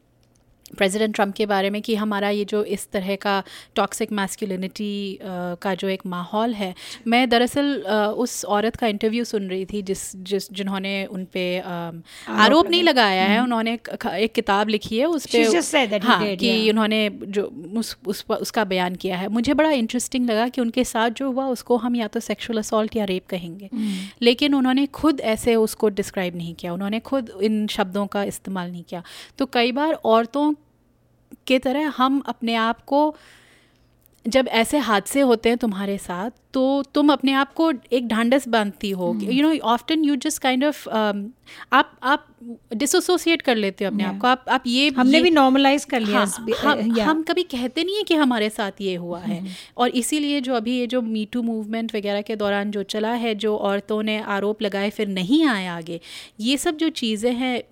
प्रेसिडेंट 0.77 1.15
ट्रंप 1.15 1.33
के 1.33 1.45
बारे 1.45 1.69
में 1.69 1.81
कि 1.81 1.95
हमारा 1.95 2.29
ये 2.29 2.45
जो 2.45 2.63
इस 2.63 2.87
तरह 2.91 3.15
का 3.15 3.43
टॉक्सिक 3.75 4.11
मैस्कुलिनिटी 4.11 5.19
का 5.61 5.73
जो 5.75 5.87
एक 5.87 6.05
माहौल 6.05 6.53
है। 6.53 6.73
मैं 7.07 7.27
दरअसल 7.29 7.73
उस 8.17 8.43
औरत 8.45 8.75
का 8.75 8.87
इंटरव्यू 8.87 9.23
सुन 9.23 9.47
रही 9.49 9.65
थी 9.65 9.81
जिस 9.81 10.15
जिस 10.15 10.51
जिन्होंने 10.51 10.93
उन 11.05 11.25
पे 11.33 11.45
आरोप 11.59 12.69
नहीं 12.69 12.83
लगाया। 12.83 13.23
है। 13.25 13.41
उन्होंने 13.43 13.73
एक, 13.73 13.89
एक 14.05 14.33
किताब 14.33 14.69
लिखी 14.69 14.97
है 14.99 15.05
उस 15.05 15.25
पे 15.25 15.43
She 15.45 15.53
just 15.53 15.73
said 15.75 15.89
that 15.89 16.01
he 16.01 16.07
हाँ 16.07 16.35
कि 16.35 16.69
उन्होंने 16.69 17.09
जो 17.27 17.43
उस, 17.77 17.97
उस 18.07 18.25
उसका 18.31 18.63
बयान 18.63 18.95
किया 18.95 19.17
है। 19.17 19.27
मुझे 19.27 19.53
बड़ा 19.53 19.71
इंटरेस्टिंग 19.71 20.29
लगा 20.29 20.47
कि 20.47 20.61
उनके 20.61 20.83
साथ 20.83 21.09
जो 21.09 21.31
हुआ 21.31 21.45
उसको 21.47 21.77
हम 21.77 21.95
या 21.95 22.07
तो 22.07 22.19
सेक्शुअल 22.19 22.59
असॉल्ट 22.59 22.95
या 22.95 23.05
रेप 23.05 23.27
कहेंगे। 23.29 23.69
लेकिन 24.21 24.55
उन्होंने 24.55 24.85
खुद 24.85 25.21
ऐसे 25.21 25.55
उसको 25.55 25.89
डिस्क्राइब 25.89 26.35
नहीं 26.35 26.53
किया। 26.53 26.73
उन्होंने 26.73 26.99
खुद 26.99 27.31
इन 27.41 27.65
शब्दों 27.67 28.05
का 28.07 28.23
इस्तेमाल 28.23 28.71
नहीं 28.71 28.83
किया। 28.83 29.03
तो 29.37 29.45
कई 29.45 29.71
बार 29.71 29.93
औरतों 29.93 30.53
के 31.47 31.59
तरह 31.59 31.93
हम 31.97 32.19
अपने 32.25 32.55
आप 32.55 32.81
को 32.81 33.15
जब 34.25 34.47
ऐसे 34.47 34.77
हादसे 34.77 35.21
होते 35.21 35.49
हैं 35.49 35.57
तुम्हारे 35.57 35.97
साथ 35.97 36.29
तो 36.55 36.83
तुम 36.93 37.13
अपने 37.13 37.31
आप 37.33 37.53
को 37.53 37.71
एक 37.91 38.07
ढांडस 38.07 38.47
बांधती 38.47 38.89
हो। 38.89 39.19
You 39.23 39.49
know 39.49 39.57
often 39.57 40.03
you 40.03 40.15
just 40.15 40.41
kind 40.41 40.65
of 40.65 40.89
आप 41.73 41.99
आप 42.03 42.27
डिसोसिएट 42.73 43.41
कर 43.41 43.55
लेते 43.55 43.85
हो 43.85 43.91
अपने 43.91 44.03
yeah. 44.03 44.15
आप 44.15 44.21
को। 44.21 44.27
आप 44.27 44.45
आप 44.49 44.63
ये 44.67 44.89
हमने 44.89 45.13
ये- 45.13 45.23
भी 45.23 45.29
नॉर्मलाइज 45.29 45.85
कर 45.85 45.99
लिया 45.99 46.19
हाँ, 46.19 46.45
हम, 46.61 46.79
yeah. 46.79 46.99
हम 46.99 47.23
कभी 47.23 47.43
कहते 47.43 47.83
नहीं 47.83 47.95
है 47.95 48.03
कि 48.03 48.15
हमारे 48.15 48.49
साथ 48.49 48.71
ये 48.81 48.95
हुआ 48.95 49.19
है। 49.19 49.55
और 49.77 49.89
इसीलिए 49.89 50.41
जो 50.41 50.53
अभी 50.53 50.79
ये 50.79 50.87
जो 50.87 51.01
मीटू 51.01 51.41
मूवमेंट 51.41 51.95
वगैरह 51.95 52.21
के 52.21 52.35
दौरान 52.35 52.71
जो 52.71 52.83
चला 52.83 53.11
है 53.11 53.35
जो 53.35 53.57
औरतों 53.57 54.03
ने 54.03 54.19
आरोप 54.19 54.61
लगाए 54.61 54.89
फिर 54.89 55.07
नहीं 55.07 55.45
आए 55.45 55.67
आगे 55.67 55.99
ये 56.39 56.57
सब 56.57 56.77
जो 56.77 56.89
चीज़ें 56.89 57.33
हैं 57.33 57.63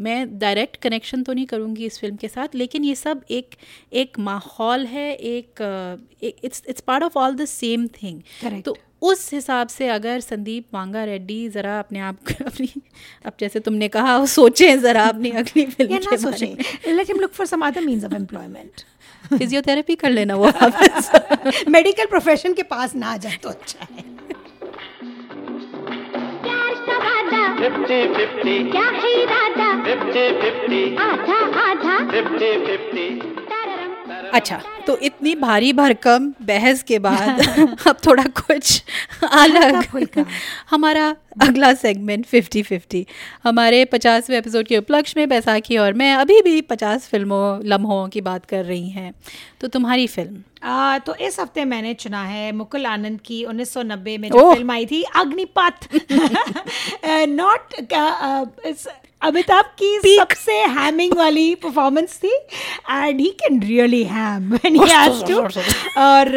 मैं 0.00 0.38
डायरेक्ट 0.38 0.76
कनेक्शन 0.76 1.22
तो 1.22 1.32
नहीं 1.32 1.46
करूँगी 1.46 1.86
इस 1.86 1.98
फ़िल्म 1.98 2.16
के 2.16 2.28
साथ 2.28 2.48
लेकिन 2.54 2.84
ये 2.84 2.94
सब 2.94 3.22
एक 3.30 3.50
एक 3.92 4.18
माहौल 4.18 4.86
है 4.86 5.14
एक 5.14 5.54
it's 6.22 6.62
it's 6.68 6.80
part 6.80 7.04
of 7.04 7.18
all 7.18 7.34
the 7.34 7.44
same 7.44 7.86
thing 7.86 8.13
Correct. 8.18 8.64
तो 8.64 8.76
उस 9.02 9.32
हिसाब 9.32 9.68
से 9.68 9.88
अगर 9.88 10.20
संदीप 10.20 10.64
वांगा 10.74 11.04
रेड्डी 11.04 11.48
ज़रा 11.48 11.78
अपने 11.78 11.98
आप 11.98 12.16
अपनी 12.46 12.68
अब 13.26 13.32
जैसे 13.40 13.60
तुमने 13.60 13.88
कहा 13.88 14.16
वो 14.18 14.26
सोचें 14.26 14.80
ज़रा 14.80 15.04
अपनी 15.04 15.30
अगली 15.42 15.66
फ़िल्म 15.66 15.92
या 15.92 15.98
ना 15.98 16.10
के 16.10 16.16
बारे 16.16 16.46
सोचे 16.46 16.96
let 16.96 17.10
him 17.10 17.16
look 17.16 17.34
for 17.34 17.46
some 17.46 17.62
other 17.62 17.86
means 17.90 18.04
of 18.04 18.12
employment. 18.12 18.84
में 19.32 19.38
फिजियोथेरेपी 19.38 19.94
कर 19.94 20.10
लेना 20.10 20.34
वो 20.34 20.50
मेडिकल 21.68 22.06
प्रोफेशन 22.06 22.52
के 22.52 22.62
पास 22.62 22.94
ना 22.94 23.16
जाए 23.16 23.36
तो 23.42 23.48
अच्छा 23.48 23.86
है। 23.94 24.02
फिफ्टी 27.58 28.14
फिफ्टी 28.14 28.70
क्या 28.70 28.84
है 28.84 29.22
इरादा? 29.22 29.84
फिफ्टी 29.84 30.40
फिफ्टी 30.40 30.96
आधा 30.96 31.62
आधा। 31.70 31.98
फिफ्टी 32.10 32.66
फिफ्टी 32.66 33.33
अच्छा 34.34 34.62
तो 34.86 34.96
इतनी 34.96 35.34
भारी 35.34 35.72
भरकम 35.72 36.34
बहस 36.42 36.82
के 36.82 36.98
बाद 36.98 37.40
अब 37.86 37.96
थोड़ा 38.06 38.24
कुछ 38.24 38.82
अलग। 39.30 40.26
हमारा 40.70 41.16
अगला 41.42 41.74
सेगमेंट 41.74 42.26
फिफ्टी 42.26 42.62
फिफ्टी 42.62 43.06
हमारे 43.44 43.84
पचासवें 43.84 44.38
एपिसोड 44.38 44.66
के 44.66 44.78
उपलक्ष्य 44.78 45.14
में 45.16 45.28
बैसाखी 45.28 45.76
और 45.76 45.92
मैं 45.92 46.14
अभी 46.14 46.42
भी 46.42 46.60
पचास 46.60 47.08
फ़िल्मों 47.08 47.60
लम्हों 47.64 48.08
की 48.08 48.20
बात 48.20 48.46
कर 48.46 48.64
रही 48.64 48.90
हैं। 48.90 49.14
तो 49.60 49.68
तुम्हारी 49.68 50.06
फ़िल्म 50.06 50.68
आ, 50.68 50.98
तो 50.98 51.14
इस 51.14 51.40
हफ़्ते 51.40 51.64
मैंने 51.64 51.94
चुना 51.94 52.24
है 52.24 52.52
मुकुल 52.52 52.86
आनंद 52.86 53.20
की 53.20 53.44
1990 53.44 54.18
में 54.18 54.30
जो 54.30 54.54
फ़िल्म 54.54 54.70
आई 54.70 54.86
थी 54.86 55.02
अग्निपथ। 55.02 55.88
नॉट 57.28 57.74
अमिताभ 59.24 59.64
की 59.80 59.98
सबसे 60.06 60.54
हैमिंग 60.78 61.12
वाली 61.16 61.54
परफॉर्मेंस 61.62 62.16
थी 62.24 62.32
and 62.90 63.20
he 63.20 63.28
can 63.42 63.60
really 63.62 64.02
ham 64.04 64.50
when 64.52 64.74
he 64.76 64.90
has 64.90 65.24
to 65.28 65.40
और 66.02 66.30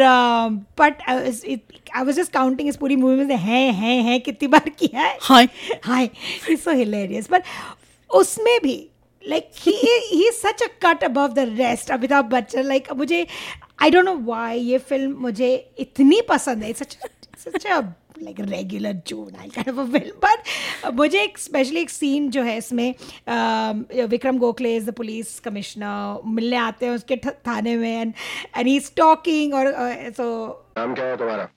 but 0.80 1.02
I 1.08 2.02
was 2.04 2.14
just 2.16 2.32
counting 2.32 2.68
इस 2.68 2.76
पूरी 2.76 2.96
मूवी 2.96 3.24
में 3.24 3.36
है 3.36 3.60
है 3.72 4.00
है 4.02 4.18
कितनी 4.18 4.48
बार 4.48 4.68
किया 4.78 5.00
है? 5.00 5.16
हाय 5.22 5.48
हाय 5.84 6.08
इज़ 6.50 6.60
सो 6.60 6.70
हिलेरियस 6.76 7.28
बट 7.32 7.42
उसमें 8.10 8.58
भी 8.62 8.76
like 9.24 9.50
he 9.58 9.72
he 10.10 10.30
such 10.32 10.62
a 10.62 10.66
cut 10.84 11.04
above 11.04 11.28
the 11.28 11.38
rest 11.58 11.90
Amitabh 11.90 12.24
Bachchan. 12.24 12.62
Like 12.62 12.92
मुझे 12.96 13.26
आई 13.82 13.90
डोंट 13.90 14.04
नो 14.04 14.14
व्हाई 14.26 14.58
ये 14.60 14.78
फ़िल्म 14.78 15.16
मुझे 15.20 15.50
इतनी 15.78 16.20
पसंद 16.28 16.62
है. 16.64 16.72
Such 16.72 16.96
such 17.38 17.66
a 17.66 17.80
like 18.22 18.40
regular 18.50 18.92
juvenile 19.06 19.50
kind 19.50 19.68
of 19.70 19.78
a 19.78 19.92
film 19.92 20.14
but 20.24 20.92
मुझे 20.94 21.22
एक 21.22 21.38
स्पेशली 21.38 21.80
एक 21.80 21.90
सीन 21.90 22.30
जो 22.30 22.42
है 22.42 22.56
इसमें 22.58 22.94
Vikram 24.08 24.38
Gokhale 24.38 24.76
is 24.76 24.90
the 24.90 24.94
police 24.94 25.38
commissioner 25.40 26.20
मिलने 26.36 26.56
आते 26.56 26.86
हैं 26.86 26.94
उसके 26.94 27.16
थाने 27.26 27.76
में 27.76 27.90
and 27.90 28.12
and 28.56 28.66
he 28.66 28.76
is 28.76 28.90
talking 28.96 29.54
और 29.54 29.72
सो 30.16 30.26
नाम 30.78 30.94
क्या 30.94 31.04
है 31.04 31.16
तुम्हारा? 31.16 31.48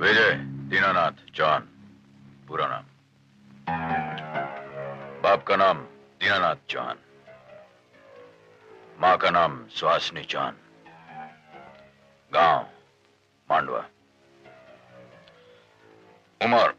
विजय 0.00 0.32
दीनानाथ 0.70 1.24
चौहान 1.36 1.68
पूरा 2.48 2.66
नाम। 2.68 2.84
बाप 5.22 5.44
का 5.48 5.56
नाम 5.56 5.78
दीनानाथ 6.22 6.56
चौहान 6.70 6.96
माँ 8.98 9.16
का 9.18 9.30
नाम 9.30 9.58
सुहासनी 9.70 10.22
चौहान 10.24 10.54
गाँव 12.32 12.64
मांडवा। 13.50 13.84
उम्र। 16.46 16.74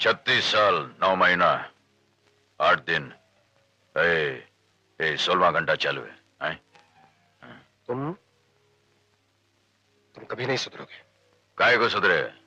छत्तीस 0.00 0.44
साल 0.44 0.74
नौ 1.02 1.14
महीना 1.16 1.50
आठ 2.60 2.80
दिन। 2.80 3.04
सोलवा 5.16 5.50
घंटा 5.50 5.74
चालू 5.74 6.02
है। 6.02 6.18
आए? 6.42 6.58
तुम 7.86 8.12
तुम 10.14 10.24
कभी 10.24 10.46
नहीं 10.46 10.56
सुधरोगे। 10.56 10.98
काय 11.58 11.76
को 11.76 11.88
सुधरे? 11.88 12.45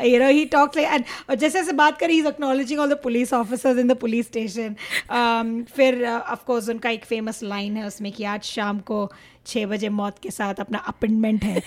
You 0.00 0.18
know 0.18 0.32
he 0.32 0.46
talks 0.46 0.74
like 0.74 0.86
and 0.86 1.04
just 1.38 1.54
as 1.54 1.68
a 1.68 1.74
bad 1.74 1.98
guy, 1.98 2.08
he's 2.08 2.24
acknowledging 2.24 2.78
all 2.78 2.88
the 2.88 2.96
police 2.96 3.32
officers 3.32 3.76
in 3.76 3.88
the 3.88 3.94
police 3.94 4.26
station 4.26 4.76
um, 5.10 5.66
फिर 5.66 6.00
uh, 6.02 6.32
of 6.32 6.46
course 6.46 6.68
उनका 6.68 6.90
एक 6.90 7.04
famous 7.04 7.42
line 7.42 7.76
है 7.76 7.86
उसमें 7.86 8.12
कि 8.12 8.24
आज 8.24 8.42
शाम 8.42 8.80
को 8.80 9.12
छः 9.46 9.66
बजे 9.66 9.88
मौत 9.88 10.18
के 10.22 10.30
साथ 10.30 10.54
अपना 10.54 10.78
अपॉइंटमेंट 10.78 11.44
है 11.44 11.62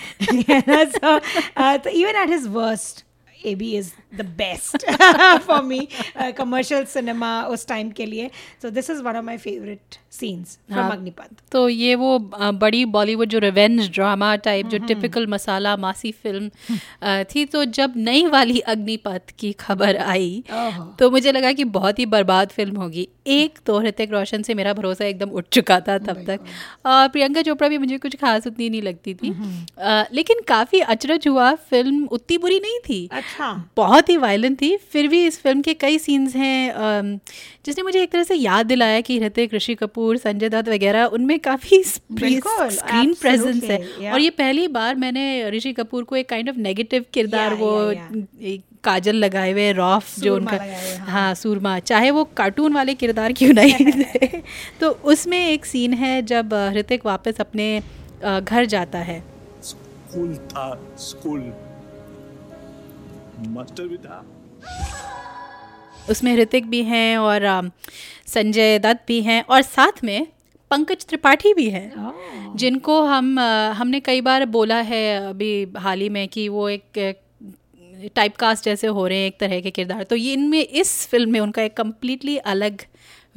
so, 0.91 1.19
uh, 1.57 1.77
तो 1.77 1.89
even 1.89 2.15
at 2.15 2.29
his 2.29 2.49
worst 2.49 3.04
AB 3.51 3.67
is 3.79 3.89
the 4.19 4.25
best 4.41 4.83
for 5.47 5.61
me 5.63 5.79
uh, 6.15 6.31
commercial 6.39 6.85
cinema 6.93 7.31
उस 7.49 7.65
time 7.71 7.91
के 7.97 8.05
लिए 8.05 8.29
so 8.63 8.71
this 8.77 8.89
is 8.95 9.01
one 9.07 9.19
of 9.21 9.25
my 9.29 9.37
favorite 9.45 9.97
scenes 10.19 10.57
from 10.67 10.77
हाँ। 10.77 10.91
Agnipath 10.97 11.41
तो 11.51 11.67
ये 11.69 11.95
वो 11.95 12.13
अ, 12.33 12.51
बड़ी 12.51 12.83
बॉलीवुड 12.97 13.29
जो 13.29 13.39
रिवेंज 13.39 13.89
ड्रामा 13.93 14.35
टाइप 14.47 14.67
जो 14.67 14.77
टिपिकल 14.87 15.27
मसाला 15.27 15.75
मासी 15.77 16.11
फ़िल्म 16.23 16.49
अ, 17.01 17.23
थी 17.35 17.45
तो 17.55 17.63
जब 17.79 17.93
नई 17.97 18.25
वाली 18.27 18.59
अग्निपथ 18.75 19.31
की 19.39 19.51
खबर 19.65 19.97
आई 20.07 20.43
तो 20.99 21.09
मुझे 21.11 21.31
लगा 21.31 21.51
कि 21.53 21.63
बहुत 21.79 21.99
ही 21.99 22.05
बर्बाद 22.15 22.49
फ़िल्म 22.55 22.81
होगी 22.81 23.07
एक 23.27 23.59
तो 23.65 23.79
ऋतिक 23.81 24.11
रोशन 24.11 24.41
से 24.41 24.53
मेरा 24.53 24.73
भरोसा 24.73 25.05
एकदम 25.05 25.29
उठ 25.29 25.45
चुका 25.51 25.79
था 25.79 25.97
तब 25.97 26.23
तक। 26.27 26.39
और 26.85 27.07
प्रियंका 27.07 27.41
चोपड़ा 27.41 27.69
भी 27.69 27.77
मुझे 27.77 27.97
कुछ 27.97 28.15
खास 28.15 28.47
उतनी 28.47 28.69
नहीं 28.69 28.81
लगती 28.81 29.13
थी। 29.13 29.29
अ, 29.79 30.05
लेकिन 30.13 30.41
काफ़ी 30.47 30.79
अचरज 30.79 31.27
हुआ 31.27 31.53
फ़िल्म 31.69 32.03
उतनी 32.11 32.37
बुरी 32.37 32.59
नहीं 32.59 32.79
थी। 32.79 33.07
अच्छा। 33.11 33.51
बहुत 33.77 34.09
ही 34.09 34.17
वायलेंट 34.17 34.61
थी। 34.61 34.75
फिर 34.91 35.07
भी 35.07 35.25
इस 35.27 35.39
फ़िल्म 35.41 35.61
के 35.61 35.73
कई 35.73 35.97
सीन्स 35.99 36.35
हैं 36.35 37.19
जिसने 37.65 37.83
मुझे 37.83 38.01
एक 38.03 38.11
तरह 38.11 38.23
से 38.23 38.35
याद 38.35 38.65
दिलाया 38.65 39.01
कि 39.01 39.19
ऋतिक 39.19 39.53
ऋषि 39.53 39.75
कपूर 39.75 40.17
संजय 40.17 40.49
दत्त 40.49 40.69
वगैरह 40.69 41.05
उनमें 41.05 41.39
काफ़ी 41.39 41.81
स्क्रीन 42.71 43.13
प्रेजेंस 43.21 43.63
है। 43.63 43.77
और 44.13 44.19
ये 44.19 44.29
पहली 44.29 44.67
बार 44.67 44.95
मैंने 44.95 45.49
ऋषि 45.49 45.73
कपूर 45.73 46.03
को 46.03 46.15
एक 46.15 46.29
काइंड 46.29 46.49
ऑफ़ 46.49 46.57
नेगेटिव 46.57 47.05
किरदार 47.13 47.53
वो 47.53 47.69
काजल 48.85 49.15
लगाए 49.15 49.51
हुए 49.51 49.71
रॉफ 49.71 50.19
जो 50.19 50.35
उनका 50.35 50.57
हाँ। 50.57 51.07
हाँ। 51.07 51.33
सूरमा। 51.35 51.77
चाहे 51.79 52.11
वो 52.11 52.23
कार्टून 52.37 52.73
वाले 52.73 52.93
किरदार 52.93 53.33
क्यों 53.33 53.53
नहीं 53.53 53.91
थे 54.03 54.41
तो 54.79 54.89
उसमें 55.05 55.37
एक 55.39 55.65
सीन 55.65 55.93
है 55.93 56.21
जब 56.21 56.53
ऋतिक 56.75 57.05
वापस 57.05 57.41
अपने 57.41 57.67
घर 58.23 58.65
जाता 58.65 58.99
है। 58.99 59.19
स्कूल 59.63 60.35
था 60.51 60.67
स्कूल। 60.99 61.41
मास्टर 63.47 63.87
भी 63.87 63.97
था। 63.97 64.23
उसमें 66.09 66.35
ऋतिक 66.37 66.65
भी 66.69 66.81
हैं 66.83 67.17
और 67.17 67.71
संजय 68.27 68.79
दत्त 68.79 69.01
भी 69.07 69.21
हैं 69.21 69.41
और 69.49 69.61
साथ 69.61 70.03
में 70.03 70.27
पंकज 70.71 71.05
त्रिपाठी 71.05 71.53
भी 71.53 71.69
हैं। 71.69 72.53
जिनको 72.55 73.01
हम 73.01 73.39
हमने 73.77 73.99
कई 73.99 74.21
बार 74.21 74.45
बोला 74.55 74.77
है 74.91 75.03
अभी 75.29 75.51
हाल 75.77 76.01
ही 76.01 76.09
में 76.09 76.27
कि 76.27 76.47
वो 76.49 76.67
एक 76.69 76.99
टाइप 78.15 78.35
कास्ट 78.35 78.65
जैसे 78.65 78.87
हो 78.87 79.07
रहे 79.07 79.17
हैं 79.17 79.27
एक 79.27 79.39
तरह 79.39 79.61
के 79.61 79.71
किरदार 79.71 80.03
तो 80.03 80.15
ये 80.15 80.33
इनमें 80.33 80.59
इस 80.59 81.07
फ़िल्म 81.07 81.31
में 81.31 81.39
उनका 81.39 81.61
एक 81.61 81.77
कम्प्लीटली 81.77 82.37
अलग 82.37 82.81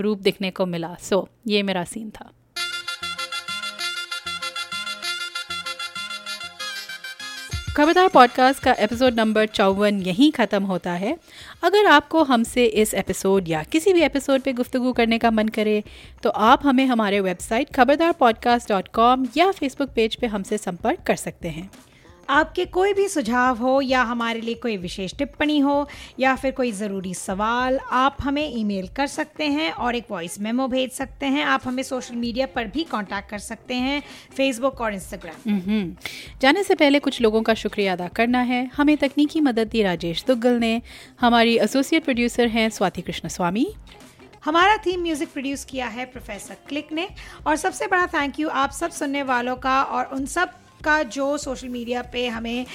रूप 0.00 0.18
दिखने 0.18 0.50
को 0.50 0.66
मिला। 0.66 0.96
सो 1.00 1.16
so, 1.16 1.50
ये 1.50 1.62
मेरा 1.62 1.84
सीन 1.84 2.10
था। 2.10 2.30
खबरदार 7.76 8.08
पॉडकास्ट 8.08 8.62
का 8.62 8.72
एपिसोड 8.72 9.14
नंबर 9.14 9.46
चौवन 9.46 10.00
यहीं 10.02 10.30
ख़त्म 10.32 10.64
होता 10.64 10.92
है। 10.92 11.16
अगर 11.62 11.86
आपको 11.86 12.22
हमसे 12.22 12.64
इस 12.64 12.94
एपिसोड 12.94 13.48
या 13.48 13.62
किसी 13.62 13.92
भी 13.92 14.02
एपिसोड 14.02 14.40
पे 14.40 14.52
गुफ्तगू 14.52 14.92
करने 14.92 15.18
का 15.18 15.30
मन 15.30 15.48
करे 15.48 15.82
तो 16.22 16.30
आप 16.30 16.66
हमें 16.66 16.84
हमारे 16.86 17.20
website 17.20 17.74
Khabardaar 17.74 18.12
podcast 18.12 18.68
dot 18.68 18.88
com 18.88 19.26
या 19.36 19.50
फेसबुक 19.50 19.90
पेज 19.90 20.16
पे 20.16 20.26
हमसे 20.26 20.58
संपर्क 20.58 21.02
कर 21.06 21.16
सकते 21.16 21.48
हैं। 21.48 21.70
आपके 22.28 22.64
कोई 22.66 22.92
भी 22.92 23.06
सुझाव 23.08 23.58
हो 23.58 23.80
या 23.80 24.02
हमारे 24.02 24.40
लिए 24.40 24.54
कोई 24.54 24.76
विशेष 24.76 25.14
टिप्पणी 25.18 25.58
हो 25.58 25.88
या 26.20 26.34
फिर 26.36 26.52
कोई 26.52 26.72
ज़रूरी 26.72 27.12
सवाल 27.14 27.78
आप 27.92 28.16
हमें 28.20 28.48
ईमेल 28.48 28.88
कर 28.96 29.06
सकते 29.06 29.44
हैं 29.46 29.70
और 29.72 29.96
एक 29.96 30.10
वॉइस 30.10 30.38
मेमो 30.40 30.66
भेज 30.68 30.90
सकते 30.92 31.26
हैं। 31.26 31.44
आप 31.46 31.66
हमें 31.66 31.82
सोशल 31.82 32.16
मीडिया 32.16 32.46
पर 32.46 32.66
भी 32.66 32.84
कांटेक्ट 32.84 33.30
कर 33.30 33.38
सकते 33.38 33.74
हैं 33.76 34.02
फेसबुक 34.36 34.80
और 34.80 34.94
इंस्टाग्राम 34.94 35.94
जाने 36.42 36.64
से 36.64 36.74
पहले 36.74 36.98
कुछ 37.00 37.20
लोगों 37.20 37.42
का 37.42 37.54
शुक्रिया 37.56 37.92
अदा 37.92 38.08
करना 38.16 38.40
है। 38.42 38.64
हमें 38.76 38.96
तकनीकी 38.98 39.40
मदद 39.40 39.68
दी 39.68 39.82
राजेश 39.82 40.24
दुग्गल 40.26 40.58
ने। 40.60 40.80
हमारी 41.20 41.56
एसोसिएट 41.60 42.04
प्रोड्यूसर 42.04 42.48
हैं 42.48 42.68
स्वाति 42.70 43.02
कृष्ण 43.02 43.28
स्वामी 43.30 43.66
हमारा 44.44 44.76
थीम 44.76 45.02
म्यूज़िक 45.02 45.32
प्रोड्यूस 45.32 45.64
किया 45.64 45.86
है 45.88 46.04
प्रोफेसर 46.06 46.56
क्लिक 46.68 46.92
ने। 46.92 47.08
और 47.46 47.56
सबसे 47.56 47.86
बड़ा 47.86 48.06
थैंक 48.08 48.40
यू 48.40 48.48
आप 48.50 48.70
सब 48.72 48.90
सुनने 48.92 49.22
वालों 49.24 49.56
का 49.58 49.82
और 49.82 50.14
उन 50.14 50.26
सब 50.28 50.50
का 50.84 51.02
जो 51.02 51.36
सोशल 51.38 51.68
मीडिया 51.68 52.02
पे 52.12 52.26
हमें 52.28 52.66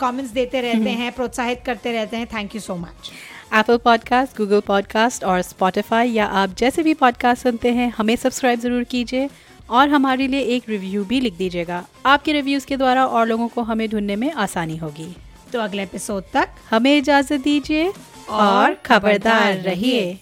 कमेंट्स 0.00 0.32
देते 0.32 0.60
रहते 0.60 0.90
हैं 0.90 1.12
प्रोत्साहित 1.12 1.62
करते 1.66 1.92
रहते 1.92 2.16
हैं 2.16 2.26
thank 2.26 2.54
you 2.54 2.60
so 2.60 2.76
much 2.76 3.10
Apple 3.54 3.76
podcast 3.76 4.36
Google 4.36 4.60
podcast 4.60 5.24
और 5.24 5.42
स्पॉटिफाई 5.42 6.10
या 6.10 6.26
आप 6.26 6.54
जैसे 6.58 6.82
भी 6.82 6.94
पॉडकास्ट 6.94 7.42
सुनते 7.42 7.72
हैं 7.72 7.90
हमें 7.90 8.14
सब्सक्राइब 8.16 8.60
ज़रूर 8.60 8.84
कीजिए 8.84 9.28
और 9.70 9.88
हमारे 9.88 10.26
लिए 10.26 10.40
एक 10.54 10.68
रिव्यू 10.68 11.04
भी 11.04 11.20
लिख 11.20 11.34
दीजिएगा। 11.34 11.84
आपके 12.06 12.32
रिव्यूज़ 12.32 12.66
के 12.66 12.76
द्वारा 12.76 13.06
और 13.06 13.26
लोगों 13.26 13.48
को 13.48 13.62
हमें 13.62 13.88
ढूँढने 13.90 14.16
में 14.16 14.30
आसानी 14.32 14.76
होगी। 14.76 15.14
तो 15.52 15.60
अगले 15.60 15.82
एपिसोड 15.82 16.24
तक 16.32 16.48
हमें 16.70 16.96
इजाज़त 16.96 17.40
दीजिए 17.40 17.92
और 18.30 18.74
खबरदार 18.86 19.54
रहिए। 19.54 20.18